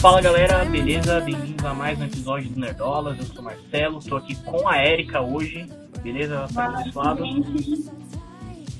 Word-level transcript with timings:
Fala 0.00 0.20
galera, 0.20 0.64
beleza? 0.64 1.20
Bem-vindos 1.20 1.64
a 1.64 1.74
mais 1.74 1.98
um 1.98 2.04
episódio 2.04 2.48
do 2.50 2.60
Nerdolas. 2.60 3.18
Eu 3.18 3.24
sou 3.24 3.42
Marcelo, 3.42 3.98
tô 3.98 4.16
aqui 4.16 4.36
com 4.36 4.68
a 4.68 4.86
Erika 4.86 5.20
hoje, 5.20 5.68
beleza? 6.00 6.34
Ela 6.34 6.48
tá 6.48 6.68
desse 6.68 6.96
lado. 6.96 7.24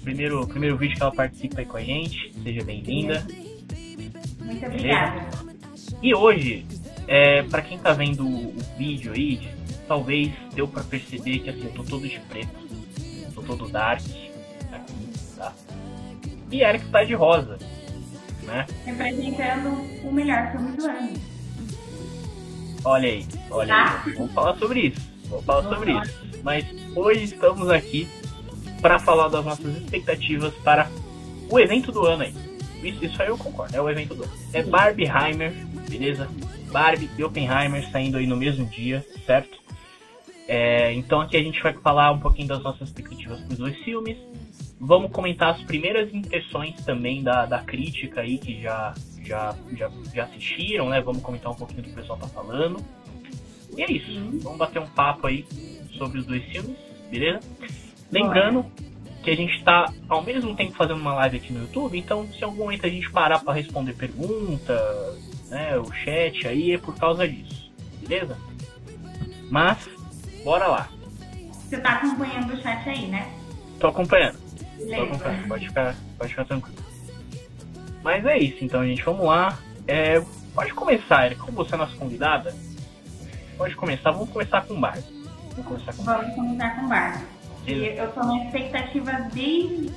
Primeiro, 0.05 0.47
primeiro 0.47 0.77
vídeo 0.77 0.97
que 0.97 1.03
ela 1.03 1.13
participa 1.13 1.61
aí 1.61 1.67
com 1.67 1.77
a 1.77 1.83
gente, 1.83 2.33
seja 2.41 2.63
bem-vinda. 2.63 3.27
Muito 4.39 4.65
obrigada. 4.65 5.29
E 6.01 6.15
hoje, 6.15 6.65
é, 7.09 7.43
para 7.43 7.63
quem 7.63 7.81
tá 7.81 7.93
vendo 7.93 8.25
o 8.25 8.55
vídeo 8.77 9.13
aí, 9.13 9.41
talvez 9.89 10.31
deu 10.55 10.69
para 10.69 10.85
perceber 10.85 11.41
que 11.41 11.51
assim, 11.51 11.65
eu 11.65 11.73
tô 11.73 11.83
todo 11.83 12.09
de 12.09 12.21
preto, 12.21 12.49
tô 13.35 13.43
todo 13.43 13.69
dark, 13.69 14.03
aqui, 14.71 14.95
tá? 15.37 15.53
E 16.49 16.63
a 16.63 16.69
Erika 16.69 16.87
tá 16.93 17.03
de 17.03 17.15
rosa 17.15 17.59
né? 18.49 18.67
Representando 18.85 19.69
o 20.03 20.13
melhor 20.13 20.51
filme 20.51 20.77
do 20.77 20.87
ano. 20.87 21.13
Olha 22.85 23.09
aí, 23.09 23.27
olha 23.51 23.69
tá? 23.69 24.03
aí. 24.05 24.13
Vamos 24.15 24.33
falar 24.33 24.57
sobre 24.57 24.81
isso. 24.81 25.01
Vamos 25.29 25.45
falar 25.45 25.61
Vamos 25.61 25.77
sobre 25.77 25.93
falar. 25.93 26.07
isso. 26.07 26.43
Mas 26.43 26.65
hoje 26.97 27.25
estamos 27.25 27.69
aqui 27.69 28.09
para 28.81 28.99
falar 28.99 29.29
das 29.29 29.45
nossas 29.45 29.77
expectativas 29.77 30.55
para 30.65 30.89
o 31.51 31.59
evento 31.59 31.93
do 31.93 32.07
ano 32.07 32.23
aí. 32.23 32.35
Isso, 32.83 33.05
isso 33.05 33.21
aí 33.21 33.29
eu 33.29 33.37
concordo, 33.37 33.77
é 33.77 33.81
o 33.81 33.91
evento 33.91 34.15
do 34.15 34.23
ano. 34.23 34.33
É 34.53 34.63
Barbieheimer, 34.63 35.53
beleza? 35.89 36.29
Barbie 36.71 37.11
e 37.19 37.25
Oppenheimer 37.25 37.91
saindo 37.91 38.19
aí 38.19 38.27
no 38.27 38.37
mesmo 38.37 38.65
dia, 38.67 39.05
certo? 39.27 39.59
É, 40.47 40.93
então 40.95 41.21
aqui 41.21 41.37
a 41.37 41.43
gente 41.43 41.63
vai 41.63 41.75
falar 41.75 42.13
um 42.13 42.21
pouquinho 42.21 42.49
das 42.49 42.63
nossas 42.63 42.89
expectativas 42.89 43.41
para 43.41 43.53
os 43.53 43.59
dois 43.59 43.77
filmes, 43.79 44.17
Vamos 44.81 45.11
comentar 45.11 45.55
as 45.55 45.63
primeiras 45.63 46.13
impressões 46.15 46.75
também 46.85 47.23
da, 47.23 47.47
da 47.47 47.59
crítica 47.59 48.21
aí 48.21 48.39
que 48.39 48.63
já, 48.63 48.95
já, 49.25 49.55
já, 49.73 49.91
já 50.15 50.25
assistiram, 50.25 50.89
né? 50.89 51.01
Vamos 51.01 51.23
comentar 51.23 51.51
um 51.51 51.57
pouquinho 51.57 51.83
do 51.83 51.87
que 51.87 51.93
o 51.93 51.95
pessoal 51.95 52.19
tá 52.19 52.29
falando. 52.29 52.79
E 53.77 53.83
é 53.83 53.91
isso. 53.91 54.11
Uhum. 54.11 54.39
Vamos 54.41 54.59
bater 54.59 54.81
um 54.81 54.87
papo 54.87 55.27
aí 55.27 55.45
sobre 55.97 56.21
os 56.21 56.27
dois 56.27 56.45
filmes, 56.45 56.77
beleza? 57.11 57.41
Lembrando 58.11 58.65
que 59.23 59.31
a 59.31 59.37
gente 59.37 59.63
tá 59.65 59.93
ao 60.09 60.23
mesmo 60.23 60.55
tempo 60.55 60.73
fazendo 60.73 61.01
uma 61.01 61.15
live 61.15 61.37
aqui 61.37 61.53
no 61.53 61.61
YouTube, 61.63 61.99
então 61.99 62.27
se 62.29 62.41
em 62.41 62.45
algum 62.45 62.65
momento 62.65 62.87
a 62.87 62.89
gente 62.89 63.11
parar 63.11 63.41
para 63.41 63.53
responder 63.53 63.93
pergunta, 63.95 64.75
né, 65.49 65.77
o 65.77 65.93
chat 65.93 66.47
aí 66.47 66.73
é 66.73 66.79
por 66.79 66.95
causa 66.97 67.29
disso, 67.29 67.71
beleza? 68.01 68.39
Mas, 69.51 69.89
bora 70.45 70.67
lá. 70.67 70.89
Você 71.53 71.79
tá 71.79 71.95
acompanhando 71.95 72.55
o 72.55 72.63
chat 72.63 72.89
aí, 72.89 73.07
né? 73.09 73.31
Tô 73.79 73.89
acompanhando. 73.89 74.39
Pode 75.49 75.67
ficar, 75.67 75.95
pode 76.17 76.31
ficar 76.31 76.45
tranquilo. 76.45 76.79
Mas 78.03 78.25
é 78.25 78.39
isso, 78.39 78.65
então, 78.65 78.85
gente. 78.87 79.03
Vamos 79.03 79.27
lá. 79.27 79.59
É, 79.87 80.23
pode 80.55 80.73
começar, 80.75 81.27
Erika. 81.27 81.43
Como 81.43 81.57
você 81.57 81.75
é 81.75 81.79
nossa 81.79 81.97
convidada, 81.97 82.55
pode 83.57 83.75
começar. 83.75 84.11
Vamos 84.11 84.31
começar 84.31 84.67
com 84.67 84.75
o 84.75 84.81
Bar. 84.81 84.99
Vamos 85.51 85.67
começar 85.67 85.93
com 85.93 86.03
Vamos 86.05 86.35
começar 86.35 86.77
com 86.77 86.87
o 86.87 86.89
Bar. 86.89 87.23
E 87.67 87.73
eu 87.99 88.13
tô 88.13 88.21
na 88.21 88.45
expectativa 88.45 89.13
desde 89.33 89.93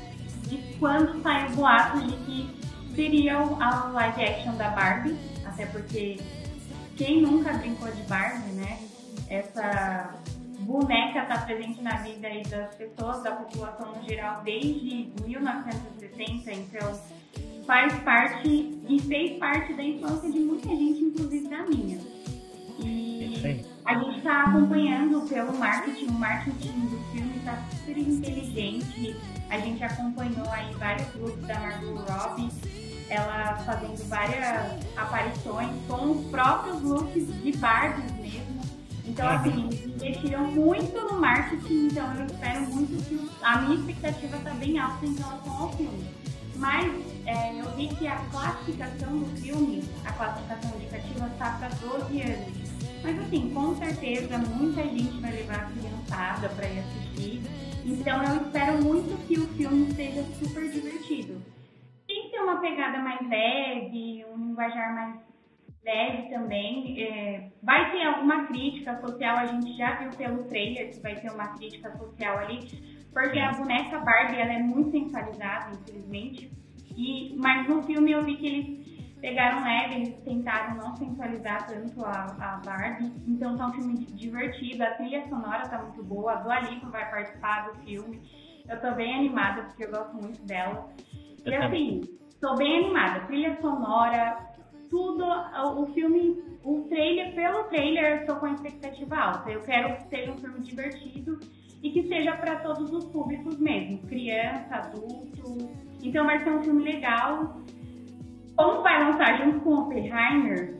de 0.48 0.58
quando 0.80 1.22
saiu 1.22 1.52
o 1.52 1.56
boato 1.56 2.02
de 2.02 2.16
que 2.26 2.62
seria 2.95 3.38
a 3.38 3.90
live 3.94 4.23
action 4.23 4.56
da 4.56 4.70
Barbie. 4.70 5.16
Até 5.45 5.66
porque 5.68 6.20
quem 6.98 7.22
nunca 7.22 7.54
brincou 7.54 7.90
de 7.92 8.02
Barbie, 8.04 8.52
né? 8.52 8.80
Essa 9.30 10.16
boneca 10.62 11.23
está 11.23 11.40
presente 11.40 11.81
na 11.81 11.98
vida 11.98 12.28
aí 12.28 12.44
das 12.44 12.76
pessoas, 12.76 13.23
da 13.23 13.31
população 13.31 13.95
no 13.95 14.04
geral, 14.08 14.42
desde 14.44 15.12
1960, 15.23 16.52
então 16.52 17.02
faz 17.66 17.94
parte 18.00 18.80
e 18.88 18.99
fez 19.08 19.38
parte 19.39 19.73
da 19.73 19.83
infância 19.83 20.32
de 20.32 20.39
muita 20.39 20.70
gente, 20.70 21.04
inclusive 21.04 21.48
da 21.48 21.64
minha. 21.64 21.99
E 22.80 23.66
a 23.86 23.95
gente 23.95 24.17
está 24.17 24.44
acompanhando 24.44 25.27
pelo 25.27 25.54
marketing, 25.58 26.08
o 26.08 26.14
marketing 26.14 26.80
do 26.88 26.98
filme 27.11 27.38
está 27.38 27.58
super 27.72 27.98
inteligente. 27.98 29.16
A 29.49 29.58
gente 29.58 29.83
acompanhou 29.83 30.49
aí 30.49 30.73
vários 30.76 31.14
looks 31.16 31.45
da 31.45 31.60
Margot 31.60 31.95
Robbie, 32.10 32.49
ela 33.10 33.55
fazendo 33.66 34.08
várias 34.08 34.86
aparições 34.95 35.70
com 35.88 36.11
os 36.11 36.26
próprios 36.32 36.82
looks 36.82 37.28
de 37.42 37.52
Barbie 37.58 38.14
mesmo. 38.22 38.51
Então, 39.11 39.27
assim, 39.27 39.67
eles 39.67 39.86
investiram 39.88 40.45
muito 40.45 40.98
no 41.02 41.20
marketing, 41.20 41.88
então 41.88 42.14
eu 42.16 42.26
espero 42.27 42.61
muito 42.61 43.10
que 43.10 43.30
a 43.44 43.61
minha 43.61 43.76
expectativa 43.76 44.38
está 44.38 44.52
bem 44.52 44.80
alta 44.80 45.05
em 45.05 45.16
relação 45.16 45.54
ao 45.54 45.73
filme. 45.73 46.08
Mas 46.55 46.94
é, 47.26 47.60
eu 47.60 47.70
vi 47.76 47.89
que 47.89 48.08
a 48.08 48.16
classificação 48.32 49.17
do 49.17 49.42
filme, 49.42 49.83
a 50.05 50.14
classificação 50.14 50.72
indicativa, 50.77 51.27
está 51.27 51.52
para 51.58 51.67
12 51.67 52.22
anos. 52.22 52.72
Mas 53.04 53.20
assim, 53.20 53.52
com 53.54 53.76
certeza 53.76 54.38
muita 54.38 54.82
gente 54.83 55.20
vai 55.20 55.32
levar 55.33 55.55
a 55.55 55.66
criançada 55.66 56.48
para 56.48 56.70
ir 56.70 56.80
assistir. 56.80 57.42
Então 57.83 58.23
eu 58.23 58.43
espero 58.43 58.82
muito 58.82 59.28
que 59.28 59.38
o 59.38 59.48
filme 59.49 59.92
seja 59.93 60.23
super 60.39 60.72
divertido. 60.72 61.42
Tem 62.08 62.23
que 62.23 62.30
ter 62.30 62.39
uma 62.39 62.61
pegada 62.61 62.98
mais 62.99 63.20
leve, 63.28 64.23
um 64.33 64.38
linguajar 64.38 64.95
mais 64.95 65.30
leve 65.83 66.30
também. 66.30 67.02
É, 67.02 67.52
vai 67.61 67.92
ter 67.92 68.03
alguma 68.03 68.45
crítica 68.47 68.99
social, 69.02 69.37
a 69.37 69.45
gente 69.45 69.75
já 69.77 69.95
viu 69.95 70.09
pelo 70.11 70.43
trailer 70.45 70.92
que 70.92 70.99
vai 70.99 71.15
ter 71.15 71.31
uma 71.31 71.49
crítica 71.49 71.92
social 71.97 72.37
ali, 72.39 72.59
porque 73.14 73.39
a 73.39 73.52
boneca 73.52 73.99
Barbie 73.99 74.39
ela 74.39 74.53
é 74.53 74.59
muito 74.59 74.92
sensualizada, 74.92 75.71
infelizmente. 75.75 76.52
E, 76.95 77.36
mas 77.37 77.67
no 77.67 77.81
filme 77.83 78.11
eu 78.11 78.23
vi 78.23 78.37
que 78.37 78.47
eles 78.47 78.81
pegaram 79.21 79.64
leve, 79.64 79.95
eles 79.95 80.23
tentaram 80.23 80.75
não 80.75 80.95
sensualizar 80.95 81.67
tanto 81.67 82.03
a, 82.03 82.36
a 82.39 82.61
Barbie. 82.65 83.11
Então 83.27 83.55
tá 83.55 83.67
um 83.67 83.73
filme 83.73 84.05
divertido, 84.05 84.83
a 84.83 84.92
trilha 84.92 85.27
sonora 85.30 85.67
tá 85.67 85.81
muito 85.81 86.03
boa, 86.03 86.33
a 86.33 86.36
Dua 86.36 86.59
Lipa 86.59 86.89
vai 86.89 87.09
participar 87.09 87.69
do 87.69 87.75
filme. 87.83 88.21
Eu 88.67 88.80
tô 88.80 88.92
bem 88.93 89.13
animada 89.15 89.63
porque 89.63 89.86
eu 89.86 89.92
gosto 89.92 90.15
muito 90.15 90.42
dela. 90.45 90.89
E 91.45 91.53
assim, 91.53 92.02
tô 92.39 92.55
bem 92.55 92.80
animada. 92.80 93.25
Trilha 93.27 93.59
sonora, 93.61 94.51
tudo, 94.92 95.24
o 95.26 95.86
filme, 95.94 96.44
o 96.64 96.82
trailer, 96.90 97.34
pelo 97.34 97.64
trailer, 97.64 98.22
eu 98.22 98.26
tô 98.28 98.36
com 98.36 98.46
a 98.46 98.52
expectativa 98.52 99.16
alta. 99.16 99.50
Eu 99.50 99.62
quero 99.62 99.96
que 99.96 100.10
seja 100.10 100.32
um 100.32 100.38
filme 100.38 100.60
divertido 100.60 101.40
e 101.82 101.90
que 101.90 102.08
seja 102.10 102.36
para 102.36 102.58
todos 102.58 102.92
os 102.92 103.06
públicos 103.06 103.58
mesmo, 103.58 104.00
criança, 104.08 104.76
adulto. 104.76 105.72
Então 106.04 106.26
vai 106.26 106.44
ser 106.44 106.52
um 106.52 106.62
filme 106.62 106.84
legal. 106.84 107.62
Como 108.58 108.84
vai 108.84 109.02
lançar 109.02 109.44
junto 109.44 109.62
com 109.62 109.76
Oppenheimer, 109.76 110.78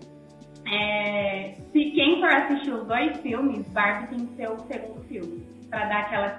é, 0.70 1.56
se 1.72 1.92
quem 1.92 2.20
for 2.20 2.30
assistir 2.30 2.74
os 2.74 2.86
dois 2.86 3.18
filmes, 3.22 3.66
Barbie 3.70 4.16
tem 4.16 4.28
que 4.28 4.36
ser 4.36 4.52
o 4.52 4.60
segundo 4.60 5.02
filme, 5.08 5.48
para 5.70 5.86
dar 5.86 6.00
aquela 6.02 6.30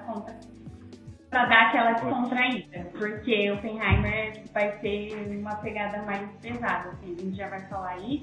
para 1.32 1.46
dar 1.46 1.68
aquela 1.68 1.92
descontraída, 1.92 2.90
porque 2.92 3.50
o 3.50 3.54
Oppenheimer 3.54 4.44
vai 4.52 4.78
ser 4.80 5.14
uma 5.40 5.56
pegada 5.56 6.02
mais 6.02 6.30
pesada, 6.42 6.90
assim, 6.90 7.14
a 7.14 7.20
gente 7.22 7.36
já 7.36 7.48
vai 7.48 7.60
falar 7.68 7.92
aí. 7.92 8.22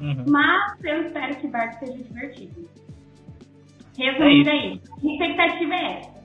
Uhum. 0.00 0.24
Mas 0.26 0.82
eu 0.82 1.02
espero 1.02 1.36
que 1.36 1.46
Barbie 1.48 1.78
seja 1.78 2.02
divertido. 2.02 2.68
Resumindo 3.98 4.48
é 4.48 4.52
aí, 4.52 4.80
a 4.90 5.12
expectativa 5.12 5.74
é 5.74 5.98
essa. 5.98 6.22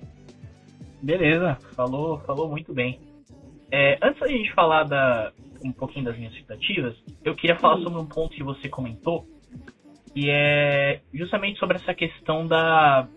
Beleza, 1.03 1.57
falou, 1.75 2.19
falou 2.19 2.49
muito 2.49 2.73
bem. 2.73 3.01
É, 3.69 3.99
antes 4.01 4.21
da 4.21 4.27
gente 4.29 4.53
falar 4.53 4.85
da, 4.85 5.33
um 5.61 5.73
pouquinho 5.73 6.05
das 6.05 6.17
minhas 6.17 6.31
expectativas, 6.31 6.95
eu 7.25 7.35
queria 7.35 7.57
falar 7.57 7.79
Sim. 7.79 7.83
sobre 7.83 7.99
um 7.99 8.05
ponto 8.05 8.33
que 8.33 8.43
você 8.43 8.69
comentou, 8.69 9.27
e 10.15 10.29
é 10.29 11.01
justamente 11.13 11.59
sobre 11.59 11.75
essa 11.75 11.93
questão 11.93 12.47
da 12.47 13.09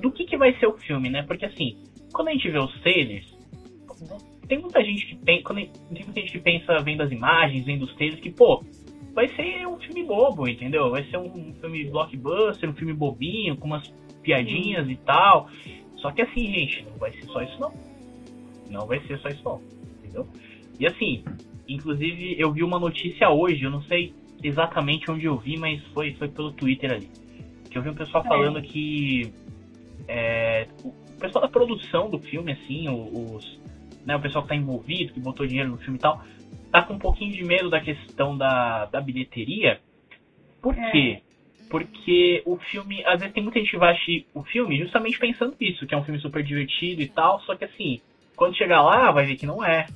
do 0.00 0.10
que, 0.10 0.24
que 0.24 0.36
vai 0.36 0.58
ser 0.58 0.66
o 0.66 0.78
filme, 0.78 1.10
né? 1.10 1.22
Porque 1.22 1.44
assim, 1.44 1.76
quando 2.12 2.28
a 2.28 2.32
gente 2.32 2.50
vê 2.50 2.58
os 2.58 2.80
trailers, 2.80 3.26
tem 4.48 4.58
muita 4.58 4.82
gente 4.82 5.06
que 5.06 5.16
tem, 5.16 5.42
quando, 5.42 5.58
tem 5.58 6.04
muita 6.04 6.20
gente 6.20 6.32
que 6.32 6.40
pensa 6.40 6.78
vendo 6.78 7.02
as 7.02 7.12
imagens, 7.12 7.64
vendo 7.64 7.84
os 7.84 7.94
trailers, 7.94 8.20
que, 8.20 8.30
pô, 8.30 8.64
vai 9.14 9.28
ser 9.28 9.66
um 9.66 9.78
filme 9.78 10.04
bobo, 10.04 10.48
entendeu? 10.48 10.90
Vai 10.90 11.04
ser 11.04 11.18
um 11.18 11.54
filme 11.54 11.84
blockbuster, 11.84 12.68
um 12.68 12.74
filme 12.74 12.92
bobinho, 12.92 13.56
com 13.56 13.66
umas 13.66 13.88
piadinhas 14.22 14.88
e 14.88 14.96
tal. 14.96 15.48
Só 15.96 16.10
que 16.10 16.22
assim, 16.22 16.52
gente, 16.52 16.84
não 16.84 16.96
vai 16.98 17.12
ser 17.12 17.24
só 17.26 17.42
isso 17.42 17.60
não. 17.60 17.72
Não 18.70 18.86
vai 18.86 19.00
ser 19.06 19.18
só 19.18 19.28
isso 19.28 19.42
não, 19.44 19.60
entendeu? 19.98 20.26
E 20.78 20.86
assim, 20.86 21.22
inclusive 21.68 22.36
eu 22.38 22.52
vi 22.52 22.62
uma 22.62 22.78
notícia 22.78 23.28
hoje, 23.30 23.62
eu 23.62 23.70
não 23.70 23.82
sei 23.82 24.12
exatamente 24.42 25.10
onde 25.10 25.26
eu 25.26 25.36
vi, 25.36 25.56
mas 25.58 25.82
foi, 25.92 26.14
foi 26.14 26.28
pelo 26.28 26.52
Twitter 26.52 26.92
ali. 26.92 27.08
Que 27.70 27.78
eu 27.78 27.82
vi 27.82 27.90
um 27.90 27.94
pessoal 27.94 28.24
é. 28.24 28.28
falando 28.28 28.62
que 28.62 29.32
é, 30.10 30.66
o 30.82 30.92
pessoal 31.20 31.42
da 31.42 31.48
produção 31.48 32.10
do 32.10 32.18
filme, 32.18 32.50
assim, 32.52 32.88
os, 32.88 33.60
né, 34.04 34.16
o 34.16 34.20
pessoal 34.20 34.42
que 34.42 34.48
tá 34.48 34.56
envolvido, 34.56 35.12
que 35.12 35.20
botou 35.20 35.46
dinheiro 35.46 35.70
no 35.70 35.78
filme 35.78 35.98
e 35.98 36.00
tal, 36.00 36.22
tá 36.72 36.82
com 36.82 36.94
um 36.94 36.98
pouquinho 36.98 37.32
de 37.32 37.44
medo 37.44 37.70
da 37.70 37.80
questão 37.80 38.36
da, 38.36 38.86
da 38.86 39.00
bilheteria. 39.00 39.80
Por 40.60 40.76
é. 40.76 40.90
quê? 40.90 41.22
Porque 41.70 42.42
o 42.44 42.56
filme, 42.56 43.04
às 43.06 43.20
vezes 43.20 43.32
tem 43.32 43.42
muita 43.42 43.60
gente 43.60 43.70
que 43.70 43.76
vai 43.76 43.92
assistir 43.92 44.26
o 44.34 44.42
filme 44.42 44.78
justamente 44.78 45.16
pensando 45.16 45.54
nisso, 45.60 45.86
que 45.86 45.94
é 45.94 45.98
um 45.98 46.02
filme 46.02 46.20
super 46.20 46.42
divertido 46.42 47.00
e 47.00 47.08
tal, 47.08 47.40
só 47.42 47.54
que 47.54 47.64
assim, 47.64 48.00
quando 48.34 48.56
chegar 48.56 48.82
lá, 48.82 49.12
vai 49.12 49.26
ver 49.26 49.36
que 49.36 49.46
não 49.46 49.64
é. 49.64 49.86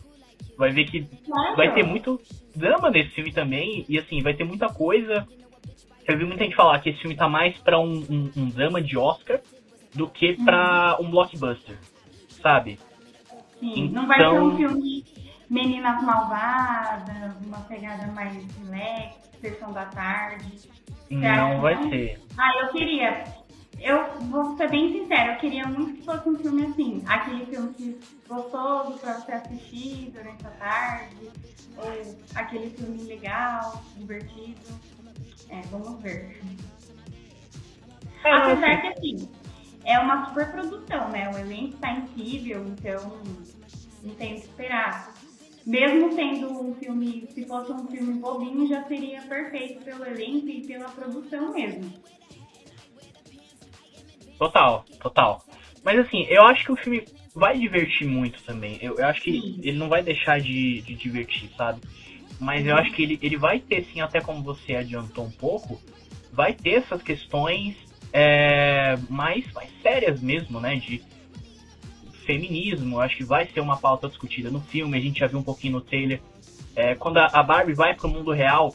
Vai 0.56 0.70
ver 0.70 0.84
que 0.84 1.04
claro. 1.26 1.56
vai 1.56 1.74
ter 1.74 1.84
muito 1.84 2.20
drama 2.54 2.88
nesse 2.88 3.10
filme 3.10 3.32
também, 3.32 3.84
e 3.88 3.98
assim, 3.98 4.22
vai 4.22 4.34
ter 4.34 4.44
muita 4.44 4.68
coisa. 4.68 5.26
Eu 6.06 6.16
vi 6.16 6.24
muita 6.24 6.44
gente 6.44 6.54
falar 6.54 6.78
que 6.78 6.90
esse 6.90 7.00
filme 7.00 7.16
tá 7.16 7.28
mais 7.28 7.58
pra 7.58 7.80
um, 7.80 8.04
um, 8.08 8.30
um 8.36 8.48
drama 8.50 8.80
de 8.80 8.96
Oscar 8.96 9.40
do 9.94 10.08
que 10.08 10.34
pra 10.44 10.96
um 11.00 11.10
blockbuster, 11.10 11.78
sabe? 12.42 12.78
Sim, 13.60 13.84
então... 13.84 14.02
não 14.02 14.08
vai 14.08 14.18
ser 14.18 14.28
um 14.28 14.52
então 14.52 14.56
filme 14.56 15.04
Meninas 15.48 16.02
Malvadas, 16.02 17.36
uma 17.44 17.60
pegada 17.60 18.06
mais 18.08 18.34
relax, 18.58 19.16
sessão 19.40 19.72
da 19.72 19.86
tarde. 19.86 20.68
Não 21.10 21.60
vai 21.60 21.76
ser. 21.88 22.20
Ah, 22.36 22.50
eu 22.62 22.68
queria. 22.68 23.24
Eu 23.80 24.18
vou 24.30 24.56
ser 24.56 24.70
bem 24.70 24.92
sincera, 24.92 25.32
eu 25.32 25.38
queria 25.38 25.66
muito 25.66 25.98
que 25.98 26.04
fosse 26.04 26.28
um 26.28 26.38
filme 26.38 26.66
assim. 26.66 27.04
Aquele 27.06 27.44
filme 27.46 27.74
que 27.74 28.00
gostoso 28.26 28.98
pra 28.98 29.14
você 29.14 29.32
assistir 29.32 30.10
durante 30.12 30.46
a 30.46 30.50
tarde. 30.50 31.30
Ou 31.76 32.16
aquele 32.34 32.70
filme 32.70 33.02
legal, 33.04 33.82
divertido. 33.96 34.60
É, 35.50 35.60
vamos 35.70 36.00
ver. 36.02 36.40
É, 38.24 38.32
Apesar 38.32 38.80
que 38.80 38.86
assim, 38.86 39.28
é 39.84 39.98
uma 39.98 40.28
super 40.28 40.50
produção, 40.50 41.08
né? 41.10 41.30
O 41.30 41.38
elenco 41.38 41.76
tá 41.78 41.92
incrível, 41.92 42.66
então 42.66 43.22
não 44.02 44.14
tem 44.14 44.34
o 44.34 44.40
que 44.40 44.46
esperar. 44.46 45.14
Mesmo 45.66 46.14
sendo 46.14 46.50
um 46.50 46.74
filme, 46.74 47.26
se 47.34 47.46
fosse 47.46 47.72
um 47.72 47.86
filme 47.88 48.20
bobinho, 48.20 48.68
já 48.68 48.84
seria 48.84 49.22
perfeito 49.22 49.82
pelo 49.82 50.04
elenco 50.04 50.48
e 50.48 50.66
pela 50.66 50.88
produção 50.88 51.54
mesmo. 51.54 51.90
Total, 54.38 54.84
total. 55.00 55.44
Mas 55.82 55.98
assim, 56.00 56.26
eu 56.28 56.42
acho 56.42 56.64
que 56.64 56.72
o 56.72 56.76
filme 56.76 57.04
vai 57.34 57.58
divertir 57.58 58.06
muito 58.06 58.42
também. 58.42 58.78
Eu, 58.80 58.98
eu 58.98 59.06
acho 59.06 59.22
que 59.22 59.32
sim. 59.32 59.60
ele 59.62 59.78
não 59.78 59.88
vai 59.88 60.02
deixar 60.02 60.40
de, 60.40 60.82
de 60.82 60.94
divertir, 60.94 61.50
sabe? 61.56 61.80
Mas 62.40 62.66
eu 62.66 62.76
acho 62.76 62.92
que 62.92 63.02
ele, 63.02 63.18
ele 63.22 63.36
vai 63.36 63.58
ter, 63.58 63.84
sim, 63.84 64.00
até 64.00 64.20
como 64.20 64.42
você 64.42 64.76
adiantou 64.76 65.24
um 65.24 65.30
pouco, 65.30 65.80
vai 66.32 66.52
ter 66.52 66.74
essas 66.82 67.02
questões 67.02 67.76
é, 68.16 68.96
mais, 69.10 69.44
mais 69.52 69.68
sérias 69.82 70.22
mesmo, 70.22 70.60
né? 70.60 70.76
De 70.76 71.02
feminismo. 72.24 73.00
Acho 73.00 73.16
que 73.16 73.24
vai 73.24 73.44
ser 73.46 73.58
uma 73.58 73.76
pauta 73.76 74.08
discutida 74.08 74.52
no 74.52 74.60
filme. 74.60 74.96
A 74.96 75.00
gente 75.00 75.18
já 75.18 75.26
viu 75.26 75.40
um 75.40 75.42
pouquinho 75.42 75.74
no 75.74 75.80
trailer. 75.80 76.20
É, 76.76 76.94
quando 76.94 77.18
a 77.18 77.42
Barbie 77.42 77.74
vai 77.74 77.92
pro 77.94 78.08
mundo 78.08 78.30
real, 78.30 78.72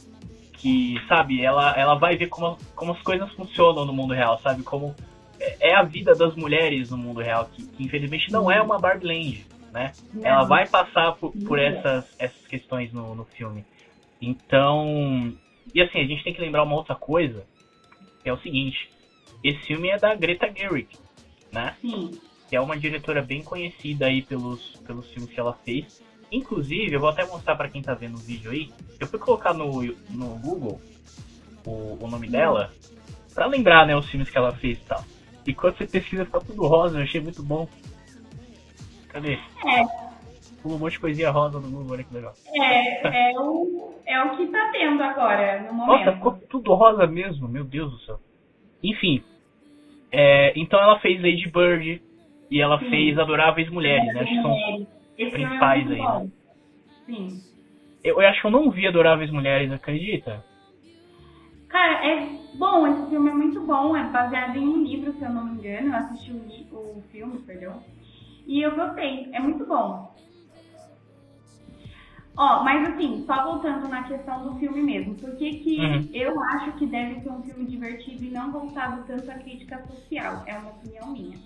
que, 0.53 0.95
sabe, 1.07 1.41
ela, 1.41 1.74
ela 1.77 1.95
vai 1.95 2.18
ver 2.18 2.27
como, 2.27 2.57
como 2.75 2.91
as 2.91 3.01
coisas 3.01 3.31
funcionam 3.31 3.86
no 3.86 3.94
mundo 3.94 4.13
real, 4.13 4.38
sabe? 4.39 4.62
Como 4.62 4.94
é, 5.39 5.69
é 5.69 5.75
a 5.75 5.83
vida 5.83 6.13
das 6.13 6.35
mulheres 6.35 6.92
no 6.92 6.97
mundo 6.97 7.21
real, 7.21 7.45
que, 7.45 7.65
que 7.65 7.83
infelizmente 7.83 8.30
não 8.31 8.51
é 8.51 8.62
uma 8.62 8.77
Barbie 8.77 9.07
Land, 9.07 9.45
né? 9.71 9.94
Não. 10.13 10.25
Ela 10.25 10.44
vai 10.44 10.68
passar 10.68 11.13
por, 11.13 11.31
por 11.31 11.57
essas, 11.57 12.13
essas 12.19 12.45
questões 12.47 12.92
no, 12.92 13.15
no 13.15 13.24
filme. 13.24 13.65
Então, 14.21 15.33
e 15.74 15.81
assim, 15.81 16.00
a 16.00 16.06
gente 16.06 16.25
tem 16.25 16.33
que 16.33 16.42
lembrar 16.42 16.63
uma 16.63 16.75
outra 16.75 16.95
coisa, 16.95 17.45
que 18.21 18.30
é 18.30 18.33
o 18.33 18.39
seguinte, 18.39 18.89
esse 19.44 19.59
filme 19.65 19.89
é 19.89 19.97
da 19.97 20.13
Greta 20.15 20.51
Gerwig, 20.53 20.88
né? 21.51 21.75
Sim 21.81 22.12
que 22.50 22.56
é 22.56 22.59
uma 22.59 22.75
diretora 22.75 23.21
bem 23.21 23.44
conhecida 23.44 24.07
aí 24.07 24.24
pelos, 24.24 24.75
pelos 24.77 25.07
filmes 25.12 25.31
que 25.31 25.39
ela 25.39 25.53
fez. 25.53 26.03
Inclusive, 26.31 26.95
eu 26.95 27.00
vou 27.00 27.09
até 27.09 27.24
mostrar 27.24 27.56
para 27.56 27.69
quem 27.69 27.81
tá 27.81 27.94
vendo 27.94 28.15
o 28.15 28.19
vídeo 28.19 28.50
aí. 28.50 28.71
Eu 29.00 29.06
fui 29.06 29.19
colocar 29.19 29.53
no, 29.53 29.83
no 30.09 30.30
Google 30.39 30.81
o, 31.63 31.97
o 32.01 32.07
nome 32.07 32.27
dela 32.27 32.74
para 33.36 33.45
lembrar, 33.45 33.86
né, 33.86 33.95
os 33.95 34.09
filmes 34.09 34.31
que 34.31 34.38
ela 34.38 34.51
fez 34.51 34.80
e 34.80 34.81
tal. 34.81 35.03
E 35.45 35.53
quando 35.53 35.77
você 35.77 35.85
pesquisa, 35.85 36.25
fica 36.25 36.39
tudo 36.39 36.65
rosa, 36.65 36.97
eu 36.97 37.03
achei 37.03 37.21
muito 37.21 37.44
bom. 37.44 37.68
Cadê? 39.09 39.33
É. 39.33 40.09
Um 40.65 40.77
monte 40.77 40.94
de 40.94 41.00
coisinha 41.00 41.30
rosa 41.30 41.59
no 41.59 41.69
Google, 41.69 41.94
olha 41.94 42.03
que 42.03 42.13
legal. 42.13 42.33
É, 42.56 43.30
é 43.31 43.39
o, 43.39 43.94
é 44.06 44.24
o 44.24 44.35
que 44.35 44.47
tá 44.47 44.69
tendo 44.71 45.01
agora, 45.03 45.62
no 45.62 45.74
momento. 45.74 46.06
Nossa, 46.06 46.18
ficou 46.18 46.31
tudo 46.50 46.74
rosa 46.74 47.06
mesmo, 47.06 47.47
meu 47.47 47.63
Deus 47.63 47.92
do 47.92 48.00
céu. 48.00 48.19
Enfim, 48.83 49.23
é, 50.11 50.53
então 50.55 50.79
ela 50.79 50.99
fez 50.99 51.21
Lady 51.21 51.49
Bird, 51.49 52.01
e 52.49 52.59
ela 52.59 52.79
Sim. 52.79 52.89
fez 52.89 53.17
Adoráveis 53.17 53.69
Mulheres, 53.69 54.13
né? 54.13 54.21
Acho 54.21 54.31
que 54.31 54.41
são 54.41 54.87
Esse 55.17 55.31
principais 55.31 55.91
é 55.91 55.93
aí, 55.93 56.01
né? 56.01 56.29
Sim. 57.05 57.41
Eu, 58.03 58.21
eu, 58.21 58.27
acho 58.27 58.41
que 58.41 58.47
eu 58.47 58.51
não 58.51 58.71
vi 58.71 58.87
Adoráveis 58.87 59.29
Mulheres, 59.29 59.71
acredita? 59.71 60.43
Cara, 61.67 62.05
é 62.05 62.27
bom, 62.55 62.87
esse 62.87 63.09
filme 63.09 63.29
é 63.29 63.33
muito 63.33 63.61
bom, 63.61 63.95
é 63.95 64.03
baseado 64.05 64.55
em 64.55 64.67
um 64.67 64.83
livro, 64.83 65.13
se 65.13 65.23
eu 65.23 65.29
não 65.29 65.45
me 65.45 65.59
engano. 65.59 65.89
Eu 65.89 65.95
assisti 65.95 66.31
o, 66.31 66.75
o 66.75 67.03
filme, 67.11 67.37
perdão. 67.39 67.83
E 68.47 68.61
eu 68.61 68.75
gostei, 68.75 69.29
é 69.31 69.39
muito 69.39 69.65
bom. 69.65 70.15
Ó, 72.39 72.63
mas 72.63 72.88
assim, 72.88 73.25
só 73.25 73.44
voltando 73.44 73.89
na 73.89 74.03
questão 74.03 74.41
do 74.41 74.57
filme 74.59 74.81
mesmo, 74.81 75.13
por 75.15 75.36
que, 75.36 75.59
que 75.59 75.77
uhum. 75.77 76.09
eu 76.13 76.41
acho 76.41 76.71
que 76.77 76.86
deve 76.86 77.19
ser 77.19 77.30
um 77.30 77.44
filme 77.44 77.65
divertido 77.65 78.24
e 78.24 78.31
não 78.31 78.50
voltado 78.50 79.03
tanto 79.06 79.30
à 79.30 79.33
crítica 79.33 79.86
social? 79.86 80.44
É 80.47 80.57
uma 80.57 80.69
opinião 80.69 81.12
minha. 81.12 81.38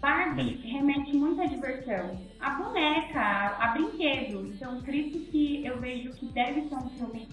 Barbie 0.00 0.60
remete 0.64 1.14
muito 1.14 1.40
à 1.40 1.46
diversão. 1.46 2.20
A 2.40 2.50
boneca, 2.50 3.20
a, 3.20 3.64
a 3.64 3.68
brinquedo. 3.74 4.48
Então, 4.48 4.82
por 4.82 4.92
isso 4.92 5.20
que 5.30 5.64
eu 5.64 5.78
vejo 5.78 6.10
que 6.14 6.26
deve 6.26 6.62
ser 6.62 6.74
um 6.74 6.90
filme 6.90 7.28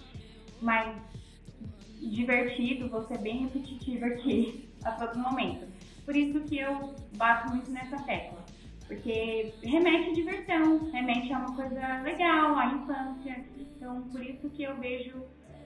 mais 0.60 0.96
divertido, 2.00 2.88
vou 2.88 3.02
ser 3.08 3.18
bem 3.18 3.46
repetitiva 3.46 4.06
aqui 4.06 4.68
a 4.86 4.92
todo 4.92 5.18
momento. 5.18 5.66
Por 6.04 6.14
isso 6.14 6.38
que 6.42 6.56
eu 6.56 6.94
bato 7.16 7.50
muito 7.50 7.68
nessa 7.68 7.96
tecla. 8.04 8.44
Porque 8.86 9.52
remete 9.62 10.10
à 10.10 10.12
diversão, 10.12 10.90
remete 10.90 11.32
a 11.32 11.38
uma 11.38 11.56
coisa 11.56 12.02
legal, 12.02 12.56
à 12.56 12.66
infância. 12.66 13.44
Então, 13.58 14.02
por 14.02 14.22
isso 14.22 14.48
que 14.50 14.62
eu 14.62 14.76
vejo 14.76 15.22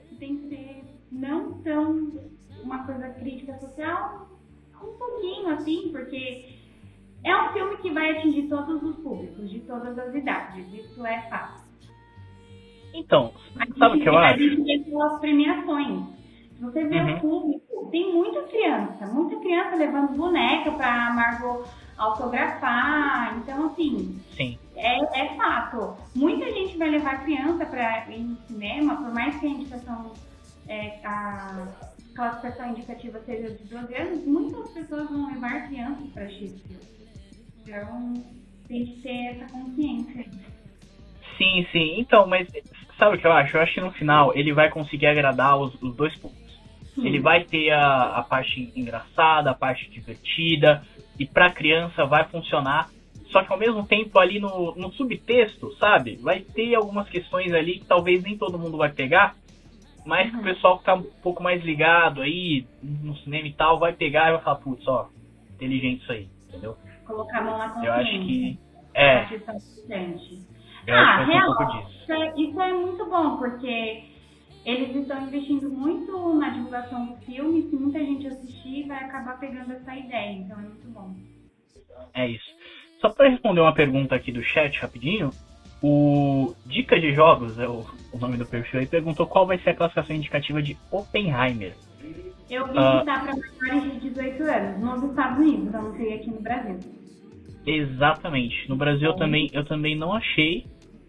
que 0.09 0.17
tem 0.17 0.37
que 0.37 0.49
ser 0.49 0.85
não 1.11 1.55
tão 1.63 2.13
uma 2.63 2.85
coisa 2.85 3.09
crítica 3.11 3.59
social, 3.59 4.29
um 4.83 4.99
pouquinho 4.99 5.49
assim, 5.51 5.89
porque 5.91 6.57
é 7.25 7.37
um 7.37 7.53
filme 7.53 7.77
que 7.79 7.91
vai 7.91 8.11
atingir 8.11 8.49
todos 8.49 8.83
os 8.83 8.97
públicos, 8.97 9.51
de 9.51 9.61
todas 9.61 9.99
as 9.99 10.15
idades, 10.15 10.73
isso 10.73 11.05
é 11.05 11.23
fato. 11.29 11.65
Então, 12.95 13.33
sabe 13.79 13.99
o 13.99 14.03
que 14.03 14.09
eu 14.09 14.17
acho? 14.17 14.35
A 14.35 14.39
gente 14.39 14.63
vê 14.63 14.79
pelas 14.79 15.21
premiações. 15.21 16.17
Se 16.57 16.63
você 16.63 16.85
vê 16.85 16.99
uhum. 17.01 17.17
o 17.17 17.21
público, 17.21 17.89
tem 17.91 18.13
muita 18.15 18.43
criança, 18.45 19.07
muita 19.07 19.37
criança 19.37 19.77
levando 19.77 20.17
boneca 20.17 20.73
pra 20.73 21.13
Margot 21.13 21.69
autografar. 21.97 23.39
Então, 23.39 23.67
assim, 23.67 24.21
Sim. 24.37 24.59
É, 24.77 25.21
é 25.21 25.37
fato. 25.37 25.97
Muita 26.15 26.51
gente 26.53 26.77
vai 26.77 26.91
levar 26.91 27.25
criança 27.25 27.65
para 27.65 28.07
ir 28.11 28.21
no 28.21 28.37
cinema, 28.47 28.97
por 28.97 29.13
mais 29.13 29.39
que 29.41 29.47
a 29.47 29.49
indicação, 29.49 30.13
é, 30.69 30.99
a 31.05 31.67
classificação 32.15 32.71
indicativa 32.71 33.21
seja 33.21 33.51
de 33.51 33.65
12 33.65 33.95
anos, 33.95 34.27
muitas 34.27 34.71
pessoas 34.71 35.09
vão 35.11 35.33
levar 35.33 35.67
crianças 35.69 36.09
para 36.13 36.25
assistir. 36.25 36.79
Então, 37.63 38.15
tem 38.69 38.85
que 38.85 39.01
ter 39.01 39.27
essa 39.29 39.53
consciência. 39.53 40.27
Sim, 41.39 41.67
sim. 41.73 42.01
Então, 42.01 42.27
mas 42.27 42.49
sabe 42.99 43.17
o 43.17 43.21
que 43.21 43.27
eu 43.27 43.33
acho? 43.33 43.57
Eu 43.57 43.63
acho 43.63 43.75
que 43.75 43.81
no 43.81 43.93
final 43.93 44.33
ele 44.35 44.53
vai 44.53 44.71
conseguir 44.71 45.07
agradar 45.07 45.59
os, 45.59 45.75
os 45.83 45.95
dois 45.97 46.15
públicos. 46.17 46.47
Ele 46.99 47.21
vai 47.21 47.45
ter 47.45 47.71
a, 47.73 48.19
a 48.19 48.23
parte 48.23 48.73
engraçada, 48.75 49.51
a 49.51 49.55
parte 49.55 49.91
divertida, 49.91 50.83
e 51.19 51.27
pra 51.27 51.51
criança 51.51 52.05
vai 52.05 52.25
funcionar. 52.25 52.89
Só 53.31 53.43
que 53.43 53.53
ao 53.53 53.59
mesmo 53.59 53.85
tempo 53.87 54.19
ali 54.19 54.39
no, 54.39 54.75
no 54.77 54.93
subtexto, 54.93 55.75
sabe? 55.77 56.17
Vai 56.17 56.41
ter 56.41 56.75
algumas 56.75 57.09
questões 57.09 57.53
ali 57.53 57.81
que 57.81 57.87
talvez 57.87 58.23
nem 58.23 58.39
todo 58.39 58.59
mundo 58.59 58.77
vai 58.77 58.91
pegar, 58.91 59.35
mas 60.05 60.31
que 60.31 60.37
o 60.37 60.39
uhum. 60.39 60.45
pessoal 60.45 60.79
que 60.79 60.85
tá 60.85 60.95
um 60.95 61.03
pouco 61.23 61.43
mais 61.43 61.63
ligado 61.65 62.23
aí 62.23 62.65
no 62.83 63.17
cinema 63.17 63.49
e 63.49 63.53
tal 63.53 63.79
vai 63.79 63.93
pegar 63.93 64.29
e 64.29 64.33
vai 64.33 64.43
falar, 64.43 64.57
putz, 64.57 64.87
ó, 64.87 65.09
inteligente 65.55 66.03
isso 66.03 66.13
aí, 66.13 66.29
entendeu? 66.49 66.77
colocar 67.07 67.39
a 67.39 67.43
mão 67.43 67.57
na 67.57 67.69
consciência. 67.71 67.89
Eu 67.89 67.95
acho 67.95 68.11
que. 68.11 68.59
É. 68.95 69.15
Eu 70.87 70.95
ah, 70.95 71.17
acho 71.17 71.27
que 71.27 71.33
real, 71.33 71.51
um 71.51 71.81
isso, 71.81 72.13
é, 72.13 72.41
isso 72.41 72.61
é 72.61 72.73
muito 72.73 73.07
bom, 73.07 73.37
porque 73.39 74.05
eles 74.67 74.97
estão 74.97 75.23
investindo 75.23 75.71
muito 75.71 76.35
na 76.35 76.49
divulgação 76.49 77.07
do 77.07 77.17
filme. 77.19 77.71
Se 77.71 77.77
muita 77.77 78.01
gente 78.01 78.27
assistir, 78.27 78.87
vai 78.89 79.05
acabar 79.05 79.39
pegando 79.39 79.73
essa 79.73 79.95
ideia. 79.95 80.33
Então 80.33 80.59
é 80.59 80.63
muito 80.63 80.89
bom. 80.89 81.15
É 82.13 82.29
isso. 82.29 82.57
Só 83.01 83.11
para 83.11 83.29
responder 83.29 83.61
uma 83.61 83.73
pergunta 83.73 84.17
aqui 84.17 84.33
do 84.33 84.43
chat 84.43 84.77
rapidinho, 84.81 85.31
o 85.81 86.53
Dica 86.67 86.99
de 86.99 87.15
Jogos, 87.15 87.57
é 87.61 87.69
o, 87.69 87.85
o 88.13 88.19
nome 88.19 88.37
do 88.37 88.45
perfil 88.45 88.81
aí, 88.81 88.87
perguntou 88.87 89.27
qual 89.27 89.47
vai 89.47 89.59
ser 89.59 89.71
a 89.71 89.75
classificação 89.75 90.17
indicativa 90.17 90.61
de 90.61 90.77
Oppenheimer. 90.91 91.75
Eu 92.51 92.67
vi 92.67 92.79
uh, 92.79 93.01
que 93.01 93.05
tá 93.05 93.21
para 93.21 93.35
maiores 93.61 93.93
de 94.01 94.11
18 94.11 94.43
anos, 94.43 94.81
nos 94.81 95.11
Estados 95.11 95.39
Unidos, 95.39 95.75
eu 95.75 95.83
não 95.83 95.97
sei 95.97 96.15
aqui 96.15 96.31
no 96.31 96.41
Brasil. 96.41 96.79
Exatamente. 97.67 98.69
No 98.69 98.77
Brasil 98.77 99.11
eu 99.11 99.17
também, 99.17 99.51
eu 99.53 99.65
também 99.65 99.97
não 99.97 100.13
achei, 100.13 100.67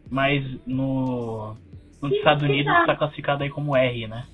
mas 0.10 0.44
no, 0.66 1.56
nos 2.02 2.12
Estados 2.14 2.44
Unidos 2.44 2.74
está 2.80 2.96
classificado 2.96 3.44
aí 3.44 3.50
como 3.50 3.76
R, 3.76 4.08
né? 4.08 4.26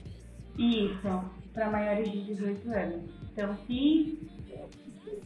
Isso, 0.58 1.24
para 1.54 1.70
maiores 1.70 2.12
de 2.12 2.22
18 2.24 2.72
anos. 2.72 3.02
Então, 3.32 3.56
se 3.66 4.20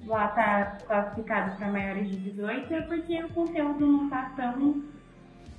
lá 0.05 0.27
tá 0.29 0.77
classificado 0.87 1.57
para 1.57 1.71
maiores 1.71 2.09
de 2.09 2.17
18, 2.17 2.73
é 2.73 2.81
porque 2.81 3.23
o 3.23 3.29
conteúdo 3.29 3.85
não 3.85 4.09
tá 4.09 4.31
tão 4.35 4.83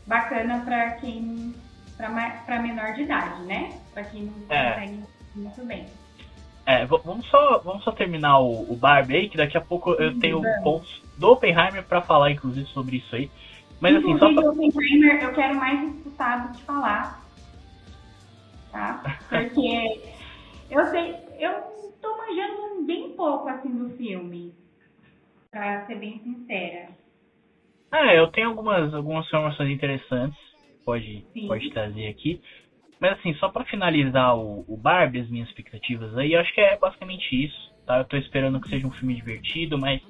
bacana 0.07 0.61
para 0.65 0.93
quem 0.93 1.55
para 1.97 2.63
menor 2.63 2.95
de 2.95 3.03
idade, 3.03 3.43
né? 3.43 3.71
Para 3.93 4.05
quem 4.05 4.25
não 4.25 4.33
é. 4.49 4.71
consegue 4.71 5.01
muito 5.35 5.67
bem. 5.67 5.87
É, 6.65 6.85
vamos 6.85 7.27
só, 7.29 7.59
vamos 7.65 7.83
só 7.83 7.93
terminar 7.93 8.41
o, 8.41 8.71
o 8.71 8.77
Barbie 8.77 9.17
aí, 9.17 9.29
que 9.29 9.37
daqui 9.37 9.57
a 9.57 9.61
pouco 9.61 9.93
eu 9.95 10.19
tenho 10.19 10.43
pontos 10.63 11.03
do 11.17 11.29
Oppenheimer 11.29 11.83
para 11.83 12.03
falar, 12.03 12.31
inclusive, 12.31 12.67
sobre 12.69 12.99
isso 12.99 13.17
aí. 13.17 13.31
Mas 13.81 13.97
assim, 13.97 14.11
inclusive, 14.11 14.43
só 14.43 14.53
pra... 14.53 14.67
Oppenheimer 14.67 15.23
eu 15.23 15.33
quero 15.33 15.57
mais 15.57 15.95
escutar 16.19 16.49
do 16.49 16.59
que 16.59 16.65
falar. 16.65 17.23
Tá? 18.73 19.03
Porque 19.29 20.03
eu 20.71 20.85
sei, 20.87 21.15
eu 21.39 21.53
tô 22.03 22.17
manjando 22.17 22.85
bem 22.85 23.15
pouco 23.15 23.49
assim 23.49 23.71
do 23.71 23.97
filme. 23.97 24.53
Pra 25.51 25.87
ser 25.87 25.95
bem 25.95 26.19
sincera. 26.19 26.89
É, 27.93 28.19
eu 28.19 28.27
tenho 28.27 28.49
algumas, 28.49 28.93
algumas 28.93 29.25
informações 29.27 29.71
interessantes. 29.71 30.39
Pode, 30.85 31.25
pode 31.47 31.71
trazer 31.71 32.09
aqui. 32.09 32.41
Mas 33.01 33.19
assim, 33.19 33.33
só 33.35 33.49
para 33.49 33.65
finalizar 33.65 34.37
o, 34.37 34.65
o 34.67 34.77
Barbie, 34.77 35.21
as 35.21 35.31
minhas 35.31 35.49
expectativas 35.49 36.17
aí, 36.19 36.33
eu 36.33 36.41
acho 36.41 36.53
que 36.53 36.61
é 36.61 36.77
basicamente 36.77 37.45
isso, 37.45 37.73
tá? 37.87 37.99
Eu 37.99 38.05
tô 38.05 38.17
esperando 38.17 38.61
que 38.61 38.69
seja 38.69 38.87
um 38.87 38.91
filme 38.91 39.15
divertido, 39.15 39.79
mas 39.79 40.03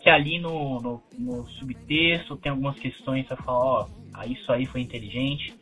que 0.00 0.08
ali 0.08 0.38
no, 0.38 0.80
no, 0.80 1.02
no 1.18 1.46
subtexto 1.46 2.36
tem 2.36 2.50
algumas 2.50 2.78
questões 2.78 3.26
pra 3.26 3.36
falar, 3.36 3.58
ó, 3.58 3.86
oh, 4.18 4.24
isso 4.24 4.50
aí 4.50 4.66
foi 4.66 4.80
inteligente. 4.80 5.54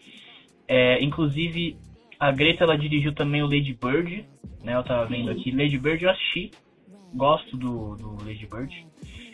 É, 0.66 1.02
inclusive, 1.02 1.76
a 2.18 2.30
Greta 2.30 2.64
ela 2.64 2.78
dirigiu 2.78 3.12
também 3.14 3.42
o 3.42 3.46
Lady 3.46 3.74
Bird, 3.74 4.24
né? 4.62 4.76
Eu 4.76 4.84
tava 4.84 5.06
vendo 5.06 5.30
aqui. 5.30 5.50
Lady 5.50 5.78
Bird 5.78 6.04
eu 6.04 6.10
assisti. 6.10 6.50
Gosto 7.14 7.56
do, 7.56 7.96
do 7.96 8.24
Lady 8.24 8.46
Bird. 8.46 8.86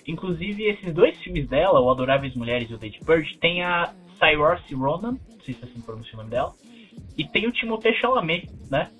Inclusive, 0.06 0.64
esses 0.64 0.94
dois 0.94 1.18
filmes 1.18 1.48
dela, 1.48 1.80
o 1.80 1.90
Adoráveis 1.90 2.34
Mulheres 2.34 2.70
e 2.70 2.74
o 2.74 2.78
Lady 2.80 3.00
Bird, 3.04 3.36
tem 3.38 3.62
a 3.62 3.92
Saoirse 4.18 4.74
Ronan, 4.74 5.12
não 5.12 5.40
sei 5.40 5.54
se 5.54 5.62
é 5.62 5.64
assim 5.64 5.80
pronuncia 5.80 6.14
o 6.14 6.18
nome 6.18 6.30
dela, 6.30 6.52
e 7.18 7.26
tem 7.26 7.46
o 7.48 7.52
Timothée 7.52 7.94
Chalamet, 7.94 8.48
né? 8.70 8.90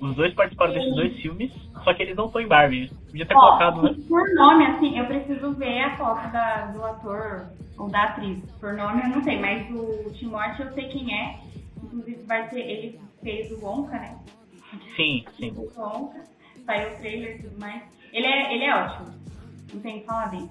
Os 0.00 0.14
dois 0.14 0.34
participaram 0.34 0.74
desses 0.74 0.94
dois 0.94 1.16
filmes, 1.20 1.52
só 1.82 1.94
que 1.94 2.02
eles 2.02 2.16
não 2.16 2.26
estão 2.26 2.40
em 2.40 2.48
Barbie. 2.48 2.90
Podia 3.06 3.26
ter 3.26 3.34
Ó, 3.34 3.40
colocado, 3.40 3.82
né? 3.82 3.96
Por 4.08 4.34
nome, 4.34 4.66
assim, 4.66 4.98
eu 4.98 5.06
preciso 5.06 5.52
ver 5.54 5.80
a 5.80 5.96
foto 5.96 6.30
da, 6.32 6.66
do 6.66 6.84
ator 6.84 7.46
ou 7.78 7.88
da 7.90 8.04
atriz. 8.04 8.38
Por 8.60 8.74
nome 8.74 9.02
eu 9.02 9.08
não 9.08 9.22
sei, 9.22 9.40
mas 9.40 9.70
o 9.70 10.12
Timothée 10.12 10.66
eu 10.66 10.72
sei 10.72 10.88
quem 10.88 11.14
é. 11.14 11.40
Inclusive 11.82 12.22
vai 12.24 12.48
ser, 12.50 12.60
ele 12.60 13.00
fez 13.22 13.50
o 13.52 13.64
Wonka, 13.64 13.98
né? 13.98 14.18
Sim, 14.96 15.24
sim. 15.38 15.52
O 15.56 15.80
Wonka, 15.80 16.22
saiu 16.64 16.88
o 16.88 16.98
trailer 16.98 17.36
e 17.36 17.42
tudo 17.42 17.60
mais. 17.60 17.82
Ele 18.12 18.26
é, 18.26 18.54
ele 18.54 18.64
é 18.64 18.74
ótimo. 18.74 19.06
Não 19.72 19.80
tem 19.80 20.00
que 20.00 20.06
falar 20.06 20.26
dele. 20.26 20.50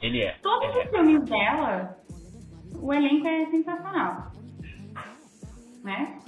Ele 0.00 0.20
é. 0.20 0.36
Todos 0.42 0.68
ele 0.68 0.78
os 0.78 0.86
é. 0.86 0.90
filmes 0.90 1.24
dela, 1.28 1.96
o 2.80 2.92
elenco 2.92 3.26
é 3.26 3.46
sensacional 3.46 4.32
né? 5.82 6.18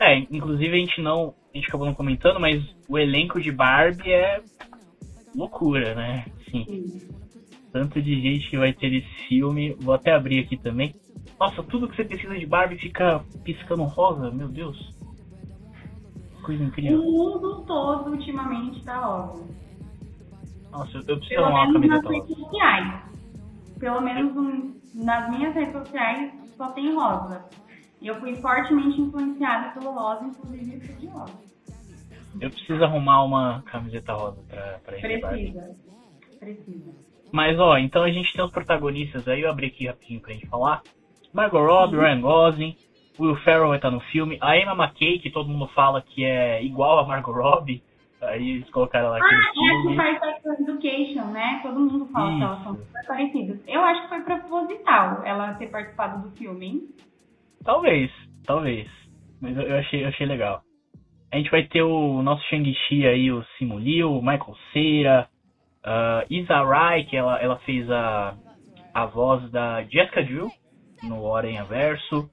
É, 0.00 0.18
inclusive 0.18 0.74
a 0.74 0.78
gente 0.78 1.00
não. 1.00 1.34
A 1.54 1.56
gente 1.56 1.68
acabou 1.68 1.86
não 1.86 1.94
comentando, 1.94 2.40
mas 2.40 2.64
o 2.88 2.98
elenco 2.98 3.40
de 3.40 3.52
Barbie 3.52 4.10
é 4.10 4.42
loucura, 5.36 5.94
né? 5.94 6.24
Sim. 6.50 6.98
Tanto 7.72 8.02
de 8.02 8.20
gente 8.20 8.50
que 8.50 8.58
vai 8.58 8.72
ter 8.72 8.92
esse 8.92 9.28
filme. 9.28 9.72
Vou 9.80 9.94
até 9.94 10.12
abrir 10.12 10.40
aqui 10.40 10.56
também. 10.56 10.92
Nossa, 11.38 11.62
tudo 11.62 11.88
que 11.88 11.94
você 11.94 12.04
precisa 12.04 12.36
de 12.36 12.44
Barbie 12.44 12.76
fica 12.78 13.24
piscando 13.44 13.84
rosa, 13.84 14.32
meu 14.32 14.48
Deus. 14.48 14.76
Coisa 16.42 16.64
incrível. 16.64 17.00
O 17.00 17.12
mundo 17.12 17.64
todo 17.64 18.10
ultimamente 18.10 18.84
tá 18.84 18.98
rosa. 18.98 19.44
Nossa, 20.72 20.98
eu 20.98 21.04
preciso 21.04 21.28
Pelo 21.28 21.44
arrumar 21.46 21.64
uma 21.66 21.72
camisa 21.72 21.94
nas 21.94 22.10
redes 22.10 22.36
sociais. 22.36 23.02
Pelo 23.78 24.00
menos 24.00 24.36
um, 24.36 24.74
nas 24.94 25.30
minhas 25.30 25.54
redes 25.54 25.72
sociais 25.72 26.32
só 26.56 26.70
tem 26.72 26.92
rosa. 26.94 27.44
E 28.04 28.06
eu 28.06 28.16
fui 28.16 28.36
fortemente 28.36 29.00
influenciada 29.00 29.70
pelo 29.70 29.92
rosa, 29.92 30.26
inclusive 30.26 30.74
eu 30.74 30.96
de 30.96 31.06
rosa. 31.06 31.32
Eu 32.38 32.50
preciso 32.50 32.84
arrumar 32.84 33.24
uma 33.24 33.62
camiseta 33.62 34.12
rosa 34.12 34.42
pra, 34.46 34.78
pra 34.84 34.98
Precisa. 34.98 35.74
Precisa. 36.38 36.92
Mas 37.32 37.58
ó, 37.58 37.78
então 37.78 38.02
a 38.02 38.10
gente 38.10 38.30
tem 38.34 38.44
os 38.44 38.52
protagonistas 38.52 39.26
aí, 39.26 39.40
eu 39.40 39.50
abri 39.50 39.68
aqui 39.68 39.86
rapidinho 39.86 40.20
pra 40.20 40.34
gente 40.34 40.46
falar. 40.48 40.82
Margot 41.32 41.64
Robbie, 41.64 41.96
Ryan 41.96 42.20
Gosling, 42.20 42.76
Will 43.18 43.36
Ferrell 43.36 43.68
vai 43.68 43.78
estar 43.78 43.90
no 43.90 44.00
filme, 44.00 44.36
a 44.42 44.54
Emma 44.54 44.74
McKay, 44.74 45.18
que 45.18 45.30
todo 45.30 45.48
mundo 45.48 45.66
fala 45.68 46.02
que 46.02 46.26
é 46.26 46.62
igual 46.62 46.98
a 46.98 47.06
Margot 47.06 47.32
Robbie, 47.32 47.82
aí 48.20 48.50
eles 48.50 48.68
colocaram 48.68 49.08
lá 49.08 49.16
aqui 49.16 49.34
Ah, 49.34 49.38
é 49.38 49.88
que 49.88 49.96
faz 49.96 50.42
Sex 50.42 50.60
Education, 50.60 51.24
né? 51.32 51.60
Todo 51.62 51.80
mundo 51.80 52.06
fala 52.12 52.28
Isso. 52.28 52.38
que 52.38 52.44
elas 52.44 52.62
são 52.64 52.76
super 52.76 53.06
parecidas. 53.06 53.60
Eu 53.66 53.80
acho 53.80 54.02
que 54.02 54.08
foi 54.10 54.20
proposital 54.20 55.22
ela 55.24 55.54
ter 55.54 55.68
participado 55.68 56.28
do 56.28 56.36
filme, 56.36 56.66
hein? 56.66 56.88
Talvez, 57.64 58.10
talvez. 58.46 58.88
Mas 59.40 59.56
eu 59.56 59.76
achei, 59.76 60.04
eu 60.04 60.08
achei 60.08 60.26
legal. 60.26 60.62
A 61.32 61.36
gente 61.36 61.50
vai 61.50 61.64
ter 61.66 61.82
o 61.82 62.22
nosso 62.22 62.44
Shang-Chi 62.48 63.06
aí, 63.06 63.32
o 63.32 63.44
Simu 63.58 63.78
Liu, 63.78 64.12
o 64.12 64.22
Michael 64.22 64.56
Cera, 64.72 65.28
uh, 65.84 66.32
Isa 66.32 66.62
Rai, 66.62 67.04
que 67.04 67.16
ela, 67.16 67.40
ela 67.40 67.58
fez 67.60 67.90
a, 67.90 68.36
a 68.94 69.06
voz 69.06 69.50
da 69.50 69.82
Jessica 69.84 70.22
Drill 70.22 70.48
no 71.02 71.34
Aranha 71.34 71.64
Verso. 71.64 72.30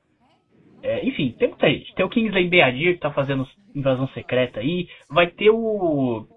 É, 0.84 1.06
enfim, 1.06 1.36
tem 1.38 1.48
muita 1.50 1.68
gente. 1.68 1.94
Tem 1.96 2.06
o 2.06 2.10
Kingsley 2.10 2.48
Beadir, 2.48 2.94
que 2.96 3.00
tá 3.00 3.12
fazendo 3.12 3.48
invasão 3.76 4.08
secreta 4.10 4.60
aí. 4.60 4.88
Vai 5.10 5.28
ter 5.28 5.50
o. 5.50 6.28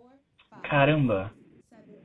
Caramba. 0.62 1.32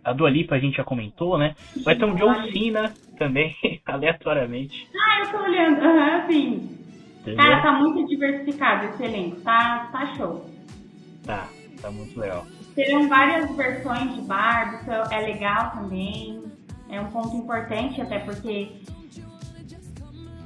A 0.04 0.14
Dua 0.14 0.30
Lipa 0.30 0.56
a 0.56 0.60
gente 0.60 0.78
já 0.78 0.84
comentou, 0.84 1.38
né? 1.38 1.56
Vai 1.84 1.96
ter 1.96 2.06
um 2.06 2.16
John 2.16 2.34
Cena 2.52 2.94
também, 3.18 3.56
aleatoriamente. 3.86 4.88
Ah, 4.96 5.20
eu 5.20 5.32
tô 5.32 5.44
olhando. 5.44 5.82
Aham, 5.84 6.22
uhum, 6.22 6.28
sim. 6.28 6.79
Entendeu? 7.34 7.46
Cara, 7.46 7.62
tá 7.62 7.72
muito 7.74 8.08
diversificado 8.08 8.88
esse 8.88 9.04
elenco, 9.04 9.42
tá, 9.42 9.90
tá 9.92 10.16
show. 10.16 10.50
Tá, 11.24 11.48
tá 11.82 11.92
muito 11.92 12.20
legal. 12.20 12.46
Terão 12.76 13.08
várias 13.08 13.56
versões 13.56 14.16
de 14.16 14.22
Barbie, 14.22 14.78
isso 14.78 14.92
é 15.14 15.20
legal 15.20 15.72
também. 15.72 16.44
É 16.90 17.00
um 17.00 17.06
ponto 17.12 17.36
importante, 17.36 18.02
até 18.02 18.20
porque 18.20 18.82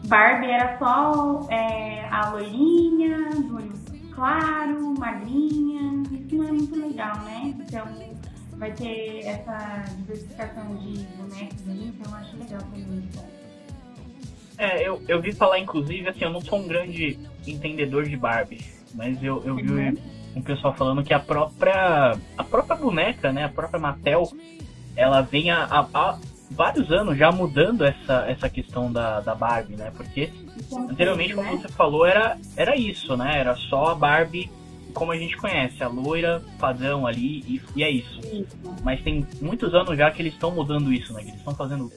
Barbie 0.08 0.52
era 0.52 0.78
só 0.78 1.48
é, 1.50 2.06
a 2.10 2.32
loirinha, 2.32 3.30
do 3.30 3.56
olho 3.56 3.74
claro, 4.14 4.94
magrinha. 5.00 6.04
Isso 6.12 6.36
não 6.36 6.48
é 6.48 6.52
muito 6.52 6.76
legal, 6.76 7.18
né? 7.22 7.56
Então 7.60 7.88
vai 8.58 8.72
ter 8.74 9.26
essa 9.26 9.86
diversificação 9.98 10.76
de 10.76 11.00
bonecos 11.16 11.68
aí, 11.68 11.94
então 11.96 12.12
eu 12.12 12.18
acho 12.18 12.38
legal 12.38 12.62
também. 12.62 13.10
É, 14.58 14.88
eu, 14.88 15.02
eu 15.08 15.22
vi 15.22 15.32
falar, 15.32 15.60
inclusive, 15.60 16.08
assim, 16.10 16.24
eu 16.24 16.30
não 16.30 16.42
sou 16.42 16.60
um 16.60 16.68
grande 16.68 17.20
entendedor 17.46 18.04
de 18.04 18.16
Barbie, 18.16 18.62
mas 18.94 19.22
eu, 19.24 19.42
eu 19.46 19.56
vi 19.56 19.70
uhum. 19.70 19.98
um 20.36 20.42
pessoal 20.42 20.74
falando 20.74 21.04
que 21.04 21.14
a 21.14 21.20
própria 21.20 22.18
a 22.38 22.44
própria 22.44 22.76
boneca, 22.76 23.32
né, 23.32 23.46
a 23.46 23.50
própria 23.50 23.80
Mattel, 23.80 24.32
ela 24.96 25.22
vem 25.22 25.50
há, 25.50 25.66
há 25.94 26.20
vários 26.52 26.92
anos 26.92 27.18
já 27.18 27.32
mudando 27.32 27.84
essa, 27.84 28.26
essa 28.28 28.50
questão 28.50 28.92
da, 28.92 29.20
da 29.22 29.34
Barbie, 29.34 29.76
né, 29.76 29.92
porque 29.96 30.30
anteriormente, 30.90 31.34
como 31.34 31.52
né? 31.52 31.58
você 31.58 31.68
falou, 31.70 32.06
era, 32.06 32.38
era 32.56 32.76
isso, 32.76 33.18
né, 33.18 33.40
era 33.40 33.56
só 33.56 33.88
a 33.88 33.96
Barbie 33.96 34.52
como 34.94 35.12
a 35.12 35.18
gente 35.18 35.36
conhece, 35.38 35.84
a 35.84 35.88
loira 35.88 36.44
padrão 36.60 37.08
ali, 37.08 37.40
e, 37.48 37.62
e 37.76 37.84
é 37.84 37.90
isso. 37.90 38.20
isso. 38.20 38.46
Mas 38.84 39.02
tem 39.02 39.26
muitos 39.42 39.74
anos 39.74 39.98
já 39.98 40.12
que 40.12 40.22
eles 40.22 40.34
estão 40.34 40.52
mudando 40.52 40.94
isso, 40.94 41.12
né, 41.14 41.22
que 41.22 41.30
eles 41.30 41.40
estão 41.40 41.56
fazendo 41.56 41.92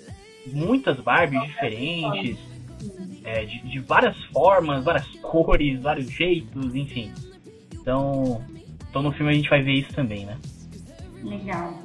muitas 0.53 0.99
Barbies 1.01 1.43
diferentes, 1.43 2.39
é, 3.25 3.45
de, 3.45 3.61
de, 3.69 3.81
várias 3.81 4.17
formas, 4.27 4.85
várias 4.85 5.07
cores, 5.21 5.81
vários 5.81 6.11
jeitos, 6.11 6.75
enfim. 6.75 7.13
Então, 7.73 8.45
então 8.89 9.03
no 9.03 9.13
filme 9.13 9.33
a 9.33 9.35
gente 9.35 9.49
vai 9.49 9.63
ver 9.63 9.73
isso 9.73 9.93
também, 9.93 10.25
né? 10.25 10.39
Legal. 11.23 11.83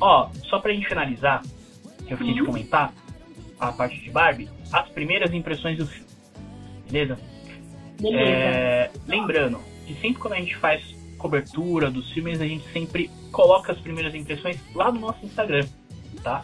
Ó, 0.00 0.30
só 0.48 0.58
pra 0.58 0.72
gente 0.72 0.88
finalizar, 0.88 1.42
que 2.06 2.12
eu 2.12 2.18
fiquei 2.18 2.34
de 2.34 2.44
comentar, 2.44 2.92
a 3.58 3.72
parte 3.72 4.00
de 4.00 4.10
Barbie, 4.10 4.48
as 4.72 4.88
primeiras 4.88 5.32
impressões 5.32 5.76
do 5.76 5.86
filme. 5.86 6.08
Beleza? 6.90 7.18
Beleza. 8.00 8.30
É, 8.30 8.90
lembrando 9.06 9.60
que 9.86 9.94
sempre 9.94 10.20
quando 10.20 10.32
a 10.32 10.36
gente 10.36 10.56
faz 10.56 10.82
cobertura 11.18 11.90
dos 11.90 12.10
filmes, 12.12 12.40
a 12.40 12.46
gente 12.46 12.66
sempre 12.72 13.10
coloca 13.30 13.72
as 13.72 13.78
primeiras 13.78 14.14
impressões 14.14 14.58
lá 14.74 14.90
no 14.90 15.00
nosso 15.00 15.24
Instagram, 15.24 15.66
tá? 16.22 16.42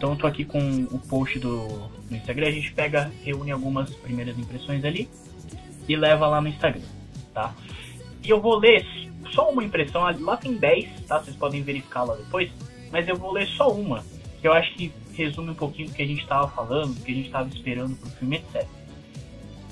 Então 0.00 0.12
eu 0.12 0.16
tô 0.16 0.26
aqui 0.26 0.46
com 0.46 0.58
o 0.90 0.98
post 0.98 1.38
do, 1.38 1.68
do 1.68 2.16
Instagram, 2.16 2.46
a 2.46 2.50
gente 2.50 2.72
pega, 2.72 3.12
reúne 3.22 3.50
algumas 3.50 3.94
primeiras 3.96 4.38
impressões 4.38 4.82
ali 4.82 5.10
e 5.86 5.94
leva 5.94 6.26
lá 6.26 6.40
no 6.40 6.48
Instagram, 6.48 6.80
tá? 7.34 7.54
E 8.24 8.30
eu 8.30 8.40
vou 8.40 8.56
ler 8.56 8.82
só 9.30 9.50
uma 9.50 9.62
impressão, 9.62 10.00
lá 10.20 10.38
tem 10.38 10.54
10, 10.54 11.02
tá? 11.06 11.18
Vocês 11.18 11.36
podem 11.36 11.62
verificar 11.62 12.04
lá 12.04 12.14
depois, 12.16 12.50
mas 12.90 13.06
eu 13.08 13.14
vou 13.14 13.30
ler 13.30 13.46
só 13.48 13.70
uma, 13.70 14.02
que 14.40 14.48
eu 14.48 14.54
acho 14.54 14.72
que 14.72 14.90
resume 15.12 15.50
um 15.50 15.54
pouquinho 15.54 15.90
do 15.90 15.94
que 15.94 16.02
a 16.02 16.06
gente 16.06 16.22
estava 16.22 16.48
falando, 16.48 16.94
do 16.94 17.04
que 17.04 17.12
a 17.12 17.14
gente 17.14 17.26
estava 17.26 17.48
esperando 17.50 17.94
pro 17.96 18.08
filme, 18.12 18.36
etc. 18.36 18.66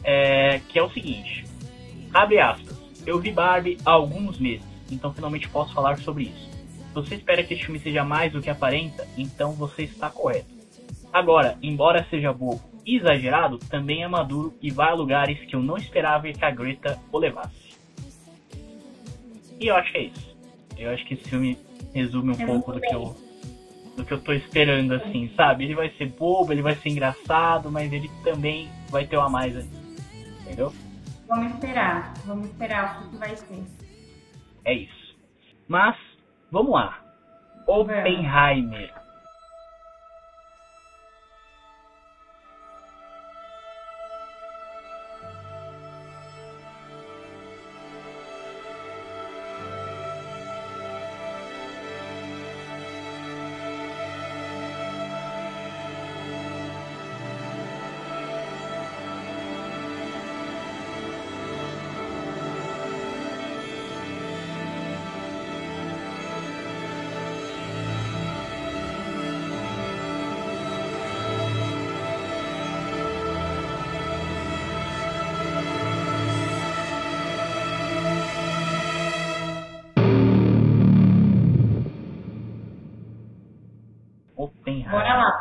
É, 0.05 0.61
que 0.69 0.79
é 0.79 0.83
o 0.83 0.91
seguinte, 0.91 1.47
abre 2.13 2.39
aspas, 2.39 2.77
eu 3.07 3.19
vi 3.19 3.33
Barbie 3.33 3.79
há 3.83 3.93
alguns 3.93 4.39
meses, 4.39 4.67
então 4.91 5.11
finalmente 5.11 5.49
posso 5.49 5.73
falar 5.73 5.97
sobre 6.01 6.25
isso 6.25 6.58
você 6.95 7.15
espera 7.15 7.43
que 7.43 7.55
este 7.55 7.67
filme 7.67 7.81
seja 7.81 8.05
mais 8.05 8.33
do 8.33 8.41
que 8.41 8.51
aparenta, 8.51 9.07
então 9.17 9.53
você 9.53 9.83
está 9.83 10.11
correto. 10.11 10.57
Agora, 11.13 11.57
embora 11.63 12.07
seja 12.11 12.33
bobo 12.33 12.69
exagerado, 12.97 13.59
também 13.59 14.03
é 14.03 14.09
maduro 14.09 14.55
e 14.63 14.71
vai 14.71 14.91
a 14.91 14.95
lugares 14.95 15.39
que 15.41 15.55
eu 15.55 15.63
não 15.63 15.77
esperava 15.77 16.33
que 16.33 16.45
a 16.45 16.51
Greta 16.51 16.99
o 17.13 17.19
levasse. 17.19 17.77
E 19.61 19.67
eu 19.67 19.77
acho 19.77 19.93
que 19.93 19.99
é 19.99 20.03
isso. 20.05 20.37
Eu 20.77 20.91
acho 20.91 21.05
que 21.05 21.15
esse 21.15 21.29
filme 21.29 21.59
resume 21.93 22.31
um 22.31 22.43
é 22.43 22.47
pouco 22.47 22.73
do 22.73 22.81
que 22.81 22.95
eu 22.95 23.17
do 23.97 24.05
que 24.05 24.15
eu 24.15 24.21
tô 24.21 24.33
esperando, 24.33 24.95
assim, 24.95 25.29
sabe? 25.37 25.65
Ele 25.65 25.75
vai 25.75 25.91
ser 25.99 26.07
bobo, 26.07 26.53
ele 26.53 26.63
vai 26.63 26.77
ser 26.77 26.89
engraçado, 26.89 27.69
mas 27.69 27.93
ele 27.93 28.09
também 28.23 28.71
vai 28.91 29.05
ter 29.05 29.17
uma 29.17 29.29
mais 29.29 29.57
ali. 29.57 29.69
Entendeu? 30.43 30.73
Vamos 31.27 31.53
esperar, 31.53 32.15
vamos 32.25 32.47
esperar 32.47 33.03
o 33.03 33.11
que 33.11 33.17
vai 33.17 33.35
ser. 33.35 33.65
É 34.65 34.73
isso. 34.73 35.17
Mas, 35.67 35.97
vamos 36.51 36.73
lá. 36.73 36.99
Oppenheimer. 37.67 38.93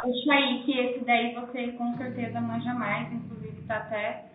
Puxa 0.07 0.33
aí 0.33 0.63
que 0.63 0.71
esse 0.71 1.03
daí 1.03 1.35
você 1.35 1.73
com 1.73 1.97
certeza 1.97 2.39
manja 2.39 2.73
mais, 2.73 3.11
inclusive 3.11 3.61
tá 3.63 3.77
até 3.77 4.25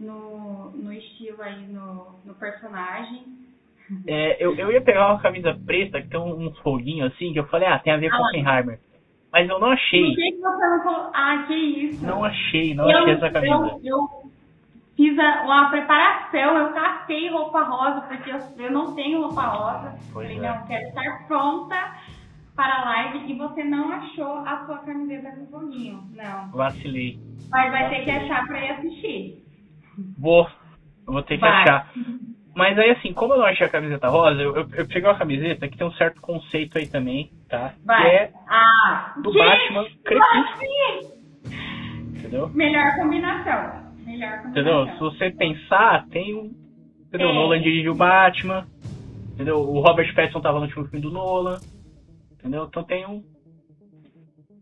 no, 0.00 0.70
no 0.70 0.92
estilo 0.92 1.42
aí, 1.42 1.66
no, 1.66 2.14
no 2.24 2.34
personagem. 2.34 3.24
É, 4.06 4.42
eu, 4.42 4.54
eu 4.54 4.72
ia 4.72 4.80
pegar 4.80 5.08
uma 5.12 5.20
camisa 5.20 5.58
preta 5.66 6.00
que 6.00 6.08
tem 6.08 6.20
uns 6.20 6.56
foguinhos 6.58 7.12
assim, 7.12 7.32
que 7.32 7.38
eu 7.38 7.46
falei, 7.46 7.68
ah, 7.68 7.78
tem 7.78 7.92
a 7.92 7.96
ver 7.96 8.10
com 8.10 8.16
ah, 8.16 8.28
Oppenheimer. 8.28 8.80
Mas 9.32 9.48
eu 9.48 9.58
não 9.58 9.70
achei. 9.70 10.06
Por 10.06 10.14
que, 10.14 10.36
você 10.36 10.66
não 10.66 10.82
falou? 10.82 11.10
Ah, 11.14 11.44
que 11.46 11.54
isso. 11.54 12.06
Não 12.06 12.24
achei, 12.24 12.74
não 12.74 12.90
eu, 12.90 12.98
achei 12.98 13.14
essa 13.14 13.30
camisa. 13.30 13.54
Eu, 13.54 13.80
eu 13.84 14.08
fiz 14.96 15.14
uma 15.14 15.70
preparação, 15.70 16.58
eu 16.58 16.72
catei 16.72 17.28
roupa 17.28 17.62
rosa, 17.62 18.00
porque 18.02 18.30
eu, 18.30 18.38
eu 18.58 18.72
não 18.72 18.94
tenho 18.94 19.22
roupa 19.22 19.42
rosa. 19.42 19.94
Pois 20.12 20.28
falei, 20.28 20.38
é. 20.38 20.40
não, 20.40 20.66
quero 20.66 20.88
estar 20.88 21.26
pronta 21.26 21.96
para 22.58 22.74
a 22.74 22.84
live 22.86 23.30
e 23.30 23.38
você 23.38 23.62
não 23.62 23.92
achou 23.92 24.38
a 24.38 24.66
sua 24.66 24.78
camiseta 24.78 25.30
com 25.30 25.46
foguinho. 25.46 26.02
Não. 26.12 26.50
Vacilei. 26.50 27.16
Mas 27.48 27.70
vai 27.70 27.88
ter 27.88 28.02
que 28.02 28.10
achar 28.10 28.48
para 28.48 28.64
ir 28.64 28.70
assistir. 28.72 29.44
Vou. 30.18 30.44
Eu 31.06 31.12
vou 31.12 31.22
ter 31.22 31.36
que 31.36 31.40
vai. 31.40 31.62
achar. 31.62 31.92
Mas 32.56 32.76
aí, 32.76 32.90
assim, 32.90 33.12
como 33.12 33.34
eu 33.34 33.38
não 33.38 33.46
achei 33.46 33.64
a 33.64 33.70
camiseta 33.70 34.08
rosa, 34.08 34.42
eu, 34.42 34.56
eu, 34.56 34.68
eu 34.72 34.88
peguei 34.88 35.04
uma 35.04 35.16
camiseta 35.16 35.68
que 35.68 35.78
tem 35.78 35.86
um 35.86 35.92
certo 35.92 36.20
conceito 36.20 36.78
aí 36.78 36.88
também, 36.88 37.30
tá? 37.48 37.74
Vai. 37.84 38.02
Que 38.02 38.16
é 38.16 38.32
ah, 38.48 39.14
do 39.22 39.30
que? 39.30 39.38
Batman 39.38 39.86
Crepúsculo. 40.04 41.18
Entendeu? 42.08 42.48
Melhor 42.48 42.96
combinação. 42.96 43.92
Melhor 44.04 44.42
combinação. 44.42 44.50
Entendeu? 44.50 44.86
Se 44.94 44.98
você 44.98 45.30
pensar, 45.30 46.06
tem 46.08 46.34
um. 46.34 46.50
Entendeu? 47.06 47.28
É. 47.28 47.34
Nolan 47.34 47.60
dirigiu 47.60 47.92
o 47.92 47.96
Batman. 47.96 48.66
Entendeu? 49.34 49.60
O 49.60 49.80
Robert 49.80 50.12
Pattinson 50.12 50.40
tava 50.40 50.58
no 50.58 50.64
último 50.64 50.86
filme 50.86 51.00
do 51.00 51.12
Nolan. 51.12 51.58
Entendeu? 52.48 52.64
Então 52.64 52.82
tem 52.82 53.06
um. 53.06 53.22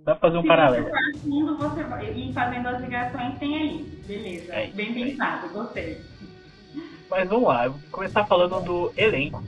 Dá 0.05 0.16
pra 0.16 0.29
fazer 0.29 0.38
um 0.38 0.42
Se 0.42 0.49
paralelo. 0.49 0.88
Fundo, 1.22 1.57
você 1.57 1.85
vai 1.85 2.12
ir 2.12 2.33
fazendo 2.33 2.66
as 2.66 2.81
ligações, 2.81 3.38
tem 3.38 3.57
aí. 3.57 4.01
Beleza. 4.07 4.53
É, 4.53 4.66
Bem 4.68 4.90
é 4.90 5.05
pensado, 5.11 5.49
gostei. 5.53 6.01
Mas 7.09 7.29
vamos 7.29 7.46
lá, 7.46 7.66
eu 7.66 7.72
vou 7.72 7.81
começar 7.92 8.25
falando 8.25 8.61
do 8.64 8.92
elenco 8.96 9.40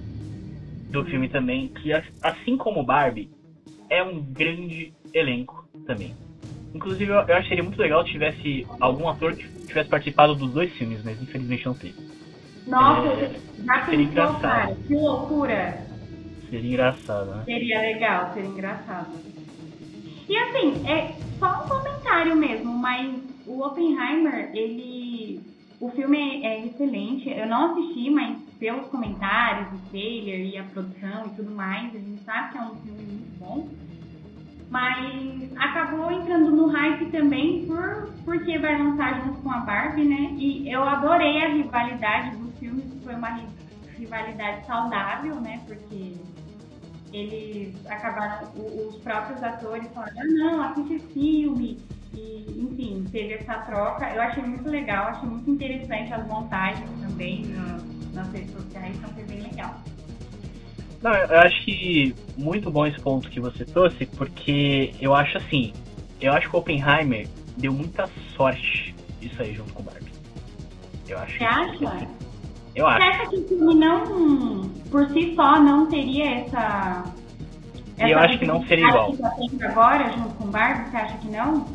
do 0.90 1.04
filme 1.04 1.28
também, 1.28 1.68
que 1.68 1.92
assim 2.22 2.56
como 2.56 2.84
Barbie, 2.84 3.28
é 3.90 4.02
um 4.02 4.22
grande 4.22 4.92
elenco 5.12 5.68
também. 5.84 6.14
Inclusive, 6.72 7.10
eu, 7.10 7.18
eu 7.18 7.36
acharia 7.36 7.64
muito 7.64 7.80
legal 7.80 8.04
se 8.04 8.12
tivesse 8.12 8.64
algum 8.78 9.08
ator 9.08 9.34
que 9.34 9.48
tivesse 9.66 9.90
participado 9.90 10.36
dos 10.36 10.52
dois 10.52 10.72
filmes, 10.74 11.02
mas 11.04 11.20
infelizmente 11.20 11.66
não 11.66 11.74
teve. 11.74 11.96
Nossa, 12.68 13.08
é, 13.08 13.40
já 13.64 13.86
pensou, 13.86 14.34
cara? 14.40 14.74
Que 14.86 14.94
loucura! 14.94 15.87
Seria 16.50 16.70
engraçado, 16.70 17.30
né? 17.30 17.42
Seria 17.44 17.80
legal, 17.80 18.32
seria 18.32 18.48
engraçado. 18.48 19.08
E 20.28 20.36
assim, 20.36 20.86
é 20.86 21.14
só 21.38 21.64
um 21.64 21.68
comentário 21.68 22.36
mesmo, 22.36 22.72
mas 22.72 23.18
o 23.46 23.64
Oppenheimer, 23.64 24.50
ele. 24.54 25.40
O 25.80 25.88
filme 25.90 26.44
é 26.44 26.66
excelente. 26.66 27.30
Eu 27.30 27.46
não 27.46 27.72
assisti, 27.72 28.10
mas 28.10 28.36
pelos 28.58 28.86
comentários, 28.88 29.68
o 29.72 29.90
trailer 29.90 30.40
e 30.40 30.58
a 30.58 30.64
produção 30.64 31.26
e 31.26 31.36
tudo 31.36 31.52
mais, 31.52 31.94
a 31.94 31.98
gente 31.98 32.22
sabe 32.24 32.50
que 32.50 32.58
é 32.58 32.62
um 32.62 32.74
filme 32.76 33.02
muito 33.02 33.38
bom. 33.38 33.68
Mas 34.68 35.56
acabou 35.56 36.10
entrando 36.10 36.50
no 36.50 36.66
hype 36.66 37.06
também 37.10 37.64
por 37.66 38.12
porque 38.24 38.58
vai 38.58 38.76
lançar 38.76 39.24
junto 39.24 39.40
com 39.40 39.50
a 39.50 39.60
Barbie, 39.60 40.04
né? 40.04 40.34
E 40.36 40.70
eu 40.70 40.82
adorei 40.82 41.42
a 41.42 41.48
rivalidade 41.48 42.36
dos 42.36 42.58
filmes, 42.58 42.84
foi 43.02 43.14
uma 43.14 43.40
rivalidade 43.96 44.66
saudável, 44.66 45.36
né? 45.36 45.62
Porque 45.66 46.12
eles 47.12 47.74
acabaram, 47.86 48.48
os 48.56 48.96
próprios 48.96 49.42
atores 49.42 49.86
falaram, 49.94 50.20
ah, 50.20 50.24
não, 50.24 50.62
assiste 50.62 50.98
filme. 51.12 51.78
E, 52.14 52.46
enfim, 52.70 53.04
teve 53.10 53.34
essa 53.34 53.54
troca. 53.60 54.10
Eu 54.10 54.22
achei 54.22 54.42
muito 54.42 54.68
legal, 54.68 55.08
achei 55.08 55.28
muito 55.28 55.50
interessante 55.50 56.12
as 56.12 56.26
montagens 56.26 56.88
também 57.00 57.42
no, 57.46 58.14
nas 58.14 58.30
redes 58.32 58.52
sociais, 58.52 58.96
então 58.96 59.10
foi 59.10 59.24
bem 59.24 59.40
legal. 59.40 59.80
Não, 61.02 61.14
eu 61.14 61.38
acho 61.40 61.64
que 61.64 62.14
muito 62.36 62.70
bom 62.70 62.86
esse 62.86 63.00
ponto 63.00 63.28
que 63.30 63.40
você 63.40 63.64
trouxe, 63.64 64.04
porque 64.06 64.94
eu 65.00 65.14
acho 65.14 65.38
assim, 65.38 65.72
eu 66.20 66.32
acho 66.32 66.50
que 66.50 66.56
o 66.56 66.58
Oppenheimer 66.58 67.28
deu 67.56 67.72
muita 67.72 68.08
sorte 68.36 68.94
disso 69.20 69.40
aí 69.40 69.54
junto 69.54 69.72
com 69.74 69.82
o 69.82 69.84
Barbie. 69.84 70.10
Eu 71.08 71.18
acho. 71.18 71.38
Você 71.38 71.44
acha? 71.44 71.88
Assim, 71.88 72.08
eu 72.78 72.86
acho. 72.86 72.98
Você 72.98 73.10
acha 73.10 73.30
que 73.30 73.36
o 73.36 73.48
filme 73.48 73.74
não, 73.74 74.70
por 74.90 75.08
si 75.08 75.34
só, 75.34 75.60
não 75.60 75.86
teria 75.86 76.40
essa. 76.40 77.04
essa 77.96 78.08
eu 78.08 78.18
acho 78.18 78.38
que 78.38 78.46
não 78.46 78.64
seria 78.66 78.88
igual. 78.88 79.12
Que 79.12 79.18
tá 79.18 79.68
agora, 79.68 80.12
junto 80.12 80.34
com 80.34 80.44
o 80.44 80.48
Barbie, 80.48 80.90
você 80.90 80.96
acha 80.96 81.18
que 81.18 81.28
não? 81.28 81.66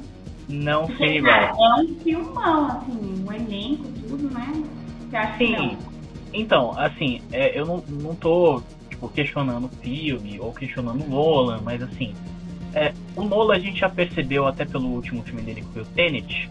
Não 0.47 0.85
Porque, 0.85 0.97
seria 0.97 1.19
igual. 1.19 1.35
é 1.35 1.81
um 1.81 1.95
filmão, 1.95 2.67
assim, 2.67 3.23
o 3.25 3.29
um 3.29 3.33
elenco, 3.33 3.83
tudo, 4.07 4.33
né? 4.33 4.63
Você 5.09 5.15
acha 5.17 5.37
Sim. 5.37 5.45
que 5.45 5.61
não? 5.61 5.77
Então, 6.33 6.73
assim, 6.77 7.21
é, 7.31 7.59
eu 7.59 7.65
não, 7.65 7.83
não 7.87 8.15
tô 8.15 8.61
tipo, 8.89 9.09
questionando 9.09 9.65
o 9.65 9.69
filme 9.69 10.39
ou 10.39 10.53
questionando 10.53 11.03
o 11.03 11.09
Nolan, 11.09 11.59
mas 11.63 11.83
assim, 11.83 12.13
é, 12.73 12.93
o 13.15 13.23
Nolan 13.23 13.55
a 13.55 13.59
gente 13.59 13.79
já 13.79 13.89
percebeu 13.89 14.47
até 14.47 14.65
pelo 14.65 14.87
último 14.87 15.21
filme 15.23 15.41
dele 15.41 15.61
que 15.61 15.67
foi 15.67 15.81
o 15.81 15.85
Tenet. 15.85 16.49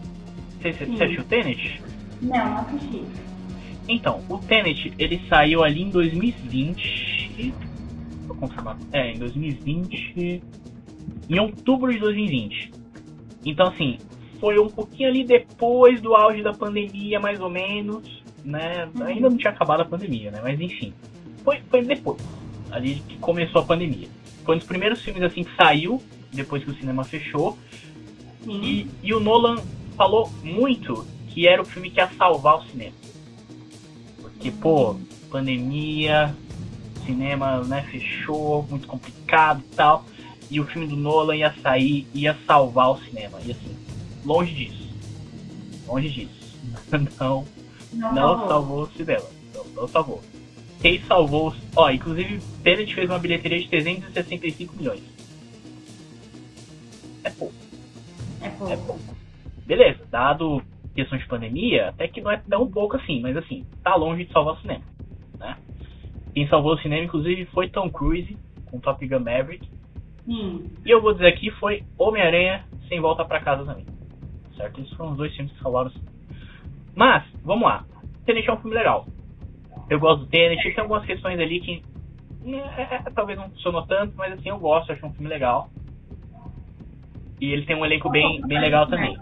Você, 0.61 0.71
você 0.71 1.03
assistiu 1.03 1.21
o 1.21 1.25
Tenet? 1.25 1.81
Não, 2.21 2.45
não 2.45 2.57
assisti. 2.59 3.03
Então, 3.87 4.21
o 4.29 4.37
Tenet, 4.37 4.93
ele 4.97 5.21
saiu 5.27 5.63
ali 5.63 5.81
em 5.81 5.89
2020. 5.89 7.53
Vou 8.27 8.35
confirmar. 8.37 8.77
É, 8.91 9.11
em 9.11 9.17
2020. 9.17 10.41
Em 11.29 11.39
outubro 11.39 11.91
de 11.91 11.99
2020. 11.99 12.71
Então, 13.45 13.67
assim, 13.67 13.97
foi 14.39 14.59
um 14.59 14.69
pouquinho 14.69 15.09
ali 15.09 15.23
depois 15.23 16.01
do 16.01 16.15
auge 16.15 16.41
da 16.41 16.53
pandemia, 16.53 17.19
mais 17.19 17.39
ou 17.39 17.49
menos. 17.49 18.23
Né? 18.43 18.89
Uhum. 18.95 19.03
Ainda 19.05 19.29
não 19.29 19.37
tinha 19.37 19.51
acabado 19.51 19.81
a 19.81 19.85
pandemia, 19.85 20.31
né? 20.31 20.39
Mas 20.41 20.59
enfim. 20.59 20.93
Foi, 21.43 21.59
foi 21.69 21.83
depois. 21.83 22.21
Ali 22.71 22.95
que 23.07 23.17
começou 23.17 23.61
a 23.61 23.65
pandemia. 23.65 24.07
Foi 24.43 24.55
um 24.55 24.57
dos 24.57 24.67
primeiros 24.67 25.01
filmes 25.01 25.23
assim 25.23 25.43
que 25.43 25.55
saiu, 25.55 26.01
depois 26.31 26.63
que 26.63 26.71
o 26.71 26.75
cinema 26.75 27.03
fechou. 27.03 27.57
E, 28.47 28.87
e 29.01 29.13
o 29.13 29.19
Nolan 29.19 29.55
falou 29.95 30.29
muito 30.43 31.05
que 31.29 31.47
era 31.47 31.61
o 31.61 31.65
filme 31.65 31.89
que 31.89 31.99
ia 31.99 32.07
salvar 32.09 32.57
o 32.59 32.63
cinema. 32.65 32.93
Porque, 34.43 34.51
pô, 34.59 34.97
pandemia, 35.31 36.35
cinema, 37.05 37.63
né, 37.63 37.81
fechou, 37.89 38.67
muito 38.69 38.85
complicado 38.85 39.61
e 39.61 39.75
tal. 39.75 40.03
E 40.51 40.59
o 40.59 40.65
filme 40.65 40.85
do 40.85 40.97
Nolan 40.97 41.37
ia 41.37 41.53
sair, 41.61 42.05
ia 42.13 42.37
salvar 42.45 42.91
o 42.91 42.97
cinema. 42.97 43.39
E 43.45 43.51
assim, 43.51 43.73
longe 44.25 44.53
disso. 44.53 44.89
Longe 45.87 46.09
disso. 46.09 46.57
Não, 47.93 48.11
não, 48.11 48.13
não 48.39 48.47
salvou 48.47 48.83
o 48.83 48.91
cinema. 48.93 49.23
Não, 49.53 49.65
não 49.75 49.87
salvou. 49.87 50.19
Quem 50.81 50.99
salvou. 51.03 51.53
Ó, 51.75 51.91
inclusive, 51.91 52.41
Tenet 52.63 52.95
fez 52.95 53.07
uma 53.07 53.19
bilheteria 53.19 53.59
de 53.59 53.69
365 53.69 54.75
milhões. 54.75 55.03
É 57.23 57.29
pouco. 57.29 57.53
É 58.41 58.49
pouco. 58.49 58.73
É 58.73 58.77
pouco. 58.77 59.15
beleza, 59.67 59.99
dado 60.09 60.63
questão 60.95 61.17
de 61.17 61.27
pandemia, 61.27 61.89
até 61.89 62.07
que 62.07 62.21
não 62.21 62.31
é 62.31 62.37
tão 62.37 62.69
pouco 62.69 62.95
assim, 62.97 63.21
mas 63.21 63.35
assim, 63.35 63.65
tá 63.83 63.95
longe 63.95 64.25
de 64.25 64.31
salvar 64.31 64.55
o 64.55 64.61
cinema, 64.61 64.83
né? 65.39 65.57
Quem 66.33 66.47
salvou 66.47 66.73
o 66.73 66.79
cinema, 66.79 67.03
inclusive, 67.03 67.45
foi 67.45 67.69
Tom 67.69 67.89
Cruise, 67.89 68.37
com 68.65 68.79
Top 68.79 69.05
Gun 69.07 69.19
Maverick. 69.19 69.69
Hum. 70.27 70.67
E 70.83 70.89
eu 70.89 71.01
vou 71.01 71.13
dizer 71.13 71.27
aqui, 71.27 71.51
foi 71.51 71.83
Homem-Aranha 71.97 72.65
sem 72.87 72.99
volta 72.99 73.23
para 73.23 73.39
casa 73.39 73.63
também. 73.63 73.85
Certo? 74.57 74.81
Esses 74.81 74.93
foram 74.93 75.11
os 75.11 75.17
dois 75.17 75.35
filmes 75.35 75.53
que 75.53 75.61
salvaram 75.61 75.89
o 75.89 75.91
cinema. 75.91 76.11
Mas, 76.95 77.23
vamos 77.43 77.63
lá. 77.63 77.85
Tenet 78.25 78.49
é 78.49 78.53
um 78.53 78.57
filme 78.57 78.75
legal. 78.75 79.05
Eu 79.89 79.99
gosto 79.99 80.21
do 80.21 80.27
Tenet, 80.27 80.63
tem 80.63 80.81
algumas 80.81 81.05
questões 81.05 81.39
ali 81.39 81.59
que 81.59 81.83
é, 82.77 82.95
é, 82.95 82.99
talvez 83.13 83.37
não 83.37 83.49
funcionou 83.49 83.85
tanto, 83.85 84.13
mas 84.17 84.33
assim, 84.33 84.49
eu 84.49 84.57
gosto, 84.57 84.91
acho 84.91 85.05
um 85.05 85.13
filme 85.13 85.29
legal. 85.29 85.69
E 87.39 87.51
ele 87.51 87.65
tem 87.65 87.75
um 87.75 87.85
elenco 87.85 88.09
bem, 88.09 88.41
bem 88.41 88.59
legal 88.59 88.87
também. 88.87 89.17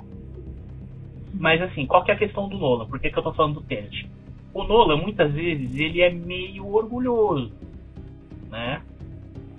Mas 1.42 1.60
assim, 1.60 1.88
qual 1.88 2.04
que 2.04 2.12
é 2.12 2.14
a 2.14 2.18
questão 2.18 2.48
do 2.48 2.56
Nolan? 2.56 2.86
Por 2.86 3.00
que, 3.00 3.10
que 3.10 3.18
eu 3.18 3.24
tô 3.24 3.34
falando 3.34 3.56
do 3.56 3.62
Tenet? 3.62 4.08
O 4.54 4.64
Nolan, 4.64 4.98
muitas 4.98 5.34
vezes, 5.34 5.74
ele 5.74 6.00
é 6.00 6.12
meio 6.12 6.72
orgulhoso, 6.72 7.52
né? 8.48 8.84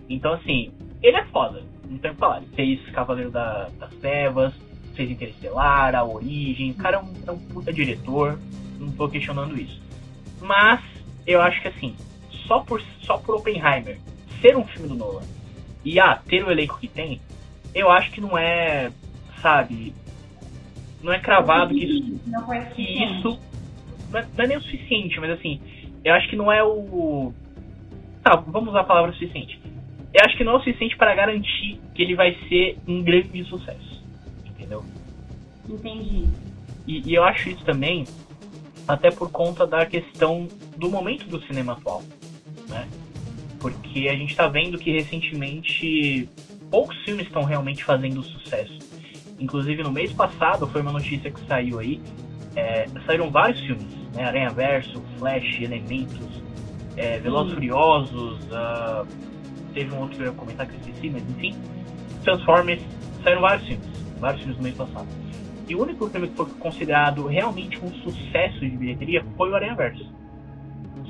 Então 0.08 0.32
assim, 0.34 0.70
ele 1.02 1.16
é 1.16 1.24
foda, 1.24 1.64
não 1.90 1.98
tem 1.98 2.12
o 2.12 2.14
que 2.14 2.20
falar. 2.20 2.36
Ele 2.36 2.46
fez 2.54 2.90
Cavaleiro 2.90 3.32
da, 3.32 3.68
das 3.80 3.92
Trevas, 3.96 4.54
fez 4.94 5.10
Interestelar, 5.10 5.96
A 5.96 6.04
Origem, 6.04 6.70
o 6.70 6.74
cara 6.74 6.98
é 6.98 7.00
um, 7.00 7.12
é 7.26 7.32
um 7.32 7.38
puta 7.48 7.72
diretor, 7.72 8.38
não 8.78 8.92
tô 8.92 9.08
questionando 9.08 9.60
isso. 9.60 9.82
Mas, 10.40 10.80
eu 11.26 11.42
acho 11.42 11.60
que 11.60 11.66
assim, 11.66 11.96
só 12.46 12.60
por, 12.60 12.80
só 13.00 13.18
por 13.18 13.34
Oppenheimer 13.34 13.98
ser 14.40 14.56
um 14.56 14.64
filme 14.64 14.86
do 14.86 14.94
Nolan 14.94 15.24
e 15.84 15.98
ah, 15.98 16.14
ter 16.28 16.44
o 16.44 16.50
elenco 16.52 16.78
que 16.78 16.86
tem, 16.86 17.20
eu 17.74 17.90
acho 17.90 18.12
que 18.12 18.20
não 18.20 18.38
é, 18.38 18.92
sabe, 19.40 19.92
não 21.02 21.12
é 21.12 21.18
cravado 21.18 21.74
que 21.74 21.84
isso, 21.84 22.20
que 22.74 22.82
isso 22.82 23.38
não 24.10 24.20
é, 24.20 24.26
não 24.36 24.44
é 24.44 24.48
nem 24.48 24.56
o 24.56 24.62
suficiente, 24.62 25.18
mas 25.20 25.30
assim, 25.30 25.60
eu 26.04 26.14
acho 26.14 26.28
que 26.28 26.36
não 26.36 26.52
é 26.52 26.62
o. 26.62 27.32
Tá, 28.22 28.36
vamos 28.36 28.70
usar 28.70 28.80
a 28.80 28.84
palavra 28.84 29.12
suficiente. 29.12 29.60
Eu 30.14 30.20
acho 30.26 30.36
que 30.36 30.44
não 30.44 30.52
é 30.52 30.56
o 30.56 30.58
suficiente 30.58 30.96
para 30.96 31.14
garantir 31.14 31.80
que 31.94 32.02
ele 32.02 32.14
vai 32.14 32.36
ser 32.48 32.78
um 32.86 33.02
grande 33.02 33.44
sucesso. 33.44 34.02
Entendeu? 34.46 34.84
Entendi. 35.68 36.26
E, 36.86 37.10
e 37.10 37.14
eu 37.14 37.24
acho 37.24 37.48
isso 37.48 37.64
também, 37.64 38.04
até 38.86 39.10
por 39.10 39.30
conta 39.30 39.66
da 39.66 39.86
questão 39.86 40.46
do 40.76 40.90
momento 40.90 41.26
do 41.26 41.40
cinema 41.46 41.72
atual 41.72 42.02
né? 42.72 42.88
Porque 43.60 44.08
a 44.08 44.16
gente 44.16 44.30
está 44.30 44.48
vendo 44.48 44.78
que 44.78 44.90
recentemente 44.90 46.28
poucos 46.70 46.96
filmes 47.04 47.26
estão 47.26 47.44
realmente 47.44 47.84
fazendo 47.84 48.22
sucesso. 48.22 48.78
Inclusive 49.42 49.82
no 49.82 49.90
mês 49.90 50.12
passado 50.12 50.66
foi 50.68 50.80
uma 50.82 50.92
notícia 50.92 51.30
que 51.30 51.40
saiu 51.46 51.80
aí, 51.80 52.00
é, 52.54 52.86
saíram 53.06 53.30
vários 53.30 53.60
filmes, 53.60 53.92
né? 54.14 54.24
Aranha 54.24 54.50
Verso, 54.50 55.02
Flash, 55.18 55.60
Elementos, 55.60 56.42
é, 56.96 57.18
Velozes 57.18 57.54
Furiosos, 57.54 58.38
uh, 58.44 59.06
teve 59.74 59.92
um 59.92 60.00
outro 60.00 60.16
que 60.16 60.22
eu 60.22 60.26
ia 60.26 60.32
comentar 60.32 60.66
que 60.66 60.74
eu 60.74 60.78
esqueci, 60.80 61.10
mas 61.10 61.22
enfim, 61.28 61.56
Transformers, 62.22 62.82
saíram 63.24 63.40
vários 63.40 63.66
filmes, 63.66 63.88
vários 64.20 64.40
filmes 64.42 64.56
no 64.58 64.62
mês 64.62 64.76
passado. 64.76 65.08
E 65.68 65.74
o 65.74 65.82
único 65.82 66.08
filme 66.08 66.28
que 66.28 66.36
foi 66.36 66.46
considerado 66.46 67.26
realmente 67.26 67.78
um 67.84 67.92
sucesso 68.02 68.60
de 68.60 68.70
bilheteria 68.70 69.24
foi 69.36 69.50
o 69.50 69.54
Aranha 69.54 69.74
Verso 69.74 70.22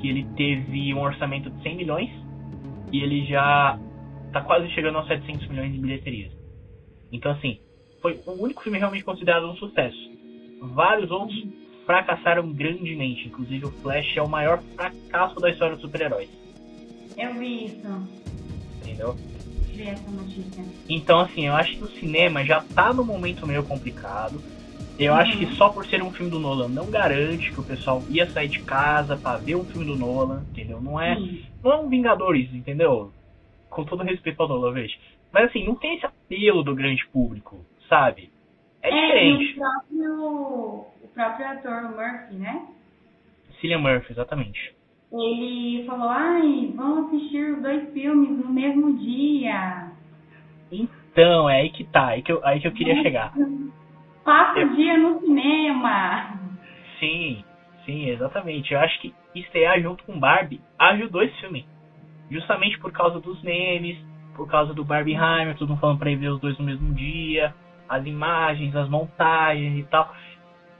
que 0.03 0.09
ele 0.09 0.25
teve 0.35 0.93
um 0.93 0.99
orçamento 0.99 1.49
de 1.49 1.63
100 1.63 1.77
milhões 1.77 2.09
e 2.91 3.01
ele 3.01 3.25
já 3.25 3.79
tá 4.33 4.41
quase 4.41 4.69
chegando 4.71 4.97
aos 4.97 5.07
700 5.07 5.47
milhões 5.47 5.71
de 5.71 5.79
bilheterias. 5.79 6.33
Então, 7.09 7.31
assim, 7.31 7.61
foi 8.03 8.19
o 8.27 8.43
único 8.43 8.61
filme 8.61 8.77
realmente 8.77 9.03
considerado 9.03 9.49
um 9.49 9.55
sucesso. 9.55 10.11
Vários 10.61 11.09
outros 11.09 11.43
fracassaram 11.87 12.53
grandemente, 12.53 13.27
inclusive 13.27 13.65
o 13.65 13.71
Flash 13.71 14.15
é 14.15 14.21
o 14.21 14.29
maior 14.29 14.61
fracasso 14.75 15.39
da 15.39 15.49
história 15.49 15.73
dos 15.73 15.81
super-heróis. 15.83 16.29
Eu 17.17 17.33
vi 17.33 17.65
isso. 17.65 18.07
Entendeu? 18.81 19.15
Vi 19.73 19.87
essa 19.87 20.11
notícia. 20.11 20.63
Então, 20.87 21.19
assim, 21.19 21.47
eu 21.47 21.53
acho 21.55 21.77
que 21.77 21.83
o 21.83 21.87
cinema 21.87 22.45
já 22.45 22.61
tá 22.61 22.93
num 22.93 23.03
momento 23.03 23.47
meio 23.47 23.63
complicado 23.63 24.39
eu 24.97 25.11
uhum. 25.11 25.19
acho 25.19 25.37
que 25.37 25.45
só 25.55 25.69
por 25.69 25.85
ser 25.85 26.03
um 26.03 26.11
filme 26.11 26.29
do 26.29 26.39
Nolan 26.39 26.67
não 26.67 26.89
garante 26.89 27.51
que 27.51 27.59
o 27.59 27.63
pessoal 27.63 28.03
ia 28.09 28.29
sair 28.29 28.47
de 28.47 28.59
casa 28.59 29.17
para 29.17 29.39
ver 29.39 29.55
um 29.55 29.65
filme 29.65 29.85
do 29.85 29.95
Nolan, 29.95 30.43
entendeu? 30.51 30.79
Não 30.79 30.99
é, 30.99 31.15
uhum. 31.15 31.39
não 31.63 31.71
é 31.71 31.77
um 31.77 31.89
Vingadores, 31.89 32.53
entendeu? 32.53 33.11
Com 33.69 33.83
todo 33.83 34.03
respeito 34.03 34.41
ao 34.41 34.47
Nolan, 34.47 34.71
veja. 34.71 34.95
Mas 35.31 35.45
assim, 35.45 35.65
não 35.65 35.75
tem 35.75 35.95
esse 35.95 36.05
apelo 36.05 36.63
do 36.63 36.75
grande 36.75 37.05
público, 37.07 37.65
sabe? 37.87 38.31
É, 38.81 38.89
é 38.89 39.01
diferente. 39.01 39.51
o 39.51 39.61
próprio, 39.61 40.25
o 41.03 41.07
próprio 41.13 41.47
ator 41.47 41.83
Murphy, 41.95 42.35
né? 42.35 42.67
Cillian 43.59 43.79
Murphy, 43.79 44.11
exatamente. 44.11 44.75
Ele 45.11 45.85
falou, 45.85 46.09
ai, 46.09 46.73
vamos 46.75 47.07
assistir 47.07 47.53
os 47.53 47.61
dois 47.61 47.93
filmes 47.93 48.29
no 48.29 48.51
mesmo 48.51 48.97
dia. 48.97 49.91
Então, 50.71 51.49
é 51.49 51.61
aí 51.61 51.69
que 51.69 51.83
tá, 51.83 52.07
aí 52.07 52.21
que 52.21 52.31
eu, 52.31 52.45
aí 52.45 52.59
que 52.59 52.67
eu 52.67 52.71
queria 52.71 53.01
chegar. 53.01 53.31
Passa 54.25 54.59
o 54.59 54.75
dia 54.75 54.97
no 54.97 55.19
cinema. 55.19 56.39
Sim, 56.99 57.43
sim, 57.85 58.09
exatamente. 58.09 58.73
Eu 58.73 58.79
acho 58.79 58.99
que 58.99 59.13
estrear 59.35 59.79
junto 59.81 60.03
com 60.03 60.19
Barbie 60.19 60.61
ajudou 60.79 61.23
esse 61.23 61.35
filme. 61.39 61.65
Justamente 62.31 62.79
por 62.79 62.91
causa 62.91 63.19
dos 63.19 63.41
memes, 63.43 63.97
por 64.35 64.49
causa 64.49 64.73
do 64.73 64.83
Barbieheimer, 64.83 65.55
todo 65.55 65.69
mundo 65.69 65.79
falando 65.79 65.99
pra 65.99 66.09
ir 66.09 66.15
ver 66.15 66.29
os 66.29 66.39
dois 66.39 66.57
no 66.57 66.65
mesmo 66.65 66.93
dia, 66.93 67.53
as 67.93 68.05
imagens, 68.05 68.75
as 68.75 68.89
montagens 68.89 69.79
e 69.79 69.83
tal. 69.83 70.13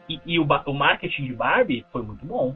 E, 0.09 0.19
e 0.25 0.39
o, 0.39 0.43
o, 0.45 0.73
marketing 0.73 1.25
de 1.25 1.33
Barbie 1.33 1.85
foi 1.91 2.01
muito 2.01 2.25
bom. 2.25 2.55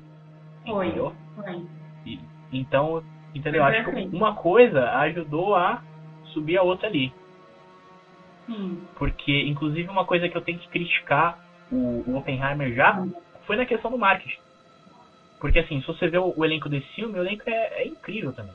Foi. 0.65 0.87
Entendeu? 0.87 1.13
Foi. 1.35 1.65
E, 2.05 2.19
então, 2.51 3.03
entendeu? 3.33 3.63
Foi 3.63 3.77
Acho 3.77 3.91
que 3.91 4.15
uma 4.15 4.35
coisa 4.35 4.91
ajudou 4.99 5.55
a 5.55 5.81
subir 6.33 6.57
a 6.57 6.63
outra 6.63 6.87
ali. 6.87 7.13
Porque, 8.95 9.43
inclusive, 9.43 9.89
uma 9.89 10.05
coisa 10.05 10.29
que 10.29 10.37
eu 10.37 10.41
tenho 10.41 10.59
que 10.59 10.69
criticar 10.69 11.39
o, 11.71 12.03
o 12.07 12.17
Oppenheimer 12.17 12.73
já 12.73 13.05
foi 13.45 13.57
na 13.57 13.65
questão 13.65 13.91
do 13.91 13.97
marketing. 13.97 14.39
Porque, 15.39 15.59
assim, 15.59 15.81
se 15.81 15.87
você 15.87 16.07
vê 16.07 16.17
o, 16.17 16.33
o 16.35 16.45
elenco 16.45 16.69
desse 16.69 16.87
filme, 16.95 17.19
o 17.19 17.21
elenco 17.21 17.43
é, 17.47 17.83
é, 17.83 17.87
incrível 17.87 18.33
também. 18.33 18.53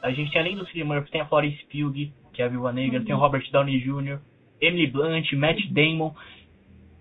A 0.00 0.10
gente 0.10 0.32
tem, 0.32 0.40
além 0.40 0.56
do 0.56 0.66
Cillian 0.66 0.86
Murphy, 0.86 1.10
tem 1.10 1.20
a 1.20 1.26
Florence 1.26 1.64
Pugh, 1.66 2.10
que 2.32 2.42
é 2.42 2.44
a 2.44 2.48
Viúva 2.48 2.72
Negra, 2.72 2.98
uhum. 2.98 3.04
tem 3.04 3.14
o 3.14 3.18
Robert 3.18 3.48
Downey 3.50 3.80
Jr., 3.80 4.18
Emily 4.62 4.86
Blunt, 4.86 5.32
Matt 5.32 5.58
Damon. 5.70 6.14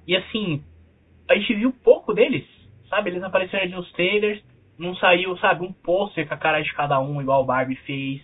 E, 0.06 0.16
assim, 0.16 0.64
a 1.30 1.36
gente 1.36 1.54
viu 1.54 1.72
pouco 1.72 2.14
deles, 2.14 2.46
sabe? 2.90 3.10
Eles 3.10 3.24
apareceram 3.24 3.64
ali 3.64 3.72
nos 3.72 3.90
trailers, 3.94 4.44
não 4.78 4.96
saiu, 4.96 5.38
sabe, 5.38 5.64
um 5.64 5.72
pôster 5.72 6.28
com 6.28 6.34
a 6.34 6.38
cara 6.38 6.62
de 6.62 6.74
cada 6.74 7.00
um, 7.00 7.22
igual 7.22 7.44
o 7.44 7.46
Barbie 7.46 7.76
fez, 7.76 8.22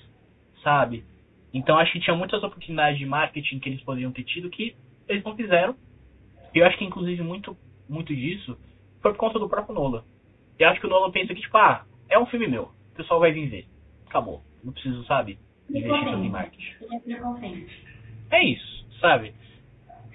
sabe? 0.63 1.05
Então 1.53 1.77
acho 1.77 1.93
que 1.93 1.99
tinha 1.99 2.15
muitas 2.15 2.43
oportunidades 2.43 2.99
de 2.99 3.05
marketing 3.05 3.59
que 3.59 3.69
eles 3.69 3.81
poderiam 3.81 4.11
ter 4.11 4.23
tido 4.23 4.49
que 4.49 4.75
eles 5.07 5.23
não 5.23 5.35
fizeram. 5.35 5.75
E 6.53 6.59
eu 6.59 6.65
acho 6.65 6.77
que 6.77 6.85
inclusive 6.85 7.21
muito, 7.23 7.55
muito 7.87 8.15
disso 8.15 8.57
foi 9.01 9.11
por 9.11 9.17
conta 9.17 9.39
do 9.39 9.47
próprio 9.47 9.75
Nolan. 9.75 10.03
Eu 10.59 10.69
acho 10.69 10.79
que 10.79 10.87
o 10.87 10.89
Nolan 10.89 11.11
pensa 11.11 11.33
que, 11.33 11.41
tipo, 11.41 11.55
ah, 11.57 11.85
é 12.09 12.17
um 12.19 12.25
filme 12.25 12.47
meu, 12.47 12.63
o 12.63 12.95
pessoal 12.95 13.19
vai 13.19 13.31
vir 13.31 13.47
ver. 13.47 13.67
Acabou. 14.07 14.41
Não 14.63 14.73
preciso, 14.73 15.05
sabe, 15.05 15.37
investir 15.69 16.03
tanto 16.03 16.23
em 16.23 16.29
marketing. 16.29 16.73
É 18.31 18.43
isso, 18.43 18.85
sabe? 18.99 19.33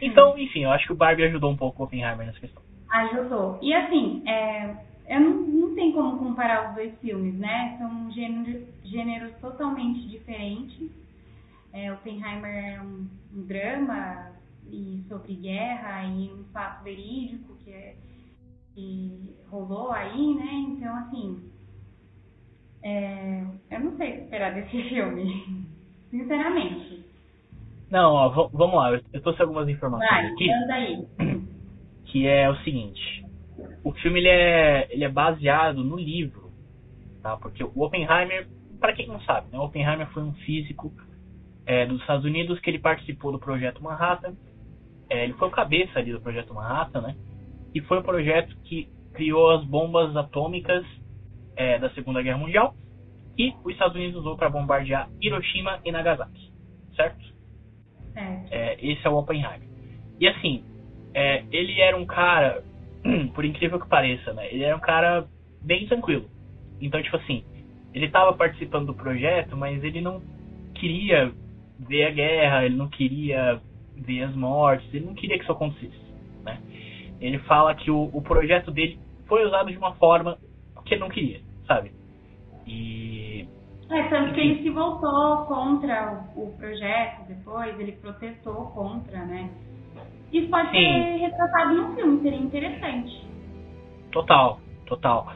Então, 0.00 0.36
enfim, 0.36 0.64
eu 0.64 0.70
acho 0.72 0.86
que 0.86 0.92
o 0.92 0.96
Barbie 0.96 1.24
ajudou 1.24 1.50
um 1.50 1.56
pouco 1.56 1.82
o 1.82 1.86
Oppenheimer 1.86 2.26
nessa 2.26 2.40
questão. 2.40 2.62
Ajudou. 2.90 3.58
E 3.62 3.72
assim, 3.72 4.22
é, 4.26 4.76
eu 5.08 5.20
não, 5.20 5.30
não 5.46 5.74
tem 5.74 5.92
como 5.92 6.18
comparar 6.18 6.70
os 6.70 6.74
dois 6.74 6.92
filmes, 6.98 7.38
né? 7.38 7.76
São 7.78 8.10
gêneros, 8.10 8.66
gêneros 8.84 9.32
totalmente 9.40 10.08
diferentes. 10.08 10.90
É, 11.72 11.92
Oppenheimer 11.92 12.74
é 12.74 12.80
um, 12.82 13.08
um, 13.34 13.46
drama 13.46 14.32
e 14.70 15.02
sobre 15.08 15.34
guerra 15.34 16.04
e 16.04 16.30
um 16.32 16.44
fato 16.52 16.82
verídico 16.84 17.56
que, 17.56 17.70
é, 17.70 17.96
que 18.74 19.34
rolou 19.48 19.90
aí, 19.92 20.34
né? 20.34 20.52
Então, 20.68 20.94
assim, 20.96 21.50
é, 22.82 23.44
eu 23.70 23.80
não 23.80 23.96
sei 23.96 24.10
o 24.10 24.12
que 24.14 24.22
esperar 24.24 24.52
desse 24.52 24.82
filme, 24.88 25.66
sinceramente. 26.10 27.11
Não, 27.92 28.14
ó, 28.14 28.48
vamos 28.48 28.74
lá, 28.74 28.90
eu 29.12 29.20
trouxe 29.20 29.42
algumas 29.42 29.68
informações 29.68 30.08
Vai, 30.08 30.26
aqui. 30.28 30.50
Aí. 30.50 31.06
Que 32.06 32.26
é 32.26 32.48
o 32.48 32.56
seguinte, 32.64 33.22
o 33.84 33.92
filme 33.92 34.18
ele 34.18 34.28
é, 34.28 34.88
ele 34.90 35.04
é 35.04 35.10
baseado 35.10 35.84
no 35.84 35.96
livro, 35.96 36.50
tá? 37.22 37.36
Porque 37.36 37.62
o 37.62 37.70
Oppenheimer, 37.76 38.48
para 38.80 38.94
quem 38.94 39.06
não 39.06 39.20
sabe, 39.20 39.52
né? 39.52 39.58
O 39.58 39.64
Oppenheimer 39.64 40.06
foi 40.08 40.22
um 40.22 40.32
físico 40.32 40.90
é, 41.66 41.84
dos 41.84 42.00
Estados 42.00 42.24
Unidos 42.24 42.58
que 42.60 42.70
ele 42.70 42.78
participou 42.78 43.30
do 43.30 43.38
projeto 43.38 43.82
Manhattan. 43.82 44.32
É, 45.10 45.24
ele 45.24 45.34
foi 45.34 45.48
o 45.48 45.50
cabeça 45.50 45.98
ali 45.98 46.12
do 46.12 46.20
projeto 46.20 46.54
Manhattan, 46.54 47.02
né? 47.02 47.14
E 47.74 47.82
foi 47.82 47.98
o 47.98 48.02
projeto 48.02 48.56
que 48.64 48.88
criou 49.12 49.50
as 49.50 49.66
bombas 49.66 50.16
atômicas 50.16 50.82
é, 51.56 51.78
da 51.78 51.90
Segunda 51.90 52.22
Guerra 52.22 52.38
Mundial 52.38 52.74
e 53.36 53.52
os 53.62 53.72
Estados 53.74 53.96
Unidos 53.96 54.16
usou 54.16 54.34
para 54.34 54.48
bombardear 54.48 55.10
Hiroshima 55.20 55.78
e 55.84 55.92
Nagasaki, 55.92 56.50
certo? 56.96 57.31
É. 58.14 58.76
esse 58.80 59.06
é 59.06 59.10
o 59.10 59.16
Oppenheimer. 59.16 59.68
E 60.20 60.28
assim, 60.28 60.64
é, 61.14 61.44
ele 61.50 61.80
era 61.80 61.96
um 61.96 62.06
cara, 62.06 62.62
por 63.34 63.44
incrível 63.44 63.80
que 63.80 63.88
pareça, 63.88 64.32
né? 64.32 64.52
Ele 64.52 64.64
era 64.64 64.76
um 64.76 64.80
cara 64.80 65.26
bem 65.60 65.86
tranquilo. 65.86 66.28
Então, 66.80 67.02
tipo 67.02 67.16
assim, 67.16 67.44
ele 67.94 68.06
estava 68.06 68.32
participando 68.32 68.86
do 68.86 68.94
projeto, 68.94 69.56
mas 69.56 69.82
ele 69.82 70.00
não 70.00 70.22
queria 70.74 71.32
ver 71.78 72.04
a 72.04 72.10
guerra, 72.10 72.64
ele 72.64 72.76
não 72.76 72.88
queria 72.88 73.60
ver 73.96 74.22
as 74.22 74.34
mortes, 74.34 74.92
ele 74.92 75.06
não 75.06 75.14
queria 75.14 75.36
que 75.36 75.44
isso 75.44 75.52
acontecesse, 75.52 75.96
né? 76.44 76.60
Ele 77.20 77.38
fala 77.40 77.74
que 77.74 77.90
o, 77.90 78.10
o 78.12 78.20
projeto 78.20 78.70
dele 78.70 78.98
foi 79.26 79.46
usado 79.46 79.70
de 79.70 79.76
uma 79.76 79.94
forma 79.94 80.38
que 80.84 80.94
ele 80.94 81.00
não 81.00 81.08
queria, 81.08 81.40
sabe? 81.66 81.92
E 82.66 83.21
é, 83.94 84.08
tanto 84.08 84.34
que 84.34 84.40
ele 84.40 84.62
se 84.62 84.70
voltou 84.70 85.46
contra 85.46 86.24
o, 86.34 86.44
o 86.44 86.56
projeto 86.56 87.26
depois, 87.28 87.78
ele 87.78 87.92
protestou 87.92 88.66
contra, 88.70 89.24
né? 89.24 89.50
Isso 90.32 90.48
pode 90.48 90.70
Sim. 90.70 90.76
ser 90.76 91.16
retratado 91.18 91.74
no 91.74 91.94
filme, 91.94 92.22
seria 92.22 92.38
interessante. 92.38 93.26
Total, 94.10 94.60
total. 94.86 95.32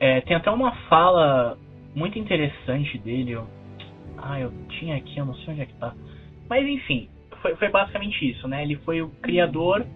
É, 0.00 0.20
tem 0.22 0.36
até 0.36 0.50
uma 0.50 0.72
fala 0.88 1.58
muito 1.94 2.18
interessante 2.18 2.98
dele. 2.98 3.32
Eu... 3.32 3.46
Ah, 4.16 4.40
eu 4.40 4.52
tinha 4.68 4.96
aqui, 4.96 5.18
eu 5.18 5.26
não 5.26 5.34
sei 5.34 5.52
onde 5.52 5.62
é 5.62 5.66
que 5.66 5.74
tá. 5.74 5.94
Mas 6.48 6.66
enfim, 6.66 7.08
foi, 7.42 7.54
foi 7.56 7.68
basicamente 7.68 8.30
isso, 8.30 8.48
né? 8.48 8.62
Ele 8.62 8.76
foi 8.76 9.02
o 9.02 9.10
criador 9.22 9.86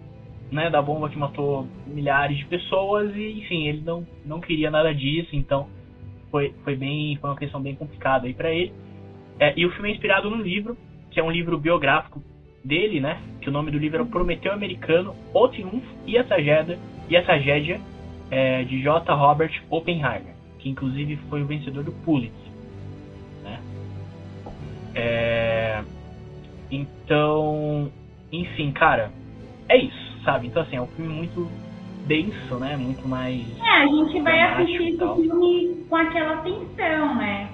né, 0.51 0.69
da 0.69 0.81
bomba 0.81 1.09
que 1.09 1.17
matou 1.17 1.67
milhares 1.87 2.37
de 2.37 2.45
pessoas 2.45 3.13
e, 3.15 3.39
enfim, 3.39 3.67
ele 3.67 3.81
não, 3.81 4.05
não 4.23 4.39
queria 4.39 4.69
nada 4.69 4.93
disso, 4.93 5.35
então 5.35 5.67
foi, 6.33 6.51
foi 6.63 6.75
bem 6.75 7.15
foi 7.17 7.29
uma 7.29 7.37
questão 7.37 7.61
bem 7.61 7.75
complicada 7.75 8.25
aí 8.25 8.33
para 8.33 8.49
ele. 8.49 8.73
É, 9.39 9.53
e 9.55 9.67
o 9.67 9.71
filme 9.71 9.89
é 9.89 9.91
inspirado 9.91 10.31
num 10.31 10.41
livro, 10.41 10.75
que 11.11 11.19
é 11.19 11.23
um 11.23 11.29
livro 11.29 11.59
biográfico 11.59 12.23
dele, 12.65 12.99
né? 12.99 13.21
Que 13.39 13.49
o 13.49 13.51
nome 13.51 13.69
do 13.69 13.77
livro 13.77 13.99
é 13.99 14.01
o 14.01 14.07
Prometeu 14.07 14.51
Americano, 14.51 15.15
O 15.31 15.47
Triunfo 15.47 15.85
e 16.07 16.17
a 16.17 16.23
Tragédia, 16.23 16.79
e 17.07 17.15
a 17.15 17.23
Tragédia 17.23 17.79
é, 18.31 18.63
de 18.63 18.81
J. 18.81 19.13
Robert 19.13 19.51
Oppenheimer, 19.69 20.33
que 20.57 20.69
inclusive 20.69 21.17
foi 21.29 21.43
o 21.43 21.45
vencedor 21.45 21.83
do 21.83 21.91
Pulitzer. 21.91 22.51
Né? 23.43 23.61
É, 24.95 25.83
então, 26.71 27.91
enfim, 28.31 28.71
cara, 28.71 29.11
é 29.69 29.77
isso, 29.77 30.23
sabe? 30.23 30.47
Então 30.47 30.63
assim, 30.63 30.77
é 30.77 30.81
um 30.81 30.87
filme 30.87 31.13
muito 31.13 31.47
denso, 32.05 32.55
né? 32.55 32.75
Muito 32.77 33.07
mais. 33.07 33.45
É, 33.59 33.83
a 33.83 33.87
gente 33.87 34.21
vai 34.21 34.41
assistir 34.41 34.89
esse 34.89 34.97
filme 34.97 35.85
com 35.89 35.95
aquela 35.95 36.37
tensão, 36.37 37.15
né? 37.15 37.49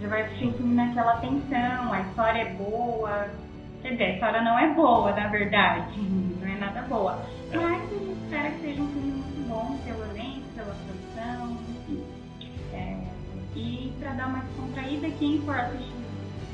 Já 0.00 0.08
vai 0.08 0.22
assistir 0.22 0.46
o 0.48 0.52
filme 0.52 0.74
naquela 0.74 1.16
tensão, 1.16 1.92
a 1.92 2.00
história 2.00 2.40
é 2.40 2.54
boa. 2.54 3.28
Quer 3.82 3.92
dizer, 3.92 4.04
a 4.04 4.14
história 4.14 4.42
não 4.42 4.58
é 4.58 4.74
boa, 4.74 5.12
na 5.12 5.28
verdade. 5.28 6.00
Não 6.40 6.48
é 6.48 6.58
nada 6.58 6.82
boa. 6.82 7.22
Mas 7.52 7.62
a 7.62 7.68
gente 7.68 8.12
espera 8.24 8.50
que 8.50 8.60
seja 8.60 8.82
um 8.82 8.88
filme 8.88 9.12
muito 9.12 9.48
bom 9.48 9.78
pelo 9.84 10.04
elenco, 10.10 10.48
pela 10.54 10.74
produção, 10.74 11.58
enfim. 11.68 12.02
É, 12.72 12.96
e 13.54 13.92
pra 14.00 14.12
dar 14.12 14.28
uma 14.28 14.38
descontraída, 14.40 15.08
quem 15.18 15.40
for 15.42 15.56
assistir 15.56 15.94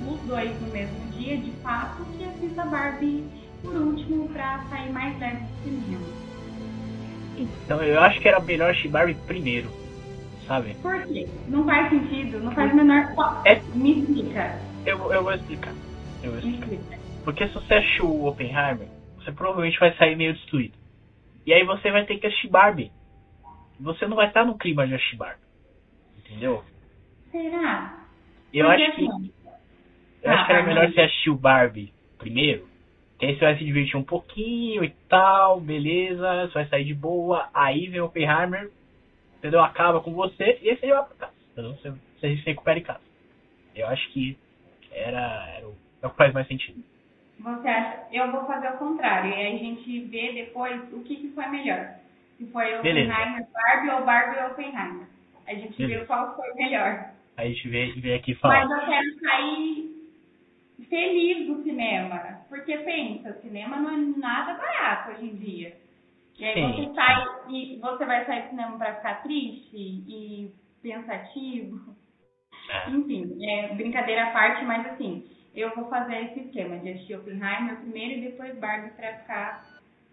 os 0.08 0.20
dois 0.22 0.60
no 0.60 0.68
mesmo 0.68 1.10
dia, 1.12 1.36
de 1.36 1.50
fato, 1.62 2.04
que 2.16 2.24
assista 2.24 2.64
Barbie 2.64 3.24
por 3.62 3.74
último 3.74 4.28
pra 4.28 4.64
sair 4.70 4.90
mais 4.92 5.18
leve 5.18 5.36
do 5.36 5.64
cinema. 5.64 6.29
Então 7.64 7.82
eu 7.82 8.00
acho 8.00 8.20
que 8.20 8.28
era 8.28 8.40
melhor 8.40 8.74
Barbie 8.88 9.14
primeiro, 9.26 9.68
sabe? 10.46 10.74
Por 10.82 11.02
quê? 11.06 11.26
Não 11.48 11.64
faz 11.64 11.88
sentido, 11.90 12.40
não 12.40 12.52
faz 12.52 12.72
o 12.72 12.76
menor. 12.76 13.42
É... 13.44 13.60
Me 13.74 14.00
explica. 14.00 14.58
Eu, 14.86 15.12
eu 15.12 15.22
vou 15.22 15.32
explicar. 15.32 15.72
Eu 16.22 16.32
vou 16.32 16.40
explicar. 16.40 16.98
Porque 17.24 17.46
se 17.48 17.54
você 17.54 17.74
assistiu 17.74 18.06
o 18.06 18.26
Oppenheimer, 18.26 18.88
você 19.16 19.32
provavelmente 19.32 19.78
vai 19.78 19.94
sair 19.96 20.16
meio 20.16 20.32
destruído. 20.34 20.74
E 21.46 21.52
aí 21.52 21.64
você 21.64 21.90
vai 21.90 22.04
ter 22.04 22.18
que 22.18 22.26
assistir 22.26 22.48
Barbie. 22.48 22.90
Você 23.78 24.06
não 24.06 24.16
vai 24.16 24.28
estar 24.28 24.44
no 24.44 24.58
clima 24.58 24.86
de 24.86 24.94
assistir 24.94 25.16
Barbie. 25.16 25.40
Entendeu? 26.18 26.64
Será? 27.30 27.98
Eu 28.52 28.68
acho 28.68 28.92
que. 28.92 29.04
Eu 29.04 30.30
ah, 30.30 30.34
acho 30.34 30.46
que 30.46 30.52
era 30.52 30.62
melhor 30.66 30.92
você 30.92 31.00
assistir 31.00 31.30
o 31.30 31.36
Barbie 31.36 31.92
primeiro. 32.18 32.69
Que 33.20 33.26
aí 33.26 33.34
você 33.34 33.44
vai 33.44 33.58
se 33.58 33.64
divertir 33.64 33.98
um 33.98 34.02
pouquinho 34.02 34.82
e 34.82 34.88
tal, 35.06 35.60
beleza, 35.60 36.46
você 36.46 36.54
vai 36.54 36.66
sair 36.68 36.84
de 36.84 36.94
boa. 36.94 37.50
Aí 37.52 37.86
vem 37.86 38.00
o 38.00 38.06
Oppenheimer, 38.06 38.70
entendeu? 39.36 39.62
Acaba 39.62 40.00
com 40.00 40.14
você 40.14 40.58
e 40.62 40.70
aí 40.70 40.76
você 40.78 40.86
vai 40.86 41.04
pra 41.04 41.16
casa. 41.16 41.32
Entendeu? 41.52 41.74
Você, 41.74 41.90
você 41.90 42.36
se 42.36 42.46
recupera 42.46 42.78
em 42.78 42.82
casa. 42.82 43.00
Eu 43.76 43.86
acho 43.88 44.10
que 44.12 44.38
era, 44.90 45.48
era 45.54 45.68
o, 45.68 45.76
é 46.02 46.06
o 46.06 46.10
que 46.10 46.16
faz 46.16 46.32
mais 46.32 46.48
sentido. 46.48 46.82
Você 47.40 47.68
acha? 47.68 48.06
Eu 48.10 48.32
vou 48.32 48.46
fazer 48.46 48.68
o 48.68 48.78
contrário. 48.78 49.30
E 49.30 49.34
aí 49.34 49.54
a 49.54 49.58
gente 49.58 50.00
vê 50.06 50.32
depois 50.32 50.80
o 50.90 51.02
que, 51.02 51.16
que 51.16 51.28
foi 51.28 51.46
melhor. 51.48 51.96
Se 52.38 52.46
foi 52.46 52.78
Oppenheimer, 52.78 53.46
Barbie 53.52 53.90
ou 53.90 54.04
Barbie 54.06 54.50
Oppenheimer. 54.50 55.06
A 55.46 55.54
gente 55.54 55.76
Beleza. 55.76 56.00
vê 56.00 56.06
qual 56.06 56.34
foi 56.34 56.54
melhor. 56.54 57.10
Aí 57.36 57.50
a 57.50 57.52
gente 57.52 57.68
vê, 57.68 57.92
vê 57.98 58.14
aqui 58.14 58.34
fala. 58.36 58.64
Mas 58.64 58.70
eu 58.70 58.86
quero 58.86 59.20
sair 59.20 59.99
feliz 60.88 61.46
do 61.46 61.62
cinema. 61.62 62.40
Porque 62.48 62.76
pensa, 62.78 63.30
o 63.30 63.42
cinema 63.42 63.76
não 63.76 63.90
é 63.90 64.18
nada 64.18 64.54
barato 64.54 65.12
hoje 65.12 65.26
em 65.26 65.36
dia. 65.36 65.76
E 66.38 66.44
aí 66.44 66.54
Sim. 66.54 66.72
você 66.72 66.94
sai 66.94 67.24
e 67.50 67.78
você 67.80 68.04
vai 68.04 68.24
sair 68.24 68.42
do 68.44 68.48
cinema 68.50 68.78
para 68.78 68.94
ficar 68.96 69.22
triste 69.22 69.76
e 69.76 70.50
pensativo. 70.82 71.94
É. 72.70 72.90
Enfim, 72.90 73.36
é 73.44 73.74
brincadeira 73.74 74.28
à 74.28 74.30
parte, 74.30 74.64
mas 74.64 74.86
assim, 74.86 75.24
eu 75.54 75.74
vou 75.74 75.88
fazer 75.88 76.16
esse 76.26 76.40
esquema 76.40 76.78
de 76.78 76.90
assistir 76.90 77.16
Oppenheimer 77.16 77.76
primeiro 77.76 78.20
e 78.20 78.30
depois 78.30 78.56
Barbie 78.58 78.90
para 78.90 79.18
ficar 79.18 79.66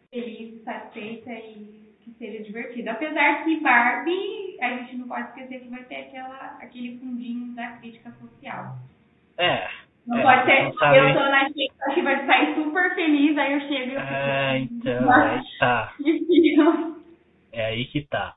feliz, 0.09 0.63
satisfeita 0.63 1.31
e 1.31 1.95
que 2.01 2.11
seja 2.17 2.43
divertido. 2.43 2.89
Apesar 2.89 3.43
que 3.43 3.59
Barbie, 3.59 4.57
a 4.61 4.77
gente 4.77 4.97
não 4.97 5.07
pode 5.07 5.27
esquecer 5.29 5.61
que 5.61 5.69
vai 5.69 5.83
ter 5.83 6.07
aquela, 6.07 6.57
aquele 6.61 6.97
fundinho 6.97 7.53
da 7.53 7.71
crítica 7.77 8.11
social. 8.19 8.77
É. 9.37 9.86
Não 10.07 10.17
é, 10.17 10.23
pode 10.23 10.45
ser, 10.45 10.67
eu 10.67 11.13
tô 11.13 11.19
na 11.19 11.47
expectativa 11.47 12.15
de 12.15 12.25
sair 12.25 12.55
super 12.55 12.95
feliz, 12.95 13.37
aí 13.37 13.53
eu 13.53 13.59
chego 13.61 13.91
e 13.91 13.95
eu 13.95 14.01
fico... 14.01 14.13
É, 14.13 14.59
então, 14.59 15.11
aí 15.11 15.41
tá. 15.59 15.93
É 17.51 17.65
aí 17.65 17.85
que 17.85 18.07
tá. 18.07 18.35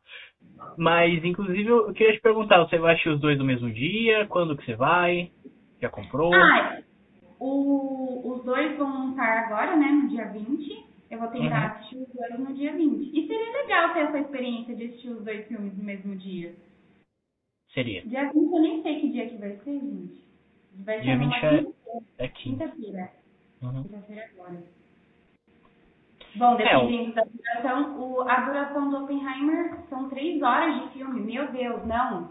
Mas, 0.76 1.24
inclusive, 1.24 1.68
eu 1.68 1.92
queria 1.92 2.14
te 2.14 2.20
perguntar, 2.20 2.58
você 2.58 2.78
vai 2.78 2.92
assistir 2.92 3.10
os 3.10 3.20
dois 3.20 3.38
no 3.38 3.44
mesmo 3.44 3.70
dia? 3.70 4.26
Quando 4.26 4.56
que 4.56 4.64
você 4.64 4.74
vai? 4.74 5.30
Já 5.80 5.88
comprou? 5.88 6.34
Ah, 6.34 6.78
o, 7.38 8.32
os 8.32 8.44
dois 8.44 8.76
vão 8.76 9.10
estar 9.10 9.44
agora, 9.44 9.76
né, 9.76 9.86
no 9.86 10.08
dia 10.08 10.26
20. 10.26 10.90
Eu 11.10 11.18
vou 11.18 11.28
tentar 11.28 11.60
uhum. 11.60 11.66
assistir 11.66 11.96
os 11.96 12.08
dois 12.12 12.38
no 12.38 12.54
dia 12.54 12.72
20. 12.72 13.18
E 13.18 13.26
seria 13.26 13.62
legal 13.62 13.92
ter 13.92 14.00
essa 14.00 14.18
experiência 14.18 14.74
de 14.74 14.84
assistir 14.86 15.10
os 15.10 15.24
dois 15.24 15.46
filmes 15.46 15.76
no 15.76 15.84
mesmo 15.84 16.16
dia. 16.16 16.54
Seria. 17.72 18.02
Dia 18.02 18.30
20 18.32 18.34
eu 18.34 18.60
nem 18.60 18.82
sei 18.82 19.00
que 19.00 19.10
dia 19.10 19.28
que 19.28 19.36
vai 19.38 19.56
ser, 19.58 19.80
gente. 19.80 20.29
Vai 20.84 21.00
dia 21.00 21.18
ser 21.18 21.18
20 21.18 21.34
é, 22.18 22.24
é 22.24 22.28
quinta-feira. 22.28 23.10
Uhum. 23.62 23.82
Quinta-feira 23.82 24.24
agora. 24.34 24.62
Bom, 26.36 26.56
dependendo 26.56 27.10
é, 27.10 27.14
da 27.14 27.24
duração, 27.24 28.00
o, 28.00 28.20
a 28.22 28.40
duração 28.40 28.90
do 28.90 29.04
Oppenheimer 29.04 29.78
são 29.88 30.08
três 30.08 30.40
horas 30.42 30.82
de 30.82 30.88
filme. 30.90 31.20
Meu 31.20 31.50
Deus, 31.50 31.84
não. 31.86 32.30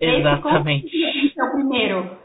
Exatamente. 0.00 0.86
Esse 0.86 1.40
é 1.40 1.44
o 1.44 1.52
primeiro. 1.52 2.18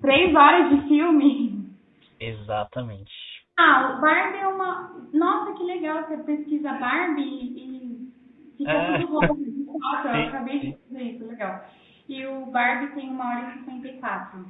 Três 0.00 0.34
horas 0.34 0.70
de 0.70 0.88
filme. 0.88 1.70
Exatamente. 2.18 3.12
Ah, 3.58 3.94
o 3.96 4.00
Barbie 4.00 4.38
é 4.38 4.46
uma. 4.46 4.94
Nossa, 5.12 5.52
que 5.52 5.64
legal. 5.64 6.04
Você 6.04 6.16
pesquisa 6.18 6.72
Barbie 6.72 7.22
e 7.22 8.08
fica 8.56 8.72
é. 8.72 8.98
tudo 8.98 9.12
louco. 9.12 9.38
Nossa, 9.78 10.08
eu 10.08 10.28
acabei 10.28 10.58
de 10.58 10.76
fazer 10.76 11.02
isso, 11.02 11.26
legal. 11.26 11.64
E 12.12 12.26
o 12.26 12.44
Barbie 12.44 12.94
tem 12.94 13.08
uma 13.08 13.26
hora 13.26 13.54
e 13.54 13.64
54. 13.64 14.44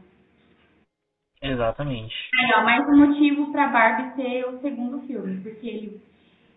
Exatamente. 1.41 2.13
Aí, 2.37 2.53
ó, 2.57 2.65
mais 2.65 2.85
um 2.89 3.07
motivo 3.07 3.53
pra 3.53 3.69
Barbie 3.69 4.17
ser 4.17 4.49
o 4.49 4.61
segundo 4.61 5.01
filme, 5.07 5.41
porque 5.43 5.69
ele, 5.69 6.03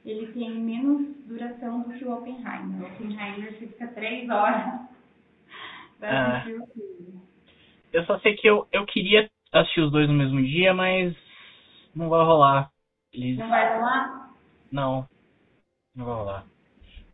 ele 0.03 0.33
tem 0.33 0.49
menos 0.49 1.15
duração 1.27 1.83
do 1.83 1.93
que 1.93 2.03
o 2.03 2.11
Oppenheimer. 2.11 2.81
O 2.81 2.87
Oppenheimer 2.87 3.53
fica 3.59 3.87
três 3.89 4.27
horas 4.31 4.81
pra 5.99 6.09
é. 6.09 6.37
assistir 6.37 6.59
o 6.59 6.67
filme. 6.73 7.21
Eu 7.93 8.03
só 8.05 8.17
sei 8.21 8.35
que 8.35 8.47
eu, 8.47 8.67
eu 8.71 8.83
queria 8.87 9.29
assistir 9.53 9.81
os 9.81 9.91
dois 9.91 10.07
no 10.07 10.15
mesmo 10.15 10.41
dia, 10.41 10.73
mas 10.73 11.15
não 11.95 12.09
vai 12.09 12.25
rolar. 12.25 12.71
Eles... 13.13 13.37
Não 13.37 13.47
vai 13.47 13.77
rolar? 13.77 14.31
Não. 14.71 15.07
Não 15.95 16.03
vai 16.03 16.15
rolar. 16.15 16.45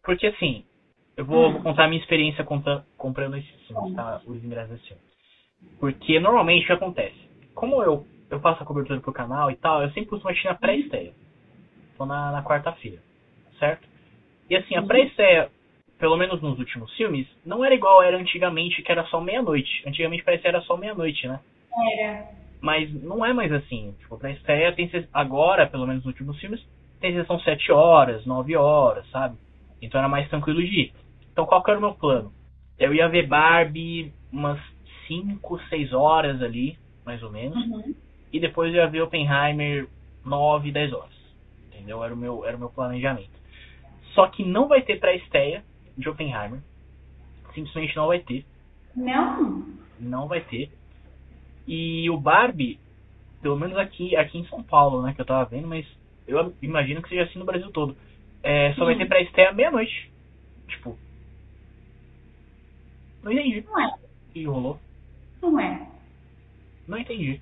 Porque 0.01 0.27
assim, 0.27 0.63
eu 1.17 1.25
vou, 1.25 1.47
hum. 1.47 1.51
vou 1.53 1.61
contar 1.61 1.85
a 1.85 1.87
minha 1.87 2.01
experiência 2.01 2.43
comprando 2.43 3.37
esses 3.37 3.67
filmes, 3.67 3.95
tá? 3.95 4.21
Os 4.25 4.43
ingressos 4.43 4.71
desse 4.71 4.87
filme. 4.87 5.01
Porque 5.79 6.19
normalmente 6.19 6.63
o 6.63 6.67
que 6.67 6.73
acontece? 6.73 7.29
Como 7.53 7.83
eu, 7.83 8.05
eu 8.29 8.39
faço 8.39 8.63
a 8.63 8.65
cobertura 8.65 8.99
pro 8.99 9.11
canal 9.11 9.51
e 9.51 9.55
tal, 9.55 9.81
eu 9.81 9.89
sempre 9.89 10.09
costumo 10.09 10.29
assistir 10.29 10.47
na 10.47 10.55
pré-estreia. 10.55 11.13
Tô 11.97 12.05
na, 12.05 12.31
na 12.31 12.43
quarta-feira, 12.43 12.99
certo? 13.59 13.87
E 14.49 14.55
assim, 14.55 14.75
a 14.75 14.81
pré-estreia 14.81 15.49
pelo 16.01 16.17
menos 16.17 16.41
nos 16.41 16.57
últimos 16.57 16.91
filmes, 16.97 17.27
não 17.45 17.63
era 17.63 17.75
igual 17.75 18.01
era 18.01 18.17
antigamente, 18.17 18.81
que 18.81 18.91
era 18.91 19.05
só 19.05 19.21
meia-noite. 19.21 19.83
Antigamente 19.87 20.23
que 20.23 20.47
era 20.47 20.59
só 20.61 20.75
meia-noite, 20.75 21.27
né? 21.27 21.39
Era. 21.99 22.27
Mas 22.59 22.91
não 23.03 23.23
é 23.23 23.31
mais 23.31 23.51
assim. 23.51 23.95
Tipo, 23.99 24.17
pra 24.17 24.31
estreia 24.31 24.73
tem 24.73 24.89
agora, 25.13 25.67
pelo 25.67 25.85
menos 25.85 26.03
nos 26.03 26.11
últimos 26.11 26.39
filmes, 26.39 26.59
tem 26.99 27.13
sessão 27.13 27.39
7 27.39 27.71
horas, 27.71 28.25
9 28.25 28.55
horas, 28.55 29.07
sabe? 29.11 29.37
Então 29.81 29.99
era 29.99 30.07
mais 30.07 30.29
tranquilo 30.29 30.61
de 30.61 30.81
ir. 30.81 30.93
Então 31.31 31.45
qual 31.45 31.63
que 31.63 31.71
era 31.71 31.79
o 31.79 31.81
meu 31.81 31.93
plano? 31.93 32.31
Eu 32.77 32.93
ia 32.93 33.07
ver 33.07 33.27
Barbie 33.27 34.13
umas 34.31 34.59
5, 35.07 35.59
6 35.69 35.93
horas 35.93 36.41
ali, 36.41 36.77
mais 37.05 37.21
ou 37.21 37.31
menos. 37.31 37.57
Uhum. 37.57 37.93
E 38.31 38.39
depois 38.39 38.73
eu 38.73 38.81
ia 38.81 38.87
ver 38.87 39.01
Oppenheimer 39.01 39.87
9, 40.25 40.71
10 40.71 40.93
horas. 40.93 41.21
Entendeu? 41.67 42.03
Era 42.03 42.13
o 42.13 42.17
meu, 42.17 42.45
era 42.45 42.55
o 42.55 42.59
meu 42.59 42.69
planejamento. 42.69 43.41
Só 44.13 44.27
que 44.27 44.43
não 44.43 44.67
vai 44.67 44.81
ter 44.81 44.99
pré-estreia 44.99 45.63
de 45.97 46.09
Oppenheimer. 46.09 46.59
Simplesmente 47.53 47.95
não 47.95 48.07
vai 48.07 48.19
ter. 48.19 48.45
Não? 48.95 49.65
Não 49.99 50.27
vai 50.27 50.41
ter. 50.41 50.71
E 51.67 52.09
o 52.09 52.17
Barbie, 52.17 52.79
pelo 53.41 53.57
menos 53.57 53.77
aqui, 53.77 54.15
aqui 54.15 54.37
em 54.37 54.45
São 54.45 54.63
Paulo, 54.63 55.01
né, 55.01 55.13
que 55.13 55.21
eu 55.21 55.25
tava 55.25 55.45
vendo, 55.45 55.67
mas 55.67 55.85
eu 56.27 56.53
imagino 56.61 57.01
que 57.01 57.09
seja 57.09 57.23
assim 57.23 57.39
no 57.39 57.45
Brasil 57.45 57.69
todo. 57.71 57.95
É, 58.43 58.73
só 58.73 58.85
vai 58.85 58.97
ter 58.97 59.07
pré-estreia 59.07 59.51
meia-noite. 59.51 60.11
Tipo. 60.67 60.97
Não 63.23 63.31
entendi. 63.31 63.61
Não 63.61 63.79
é. 63.79 63.93
Que 64.33 64.45
rolou? 64.45 64.79
Não 65.41 65.59
é. 65.59 65.87
Não 66.87 66.97
entendi. 66.97 67.39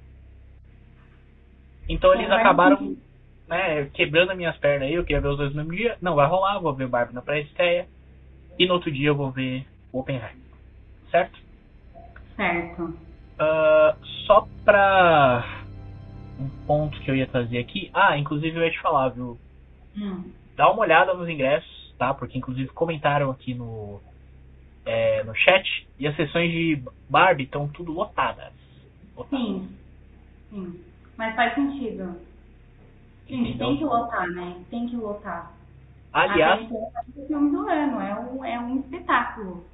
Então 1.87 2.13
eles 2.13 2.29
acabaram 2.29 2.95
né, 3.47 3.85
quebrando 3.93 4.31
as 4.31 4.37
minhas 4.37 4.55
pernas 4.57 4.87
aí, 4.87 4.93
eu 4.93 5.03
queria 5.03 5.21
ver 5.21 5.29
os 5.29 5.37
dois 5.37 5.49
no 5.51 5.63
mesmo 5.63 5.75
dia. 5.75 5.97
Não 6.01 6.15
vai 6.15 6.27
rolar, 6.27 6.59
vou 6.59 6.73
ver 6.73 6.85
o 6.85 6.89
Barbie 6.89 7.15
na 7.15 7.21
pré-estreia. 7.21 7.87
E 8.57 8.67
no 8.67 8.75
outro 8.75 8.91
dia 8.91 9.07
eu 9.07 9.15
vou 9.15 9.31
ver 9.31 9.65
o 9.91 9.99
Oppenheimer. 9.99 10.35
Certo? 11.09 11.39
Certo. 12.35 12.83
Uh, 12.83 14.05
só 14.27 14.47
pra 14.63 15.65
um 16.39 16.49
ponto 16.67 16.99
que 17.01 17.09
eu 17.09 17.15
ia 17.15 17.25
trazer 17.25 17.57
aqui. 17.57 17.89
Ah, 17.93 18.17
inclusive 18.17 18.55
eu 18.55 18.63
ia 18.63 18.71
te 18.71 18.81
falar, 18.81 19.09
viu? 19.09 19.39
Hum. 19.97 20.31
Dá 20.59 20.69
uma 20.69 20.81
olhada 20.81 21.13
nos 21.13 21.29
ingressos, 21.29 21.95
tá? 21.97 22.13
Porque 22.13 22.37
inclusive 22.37 22.67
comentaram 22.71 23.31
aqui 23.31 23.53
no, 23.53 24.01
é, 24.85 25.23
no 25.23 25.33
chat. 25.33 25.87
E 25.97 26.05
as 26.05 26.13
sessões 26.17 26.51
de 26.51 26.83
Barbie 27.09 27.45
estão 27.45 27.69
tudo 27.69 27.93
lotadas. 27.93 28.51
lotadas. 29.15 29.39
Sim. 29.39 29.69
Sim. 30.49 30.83
Mas 31.17 31.33
faz 31.33 31.55
sentido. 31.55 32.19
Gente, 33.25 33.57
tem 33.57 33.77
que 33.77 33.85
lotar, 33.85 34.27
né? 34.31 34.61
Tem 34.69 34.85
que 34.89 34.97
lotar. 34.97 35.53
Aliás. 36.11 36.61
É 36.61 36.67
do 36.67 37.69
ano, 37.69 38.01
é 38.01 38.19
um, 38.19 38.43
é 38.43 38.59
um 38.59 38.79
espetáculo. 38.81 39.65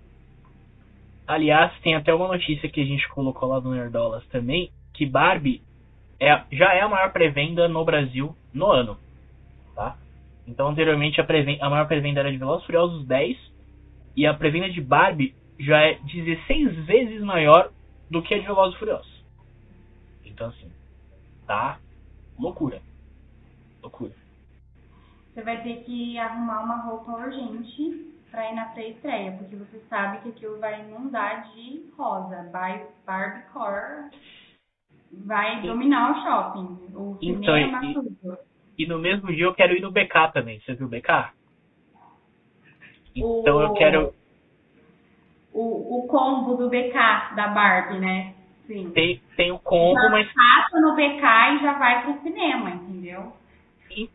Aliás, 1.26 1.74
tem 1.80 1.96
até 1.96 2.14
uma 2.14 2.28
notícia 2.28 2.70
que 2.70 2.80
a 2.80 2.86
gente 2.86 3.10
colocou 3.10 3.50
lá 3.50 3.60
no 3.60 3.74
Nerdolas 3.74 4.24
também, 4.28 4.70
que 4.94 5.08
Barbie 5.08 5.64
é, 6.20 6.44
já 6.52 6.76
é 6.76 6.82
a 6.82 6.88
maior 6.88 7.12
pré-venda 7.12 7.68
no 7.68 7.84
Brasil 7.84 8.36
no 8.54 8.68
ano. 8.68 9.00
Tá? 9.74 9.98
Então, 10.48 10.68
anteriormente, 10.68 11.20
a, 11.20 11.26
a 11.62 11.70
maior 11.70 11.88
pré-venda 11.88 12.20
era 12.20 12.32
de 12.32 12.38
Velozes 12.38 12.66
Furiosos 12.66 13.06
10, 13.08 13.38
e 14.16 14.26
a 14.26 14.34
pré-venda 14.34 14.70
de 14.70 14.82
Barbie 14.82 15.36
já 15.60 15.80
é 15.80 16.00
16 16.04 16.86
vezes 16.86 17.22
maior 17.22 17.72
do 18.10 18.22
que 18.22 18.34
a 18.34 18.40
de 18.40 18.46
Velozes 18.46 18.78
Furiosos. 18.78 19.24
Então, 20.24 20.48
assim, 20.48 20.72
tá 21.48 21.80
loucura. 22.38 22.82
Loucura. 23.82 24.12
Você 25.34 25.42
vai 25.42 25.62
ter 25.64 25.84
que 25.84 26.18
arrumar 26.18 26.64
uma 26.64 26.78
roupa 26.78 27.12
urgente 27.12 28.14
para 28.32 28.52
ir 28.52 28.56
na 28.56 28.66
pré-estreia, 28.66 29.34
porque 29.34 29.56
você 29.56 29.80
sabe 29.90 30.22
que 30.22 30.30
aquilo 30.30 30.60
vai 30.60 30.82
inundar 30.82 31.52
de 31.52 31.86
rosa. 31.98 32.50
Vai 32.52 32.88
Barbiecore 33.06 34.12
vai 35.12 35.62
dominar 35.62 36.12
o 36.12 36.24
shopping. 36.24 36.96
O 36.96 37.18
então, 37.22 37.56
cinema, 37.56 37.86
e, 37.86 37.94
tudo. 37.94 38.38
E 38.78 38.86
no 38.86 39.00
mesmo 39.00 39.28
dia 39.28 39.46
eu 39.46 39.54
quero 39.54 39.74
ir 39.74 39.82
no 39.82 39.92
BK 39.92 40.32
também. 40.34 40.60
Você 40.60 40.74
viu 40.74 40.88
o 40.88 40.90
BK? 40.90 41.32
Então 43.16 43.58
o, 43.58 43.62
eu 43.62 43.74
quero. 43.74 44.14
O, 45.54 46.00
o 46.00 46.08
combo 46.08 46.56
do 46.56 46.70
BK 46.70 46.94
da 47.36 47.48
Barbie, 47.48 48.00
né? 48.00 48.36
Sim. 48.68 48.92
Tem, 48.92 49.22
tem 49.38 49.52
o 49.52 49.60
combo, 49.60 50.00
já 50.00 50.10
mas. 50.10 50.28
Passa 50.34 50.82
no 50.82 50.96
BK 50.96 51.24
e 51.56 51.62
já 51.62 51.74
vai 51.78 52.04
pro 52.04 52.22
cinema, 52.22 52.72
entendeu? 52.72 53.34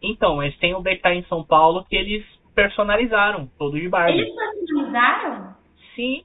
Então, 0.03 0.37
mas 0.37 0.57
tem 0.59 0.75
o 0.75 0.83
BK 0.83 1.07
em 1.07 1.25
São 1.25 1.42
Paulo 1.42 1.85
que 1.85 1.96
eles 1.96 2.25
personalizaram, 2.55 3.49
todo 3.59 3.81
de 3.81 3.88
Barbie. 3.88 4.20
Eles 4.20 4.35
personalizaram? 4.35 5.55
Sim. 5.94 6.25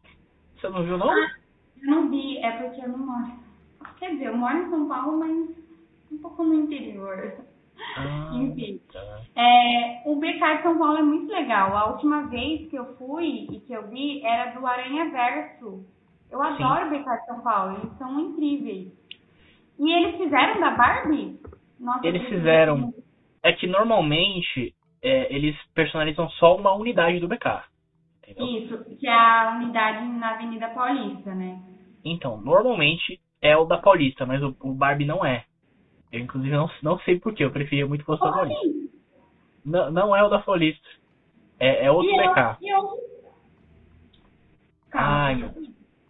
Você 0.55 0.67
não 0.69 0.83
viu, 0.83 0.97
não? 0.97 1.09
Ah, 1.09 1.35
eu 1.81 1.89
não 1.89 2.09
vi, 2.09 2.37
é 2.39 2.51
porque 2.51 2.81
eu 2.81 2.89
não 2.89 2.97
moro. 2.97 3.31
Quer 3.99 4.11
dizer, 4.11 4.25
eu 4.25 4.35
moro 4.35 4.57
em 4.57 4.69
São 4.69 4.87
Paulo, 4.87 5.19
mas 5.19 5.55
um 6.11 6.17
pouco 6.17 6.43
no 6.43 6.53
interior. 6.53 7.33
Ah, 7.97 8.31
Enfim. 8.35 8.79
Tá. 8.91 9.21
É, 9.35 10.01
o 10.05 10.15
BK 10.15 10.57
de 10.57 10.63
São 10.63 10.77
Paulo 10.77 10.97
é 10.97 11.03
muito 11.03 11.31
legal. 11.31 11.75
A 11.75 11.91
última 11.91 12.27
vez 12.27 12.69
que 12.69 12.75
eu 12.75 12.95
fui 12.97 13.47
e 13.51 13.59
que 13.61 13.73
eu 13.73 13.87
vi 13.87 14.21
era 14.23 14.51
do 14.51 14.65
Aranha 14.65 15.09
Verso. 15.11 15.85
Eu 16.31 16.41
adoro 16.41 16.87
o 16.87 16.89
BK 16.89 17.03
de 17.03 17.25
São 17.25 17.41
Paulo, 17.41 17.77
eles 17.77 17.97
são 17.97 18.19
incríveis. 18.19 18.91
E 19.79 19.91
eles 19.91 20.17
fizeram 20.17 20.59
da 20.59 20.71
Barbie? 20.71 21.39
Nossa, 21.79 22.07
eles 22.07 22.27
fizeram. 22.27 22.93
É 23.43 23.51
que 23.53 23.67
normalmente 23.67 24.73
é, 25.01 25.33
eles 25.33 25.55
personalizam 25.73 26.29
só 26.31 26.55
uma 26.55 26.73
unidade 26.73 27.19
do 27.19 27.27
BK. 27.27 27.63
Entendeu? 28.23 28.47
Isso, 28.47 28.97
que 28.97 29.07
é 29.07 29.13
a 29.13 29.55
unidade 29.55 30.03
na 30.07 30.31
Avenida 30.31 30.69
Paulista, 30.69 31.33
né? 31.35 31.59
Então, 32.03 32.41
normalmente 32.41 33.19
é 33.41 33.55
o 33.55 33.65
da 33.65 33.77
Paulista, 33.77 34.25
mas 34.25 34.41
o, 34.41 34.55
o 34.61 34.73
Barbie 34.73 35.05
não 35.05 35.23
é. 35.23 35.43
Eu, 36.11 36.19
inclusive, 36.19 36.55
não, 36.55 36.69
não 36.81 36.99
sei 36.99 37.19
porquê, 37.19 37.43
eu 37.43 37.51
preferia 37.51 37.85
muito 37.85 38.05
fosse 38.05 38.21
da 38.21 38.31
Paulista. 38.31 38.67
Não, 39.65 39.91
não 39.91 40.15
é 40.15 40.23
o 40.23 40.29
da 40.29 40.39
Paulista. 40.39 40.87
É, 41.59 41.85
é 41.85 41.91
outro 41.91 42.11
e 42.11 42.17
BK. 42.17 42.57
Eu, 42.61 42.77
eu... 42.77 42.99
Ai, 44.93 45.35
meu 45.35 45.51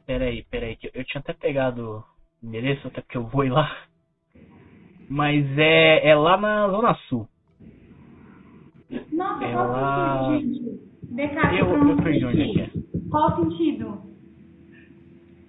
Peraí, 0.05 0.43
peraí, 0.51 0.75
que 0.75 0.91
eu 0.93 1.03
tinha 1.03 1.19
até 1.19 1.33
pegado 1.33 2.03
o 2.43 2.45
endereço, 2.45 2.87
até 2.87 3.01
porque 3.01 3.17
eu 3.17 3.25
vou 3.25 3.43
ir 3.43 3.49
lá. 3.49 3.75
Mas 5.09 5.45
é, 5.57 6.07
é 6.09 6.15
lá 6.15 6.37
na 6.37 6.69
Zona 6.69 6.93
Sul. 7.07 7.27
Nossa, 9.11 9.43
é 9.43 9.51
qual 9.51 9.67
lá... 9.67 10.29
sentido, 10.29 10.53
gente? 10.53 10.85
BK, 11.11 11.59
eu, 11.59 11.89
eu 11.89 11.97
perdi 11.97 12.25
onde 12.25 12.41
é 12.41 12.47
que 12.47 12.61
é. 12.61 12.69
Qual 13.09 13.35
sentido? 13.35 14.01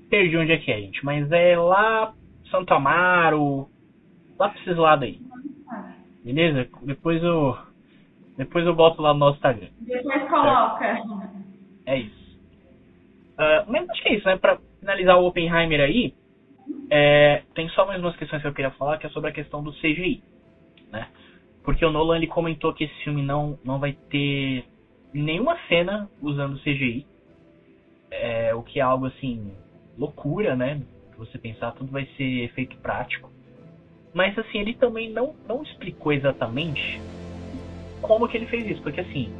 Perdi 0.09 0.37
onde 0.39 0.53
é 0.53 0.59
que 0.59 0.71
é, 0.71 0.81
gente. 0.81 1.05
Mas 1.05 1.31
é 1.31 1.59
lá 1.59 2.15
Santo 2.51 2.73
Amaro. 2.73 3.69
Lá 4.39 4.49
pra 4.49 4.61
esses 4.61 4.77
lados 4.77 5.05
aí. 5.05 5.21
Beleza? 6.25 6.69
Depois 6.83 7.23
eu. 7.23 7.57
Depois 8.37 8.67
eu 8.67 8.75
boto 8.75 9.01
lá 9.01 9.13
no 9.15 9.21
nosso 9.21 9.37
Instagram. 9.37 9.69
Depois 9.81 10.29
coloca. 10.29 11.03
É 11.87 11.99
isso. 11.99 12.27
Uh, 13.35 13.71
mas 13.71 13.89
acho 13.89 14.03
que 14.03 14.09
é 14.09 14.15
isso, 14.15 14.27
né? 14.27 14.37
Pra 14.37 14.59
finalizar 14.81 15.19
o 15.19 15.27
Oppenheimer 15.27 15.81
aí, 15.81 16.13
é, 16.91 17.43
tem 17.55 17.69
só 17.71 17.85
mais 17.85 18.01
umas 18.01 18.17
questões 18.17 18.43
que 18.43 18.49
eu 18.49 18.53
queria 18.53 18.71
falar, 18.73 18.99
que 18.99 19.07
é 19.07 19.11
sobre 19.11 19.31
a 19.31 19.33
questão 19.33 19.63
do 19.63 19.73
CGI, 19.73 20.23
né? 20.91 21.09
Porque 21.65 21.85
o 21.85 21.91
Nolan 21.91 22.17
ele 22.17 22.27
comentou 22.27 22.73
que 22.73 22.85
esse 22.85 22.95
filme 23.03 23.23
não, 23.23 23.59
não 23.65 23.79
vai 23.79 23.93
ter 23.93 24.65
nenhuma 25.13 25.59
cena 25.69 26.09
usando 26.21 26.61
CGI, 26.61 27.07
é, 28.11 28.55
o 28.55 28.63
que 28.63 28.79
é 28.79 28.83
algo 28.83 29.07
assim 29.07 29.53
loucura, 29.99 30.55
né? 30.55 30.81
Você 31.19 31.39
pensar 31.39 31.73
tudo 31.73 31.91
vai 31.91 32.07
ser 32.17 32.45
efeito 32.45 32.77
prático, 32.79 33.31
mas 34.17 34.37
assim 34.39 34.61
ele 34.61 34.73
também 34.73 35.13
não 35.13 35.35
não 35.47 35.63
explicou 35.63 36.11
exatamente 36.11 36.99
como 38.01 38.27
que 38.27 38.39
ele 38.39 38.47
fez 38.47 38.67
isso, 38.67 38.83
porque 38.83 39.03
assim 39.03 39.31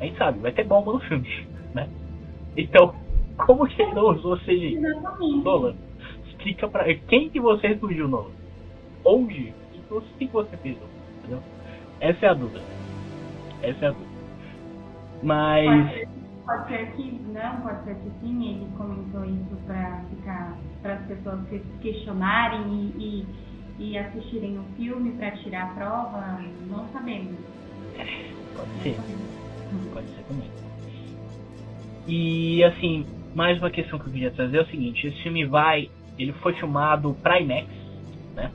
a 0.00 0.04
gente 0.04 0.16
sabe 0.16 0.38
vai 0.38 0.52
ter 0.52 0.62
bomba 0.62 0.92
no 0.92 1.00
filme, 1.00 1.28
né? 1.74 1.88
Então 2.56 2.94
como 3.44 3.66
que 3.66 3.82
ele 3.82 3.92
não 3.92 4.10
usou 4.10 4.38
CGI? 4.38 4.78
Nolan, 5.42 5.74
explica 6.28 6.68
pra. 6.68 6.94
Quem 7.08 7.28
que 7.28 7.40
você 7.40 7.68
refugiu, 7.68 8.06
Nolan? 8.06 8.30
Onde? 9.04 9.52
O 9.90 10.00
que 10.00 10.26
você 10.26 10.56
fez, 10.58 10.76
entendeu? 11.18 11.42
Essa 12.00 12.26
é 12.26 12.28
a 12.28 12.34
dúvida. 12.34 12.60
Essa 13.62 13.84
é 13.84 13.88
a 13.88 13.90
dúvida. 13.90 14.10
Mas. 15.22 15.90
Pode, 15.90 16.08
pode 16.46 16.68
ser 16.68 16.92
que 16.92 17.20
não, 17.32 17.60
pode 17.60 17.84
ser 17.84 17.94
que 17.96 18.10
sim, 18.20 18.48
ele 18.48 18.66
comentou 18.76 19.24
isso 19.24 19.56
pra 19.66 20.04
ficar. 20.10 20.56
para 20.82 20.94
as 20.94 21.06
pessoas 21.06 21.48
se 21.48 21.62
questionarem 21.80 22.92
e, 22.98 23.02
e, 23.02 23.26
e 23.78 23.98
assistirem 23.98 24.58
o 24.58 24.64
filme 24.76 25.12
para 25.12 25.32
tirar 25.38 25.64
a 25.64 25.74
prova. 25.74 26.42
Não 26.68 26.88
sabemos. 26.92 27.36
Pode 28.56 28.82
ser. 28.82 28.96
Pode 29.92 30.06
ser 30.08 30.22
também. 30.28 30.50
E 32.06 32.62
assim, 32.64 33.06
mais 33.34 33.58
uma 33.58 33.70
questão 33.70 33.98
que 33.98 34.06
eu 34.06 34.12
queria 34.12 34.30
trazer 34.30 34.58
é 34.58 34.62
o 34.62 34.66
seguinte: 34.66 35.06
esse 35.06 35.22
filme 35.22 35.44
vai. 35.44 35.90
Ele 36.18 36.32
foi 36.34 36.52
filmado 36.54 37.16
para 37.22 37.40
IMAX, 37.40 37.68
né? 38.36 38.50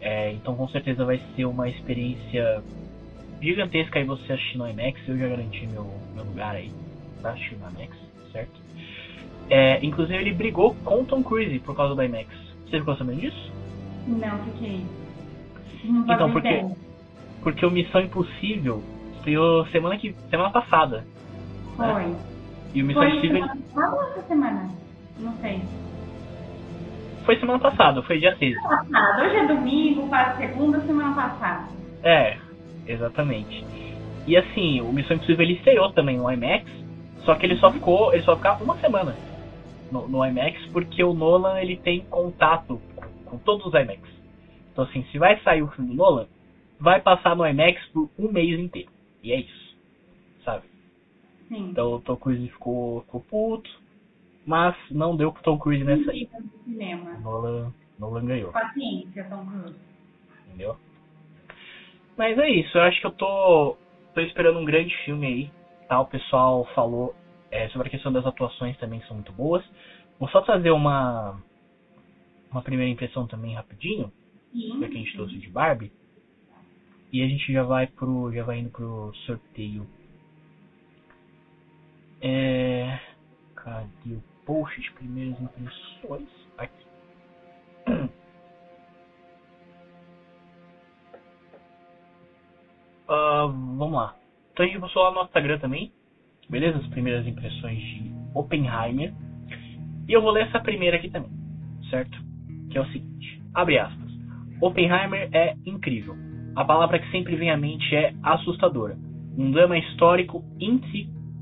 É, 0.00 0.32
então 0.32 0.54
com 0.54 0.68
certeza 0.68 1.04
vai 1.04 1.20
ser 1.34 1.46
uma 1.46 1.68
experiência 1.68 2.62
gigantesca 3.40 3.98
aí 3.98 4.04
você 4.04 4.32
assistir 4.32 4.58
no 4.58 4.68
IMAX. 4.68 5.00
Eu 5.08 5.16
já 5.16 5.28
garanti 5.28 5.66
meu, 5.68 5.90
meu 6.14 6.24
lugar 6.24 6.54
aí 6.54 6.70
pra 7.20 7.30
assistir 7.30 7.56
no 7.56 7.70
IMAX, 7.70 7.96
certo? 8.32 8.60
É, 9.48 9.84
inclusive 9.84 10.18
ele 10.18 10.32
brigou 10.32 10.74
com 10.84 11.04
Tom 11.04 11.22
Cruise 11.22 11.58
por 11.60 11.74
causa 11.74 11.94
do 11.94 12.02
IMAX. 12.02 12.28
Você 12.68 12.78
ficou 12.78 12.96
sabendo 12.96 13.20
disso? 13.20 13.55
Não, 14.06 14.38
fiquei. 14.44 14.86
Não 15.84 16.02
então, 16.02 16.30
porque, 16.32 16.64
porque 17.42 17.66
o 17.66 17.70
Missão 17.70 18.00
Impossível 18.00 18.82
estreou 19.16 19.66
semana, 19.66 19.96
que, 19.96 20.12
semana 20.30 20.50
passada. 20.50 21.04
Foi. 21.76 21.86
Né? 21.86 22.16
E 22.74 22.82
o 22.82 22.86
Missão 22.86 23.02
foi 23.02 23.10
Impossível. 23.12 23.36
Semana 23.38 23.56
passada 23.74 23.96
ou 23.96 24.02
essa 24.02 24.22
semana? 24.22 24.70
Não 25.18 25.32
sei. 25.38 25.62
Foi 27.24 27.40
semana 27.40 27.58
passada, 27.58 28.02
foi 28.02 28.20
dia 28.20 28.36
6. 28.36 28.62
Passada. 28.62 29.24
Hoje 29.24 29.36
é 29.36 29.46
domingo, 29.46 30.08
para 30.08 30.36
segunda, 30.36 30.80
semana 30.80 31.14
passada. 31.14 31.68
É, 32.04 32.36
exatamente. 32.86 33.64
E 34.26 34.36
assim, 34.36 34.80
o 34.80 34.92
Missão 34.92 35.16
Impossível 35.16 35.44
ele 35.44 35.54
estreou 35.54 35.90
também 35.92 36.18
no 36.18 36.30
IMAX, 36.30 36.70
só 37.24 37.34
que 37.34 37.44
ele 37.46 37.56
só 37.56 37.72
ficou, 37.72 38.12
ele 38.12 38.22
só 38.22 38.36
ficava 38.36 38.62
uma 38.62 38.76
semana 38.76 39.16
no, 39.90 40.08
no 40.08 40.24
IMAX 40.24 40.64
porque 40.66 41.02
o 41.02 41.12
Nolan 41.12 41.60
ele 41.60 41.76
tem 41.76 42.00
contato 42.08 42.80
com 43.26 43.38
todos 43.38 43.66
os 43.66 43.74
IMAX. 43.74 44.00
Então 44.72 44.84
assim, 44.84 45.04
se 45.10 45.18
vai 45.18 45.38
sair 45.42 45.62
o 45.62 45.68
filme 45.68 45.90
do 45.90 45.96
Nolan, 45.96 46.26
vai 46.80 47.00
passar 47.00 47.36
no 47.36 47.46
IMAX 47.46 47.84
por 47.88 48.10
um 48.18 48.30
mês 48.30 48.58
inteiro. 48.58 48.90
E 49.22 49.32
é 49.32 49.40
isso. 49.40 49.76
Sabe? 50.44 50.64
Sim. 51.48 51.70
Então 51.70 51.94
o 51.94 52.00
Tom 52.00 52.16
Cruise 52.16 52.48
ficou, 52.48 53.02
ficou 53.02 53.20
puto, 53.22 53.70
mas 54.44 54.76
não 54.90 55.16
deu 55.16 55.32
pro 55.32 55.42
Tom 55.42 55.58
Cruise 55.58 55.84
nessa 55.84 56.10
aí. 56.10 56.28
Nolan, 57.22 57.72
Nolan 57.98 58.24
ganhou. 58.24 58.52
Paciência, 58.52 59.24
Tom 59.24 59.46
Cruise. 59.46 59.76
Entendeu? 60.46 60.76
Mas 62.16 62.38
é 62.38 62.48
isso, 62.48 62.78
eu 62.78 62.82
acho 62.82 63.00
que 63.00 63.06
eu 63.06 63.10
tô, 63.10 63.76
tô 64.14 64.20
esperando 64.20 64.58
um 64.58 64.64
grande 64.64 64.94
filme 65.04 65.26
aí. 65.26 65.50
Tá? 65.88 66.00
O 66.00 66.06
pessoal 66.06 66.64
falou 66.74 67.14
é, 67.50 67.68
sobre 67.68 67.88
a 67.88 67.90
questão 67.90 68.12
das 68.12 68.26
atuações 68.26 68.76
também 68.78 69.00
são 69.02 69.16
muito 69.16 69.32
boas. 69.32 69.64
Vou 70.18 70.28
só 70.30 70.40
trazer 70.40 70.70
uma 70.70 71.40
uma 72.56 72.62
primeira 72.62 72.90
impressão 72.90 73.26
também 73.26 73.54
rapidinho, 73.54 74.10
já 74.54 74.88
que 74.88 74.94
a 74.94 74.98
gente 74.98 75.12
trouxe 75.12 75.38
de 75.38 75.48
Barbie. 75.48 75.92
E 77.12 77.22
a 77.22 77.28
gente 77.28 77.52
já 77.52 77.62
vai 77.62 77.86
pro 77.86 78.32
já 78.32 78.42
vai 78.42 78.58
indo 78.58 78.70
pro 78.70 79.12
sorteio. 79.26 79.86
É, 82.20 82.98
cadê 83.54 84.14
o 84.14 84.22
post 84.44 84.80
de 84.80 84.90
primeiras 84.92 85.38
impressões? 85.40 86.28
Aqui. 86.56 86.86
Uh, 93.08 93.48
vamos 93.76 93.92
lá. 93.92 94.16
Então 94.52 94.64
a 94.64 94.68
gente 94.68 94.80
postou 94.80 95.02
lá 95.02 95.12
no 95.12 95.22
Instagram 95.24 95.58
também, 95.58 95.92
beleza? 96.48 96.78
As 96.78 96.86
primeiras 96.88 97.26
impressões 97.26 97.78
de 97.78 98.10
Oppenheimer. 98.34 99.14
E 100.08 100.12
eu 100.12 100.22
vou 100.22 100.30
ler 100.30 100.46
essa 100.46 100.60
primeira 100.60 100.96
aqui 100.96 101.10
também, 101.10 101.30
certo? 101.90 102.25
Que 102.76 102.80
é 102.80 102.82
o 102.82 102.86
seguinte: 102.88 103.42
abre 103.54 103.78
aspas. 103.78 104.10
Oppenheimer 104.60 105.30
é 105.32 105.56
incrível. 105.64 106.14
A 106.54 106.62
palavra 106.62 106.98
que 106.98 107.10
sempre 107.10 107.34
vem 107.34 107.50
à 107.50 107.56
mente 107.56 107.94
é 107.94 108.12
assustadora. 108.22 108.98
Um 109.34 109.50
drama 109.50 109.78
histórico 109.78 110.44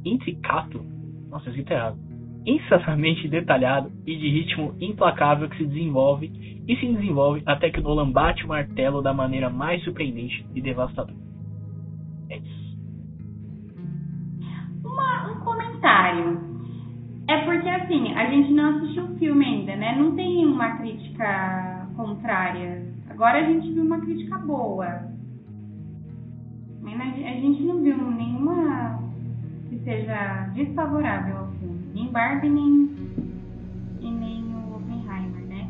intricato. 0.05 0.81
Nossa, 1.29 1.49
escrito 1.49 1.73
errado. 1.73 1.99
Insanamente 2.47 3.27
detalhado 3.27 3.91
e 4.07 4.17
de 4.17 4.29
ritmo 4.29 4.77
implacável 4.81 5.49
que 5.49 5.57
se 5.57 5.67
desenvolve 5.67 6.31
e 6.69 6.77
se 6.77 6.87
desenvolve 6.87 7.43
até 7.47 7.69
que 7.69 7.81
Nolan 7.81 8.13
bate 8.13 8.45
o 8.45 8.49
martelo 8.49 9.03
da 9.03 9.13
maneira 9.13 9.51
mais 9.51 9.83
surpreendente 9.83 10.47
e 10.55 10.61
devastadora. 10.61 11.19
É 12.31 12.37
isso. 12.37 12.79
Uma, 14.85 15.33
um 15.33 15.41
comentário. 15.41 16.54
É 17.27 17.39
porque 17.45 17.69
assim, 17.69 18.13
a 18.15 18.27
gente 18.31 18.53
não 18.53 18.77
assistiu 18.77 19.05
o 19.05 19.19
filme 19.19 19.45
ainda, 19.45 19.77
né? 19.77 19.97
Não 19.97 20.15
tem 20.15 20.47
uma 20.47 20.77
crítica 20.77 21.89
contrária. 21.97 22.83
Agora 23.09 23.39
a 23.39 23.45
gente 23.45 23.73
viu 23.73 23.85
uma 23.85 24.01
crítica 24.01 24.37
boa. 24.39 25.15
A 26.87 27.37
gente 27.37 27.63
não 27.63 27.83
viu 27.83 27.97
nenhuma 27.97 28.99
que 29.69 29.79
seja 29.81 30.51
desfavorável 30.55 31.39
ao 31.39 31.47
filme. 31.53 31.81
Nem 31.95 32.07
Barbie, 32.09 32.49
nem, 32.49 32.91
e 34.01 34.11
nem 34.11 34.43
o 34.55 34.77
Oppenheimer, 34.77 35.47
né? 35.47 35.69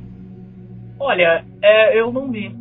Olha, 0.99 1.45
é, 1.63 1.99
eu 1.99 2.13
não 2.13 2.31
vi. 2.31 2.55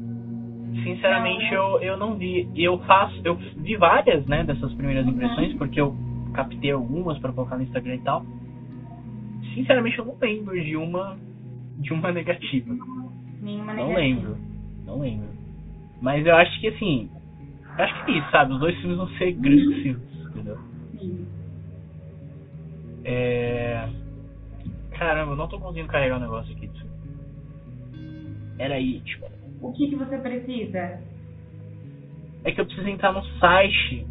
Sinceramente, 0.84 1.54
eu, 1.54 1.80
eu 1.82 1.98
não 1.98 2.16
vi. 2.16 2.48
Eu 2.56 2.78
faço, 2.80 3.20
eu 3.24 3.36
vi 3.36 3.76
várias, 3.76 4.26
né, 4.28 4.44
dessas 4.44 4.74
primeiras 4.74 5.06
uhum. 5.06 5.12
impressões, 5.12 5.54
porque 5.56 5.80
eu 5.82 5.96
captei 6.34 6.72
algumas 6.72 7.18
para 7.20 7.32
colocar 7.32 7.58
no 7.58 7.64
Instagram 7.64 7.96
e 7.96 8.02
tal. 8.02 8.26
Sinceramente, 9.54 9.98
eu 9.98 10.06
não 10.06 10.18
lembro 10.20 10.62
de 10.62 10.76
uma 10.76 11.18
de 11.78 11.94
uma 11.94 12.12
negativa. 12.12 12.74
Nenhuma 13.42 13.74
não 13.74 13.88
negativa. 13.90 14.00
lembro, 14.00 14.38
não 14.86 15.00
lembro. 15.00 15.28
Mas 16.02 16.26
eu 16.26 16.36
acho 16.36 16.60
que 16.60 16.68
assim, 16.68 17.10
acho 17.78 18.06
que 18.06 18.12
é 18.12 18.18
isso, 18.18 18.32
sabe? 18.32 18.54
Os 18.54 18.60
dois 18.60 18.76
filmes 18.80 18.98
vão 18.98 19.08
ser 19.18 19.32
grandes 19.34 19.68
uhum. 19.68 19.82
filmes, 19.82 20.26
entendeu? 20.28 20.58
Sim. 21.00 21.28
É... 23.04 23.90
Caramba, 24.92 25.34
eu 25.34 25.36
não 25.36 25.48
tô 25.48 25.60
conseguindo 25.60 25.90
carregar 25.90 26.18
o 26.18 26.22
negócio 26.22 26.56
aqui. 26.56 26.70
Era 28.58 28.76
aí, 28.76 29.00
tipo. 29.02 29.26
O 29.62 29.72
que, 29.74 29.88
que 29.88 29.96
você 29.96 30.18
precisa? 30.18 31.02
É 32.44 32.52
que 32.52 32.60
eu 32.60 32.66
preciso 32.66 32.88
entrar 32.88 33.12
no 33.12 33.24
site 33.40 34.06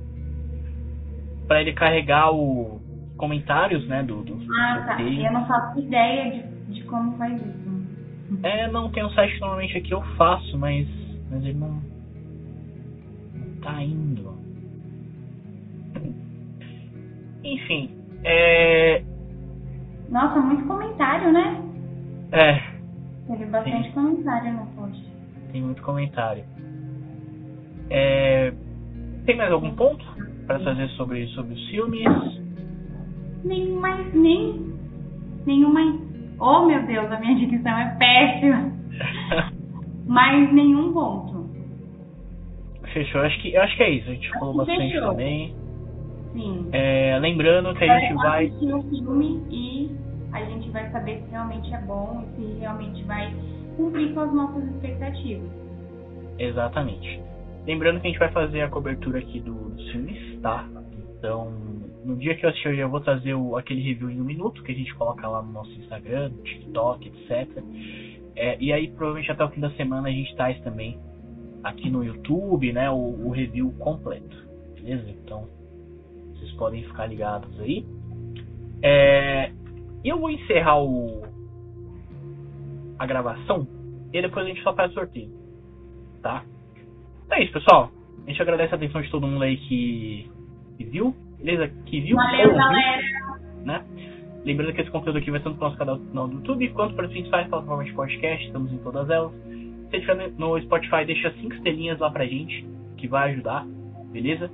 para 1.46 1.60
ele 1.60 1.72
carregar 1.72 2.30
o 2.32 2.80
comentários, 3.16 3.86
né, 3.86 4.02
do, 4.02 4.22
do 4.22 4.38
Ah, 4.52 4.84
tá. 4.86 5.02
Eu 5.02 5.32
não 5.32 5.46
faço 5.46 5.78
ideia 5.78 6.30
de, 6.30 6.74
de 6.74 6.84
como 6.84 7.16
faz 7.16 7.34
isso. 7.40 8.42
É, 8.42 8.70
não, 8.70 8.90
tem 8.90 9.04
um 9.04 9.10
site 9.10 9.34
que 9.34 9.40
normalmente 9.40 9.76
aqui 9.76 9.92
eu 9.92 10.02
faço, 10.16 10.58
mas, 10.58 10.88
mas 11.30 11.44
ele 11.44 11.58
não, 11.58 11.82
não 13.34 13.56
tá 13.60 13.82
indo. 13.82 14.32
Enfim, 17.44 17.90
é... 18.24 19.02
Nossa, 20.08 20.40
muito 20.40 20.64
comentário, 20.66 21.32
né? 21.32 21.62
É. 22.32 22.60
Teve 23.26 23.46
bastante 23.46 23.88
Sim. 23.88 23.92
comentário 23.92 24.52
no 24.52 24.66
post 24.66 25.12
tem 25.52 25.62
muito 25.62 25.82
comentário. 25.82 26.44
É, 27.90 28.52
tem 29.26 29.36
mais 29.36 29.52
algum 29.52 29.74
ponto 29.76 30.04
para 30.46 30.58
fazer 30.60 30.88
sobre, 30.90 31.26
sobre 31.28 31.54
os 31.54 31.68
filmes? 31.68 32.41
Nem 33.44 33.72
mais, 33.72 34.14
nem. 34.14 34.72
Nenhuma. 35.46 35.80
Oh 36.38 36.66
meu 36.66 36.82
Deus, 36.86 37.10
a 37.10 37.20
minha 37.20 37.34
dicção 37.46 37.78
é 37.78 37.96
péssima. 37.98 38.72
mais 40.06 40.52
nenhum 40.52 40.92
ponto. 40.92 41.50
Fechou, 42.92 43.22
acho 43.22 43.40
que, 43.40 43.56
acho 43.56 43.76
que 43.76 43.82
é 43.82 43.90
isso. 43.90 44.10
A 44.10 44.14
gente 44.14 44.30
falou 44.30 44.54
bastante 44.54 44.92
fechou. 44.92 45.10
também. 45.10 45.54
Sim. 46.32 46.68
É, 46.72 47.18
lembrando 47.20 47.74
que 47.74 47.84
a 47.84 47.98
gente 47.98 48.14
vai. 48.14 48.46
assistir 48.46 48.74
o 48.74 48.82
filme 48.82 49.42
e 49.50 49.90
a 50.32 50.44
gente 50.44 50.70
vai 50.70 50.90
saber 50.90 51.22
se 51.22 51.30
realmente 51.30 51.72
é 51.72 51.80
bom 51.82 52.24
e 52.24 52.36
se 52.36 52.58
realmente 52.60 53.02
vai 53.04 53.32
cumprir 53.76 54.12
com 54.14 54.20
as 54.20 54.32
nossas 54.32 54.64
expectativas. 54.64 55.50
Exatamente. 56.38 57.20
Lembrando 57.66 58.00
que 58.00 58.08
a 58.08 58.10
gente 58.10 58.18
vai 58.18 58.30
fazer 58.30 58.62
a 58.62 58.68
cobertura 58.68 59.18
aqui 59.18 59.40
do, 59.40 59.54
dos 59.70 59.90
filmes, 59.90 60.40
tá? 60.40 60.66
Então, 61.18 61.52
no 62.04 62.16
dia 62.16 62.34
que 62.34 62.44
eu 62.44 62.50
assistir, 62.50 62.68
eu 62.68 62.76
já 62.76 62.86
vou 62.86 63.00
trazer 63.00 63.34
o, 63.34 63.56
aquele 63.56 63.80
review 63.80 64.10
em 64.10 64.20
um 64.20 64.24
minuto 64.24 64.62
que 64.62 64.72
a 64.72 64.74
gente 64.74 64.94
coloca 64.94 65.26
lá 65.28 65.42
no 65.42 65.52
nosso 65.52 65.72
Instagram, 65.72 66.32
TikTok, 66.44 67.08
etc. 67.08 67.62
É, 68.34 68.56
e 68.60 68.72
aí, 68.72 68.88
provavelmente 68.88 69.30
até 69.30 69.44
o 69.44 69.50
fim 69.50 69.60
da 69.60 69.70
semana, 69.72 70.08
a 70.08 70.12
gente 70.12 70.34
traz 70.34 70.58
também 70.62 70.98
aqui 71.62 71.90
no 71.90 72.04
YouTube, 72.04 72.72
né, 72.72 72.90
o, 72.90 73.26
o 73.26 73.30
review 73.30 73.72
completo. 73.78 74.36
Beleza? 74.74 75.10
Então, 75.10 75.48
vocês 76.34 76.50
podem 76.52 76.82
ficar 76.84 77.06
ligados 77.06 77.58
aí. 77.60 77.84
É, 78.82 79.52
eu 80.04 80.18
vou 80.18 80.30
encerrar 80.30 80.82
o, 80.82 81.22
a 82.98 83.06
gravação 83.06 83.66
e 84.12 84.20
depois 84.20 84.44
a 84.44 84.48
gente 84.48 84.62
só 84.62 84.74
faz 84.74 84.90
o 84.90 84.94
sorteio. 84.94 85.30
Tá? 86.20 86.44
Então 87.26 87.38
é 87.38 87.44
isso, 87.44 87.52
pessoal. 87.52 87.90
A 88.26 88.30
gente 88.30 88.42
agradece 88.42 88.72
a 88.72 88.76
atenção 88.76 89.00
de 89.00 89.10
todo 89.10 89.26
mundo 89.26 89.42
aí 89.42 89.56
que, 89.56 90.30
que 90.76 90.84
viu, 90.84 91.14
beleza? 91.42 91.72
Que 91.86 92.00
viu 92.00 92.16
Valeu, 92.16 92.54
galera. 92.54 93.02
né? 93.64 93.84
Lembrando 94.44 94.72
que 94.72 94.80
esse 94.80 94.90
conteúdo 94.90 95.18
aqui 95.18 95.30
vai 95.30 95.40
tanto 95.40 95.56
para 95.56 95.66
o 95.66 95.68
nosso 95.68 95.78
canal 95.78 95.96
no 95.96 96.34
YouTube 96.34 96.68
quanto 96.70 96.94
para 96.94 97.06
as 97.06 97.12
principais 97.12 97.46
plataformas 97.48 97.86
de 97.86 97.92
podcast, 97.92 98.46
estamos 98.46 98.72
em 98.72 98.78
todas 98.78 99.08
elas. 99.08 99.32
Se 99.90 99.96
estiver 99.96 100.32
no 100.36 100.60
Spotify, 100.62 101.04
deixa 101.06 101.30
cinco 101.34 101.54
estrelinhas 101.54 101.98
lá 101.98 102.10
pra 102.10 102.24
gente, 102.26 102.66
que 102.96 103.06
vai 103.06 103.32
ajudar, 103.32 103.64
beleza? 104.10 104.50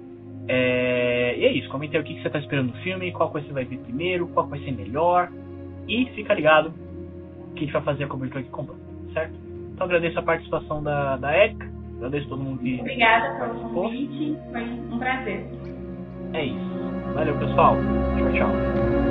É... 0.46 1.38
E 1.38 1.44
é 1.44 1.52
isso, 1.52 1.68
comente 1.70 1.96
aí 1.96 2.02
o 2.02 2.04
que 2.04 2.20
você 2.20 2.26
está 2.26 2.38
esperando 2.38 2.72
do 2.72 2.78
filme, 2.78 3.12
qual 3.12 3.30
você 3.30 3.50
vai 3.52 3.64
ver 3.64 3.78
primeiro, 3.78 4.28
qual 4.28 4.46
vai 4.46 4.58
ser 4.60 4.72
melhor. 4.72 5.30
E 5.86 6.06
fica 6.14 6.34
ligado 6.34 6.72
que 7.54 7.60
a 7.60 7.64
gente 7.64 7.72
vai 7.72 7.82
fazer 7.82 8.04
a 8.04 8.08
cobertura 8.08 8.40
aqui 8.40 8.50
completa, 8.50 8.82
certo? 9.14 9.34
Então 9.72 9.86
agradeço 9.86 10.18
a 10.18 10.22
participação 10.22 10.82
da, 10.82 11.16
da 11.16 11.32
Érica, 11.32 11.66
agradeço 11.96 12.28
todo 12.28 12.42
mundo 12.42 12.58
que. 12.58 12.78
Obrigada 12.80 13.38
pelo 13.38 13.70
convite, 13.70 14.36
foi 14.52 14.62
um 14.62 14.98
prazer. 14.98 15.46
É 16.34 16.44
isso. 16.44 17.14
Valeu, 17.14 17.36
pessoal. 17.38 17.76
Tchau, 18.18 18.32
tchau. 18.32 19.07